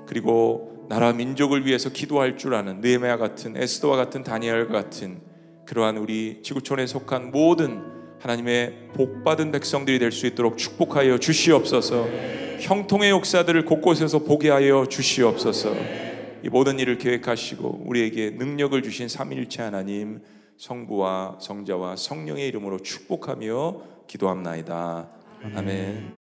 그리고 0.07 0.80
나라 0.91 1.13
민족을 1.13 1.65
위해서 1.67 1.89
기도할 1.89 2.37
줄 2.37 2.53
아는 2.53 2.81
느헤미야 2.81 3.17
같은 3.17 3.57
에스더와 3.57 3.97
같은 3.97 4.25
다니엘 4.25 4.67
같은 4.67 5.21
그러한 5.65 5.97
우리 5.99 6.41
지구촌에 6.43 6.89
속한 6.89 7.31
모든 7.31 7.81
하나님의 8.19 8.89
복 8.95 9.23
받은 9.23 9.53
백성들이 9.53 10.01
될 10.01 10.11
수 10.11 10.27
있도록 10.27 10.59
축복하여 10.59 11.19
주시옵소서. 11.19 12.09
형통의 12.59 13.11
역사들을 13.11 13.67
곳곳에서 13.67 14.19
보게 14.25 14.51
하여 14.51 14.85
주시옵소서. 14.85 15.77
이 16.43 16.49
모든 16.49 16.81
일을 16.81 16.99
계획하시고 16.99 17.85
우리에게 17.87 18.31
능력을 18.31 18.83
주신 18.83 19.07
삼위일체 19.07 19.63
하나님 19.63 20.21
성부와 20.59 21.39
성자와 21.41 21.95
성령의 21.95 22.49
이름으로 22.49 22.81
축복하며 22.81 23.83
기도합나이다. 24.09 25.09
아멘. 25.55 26.20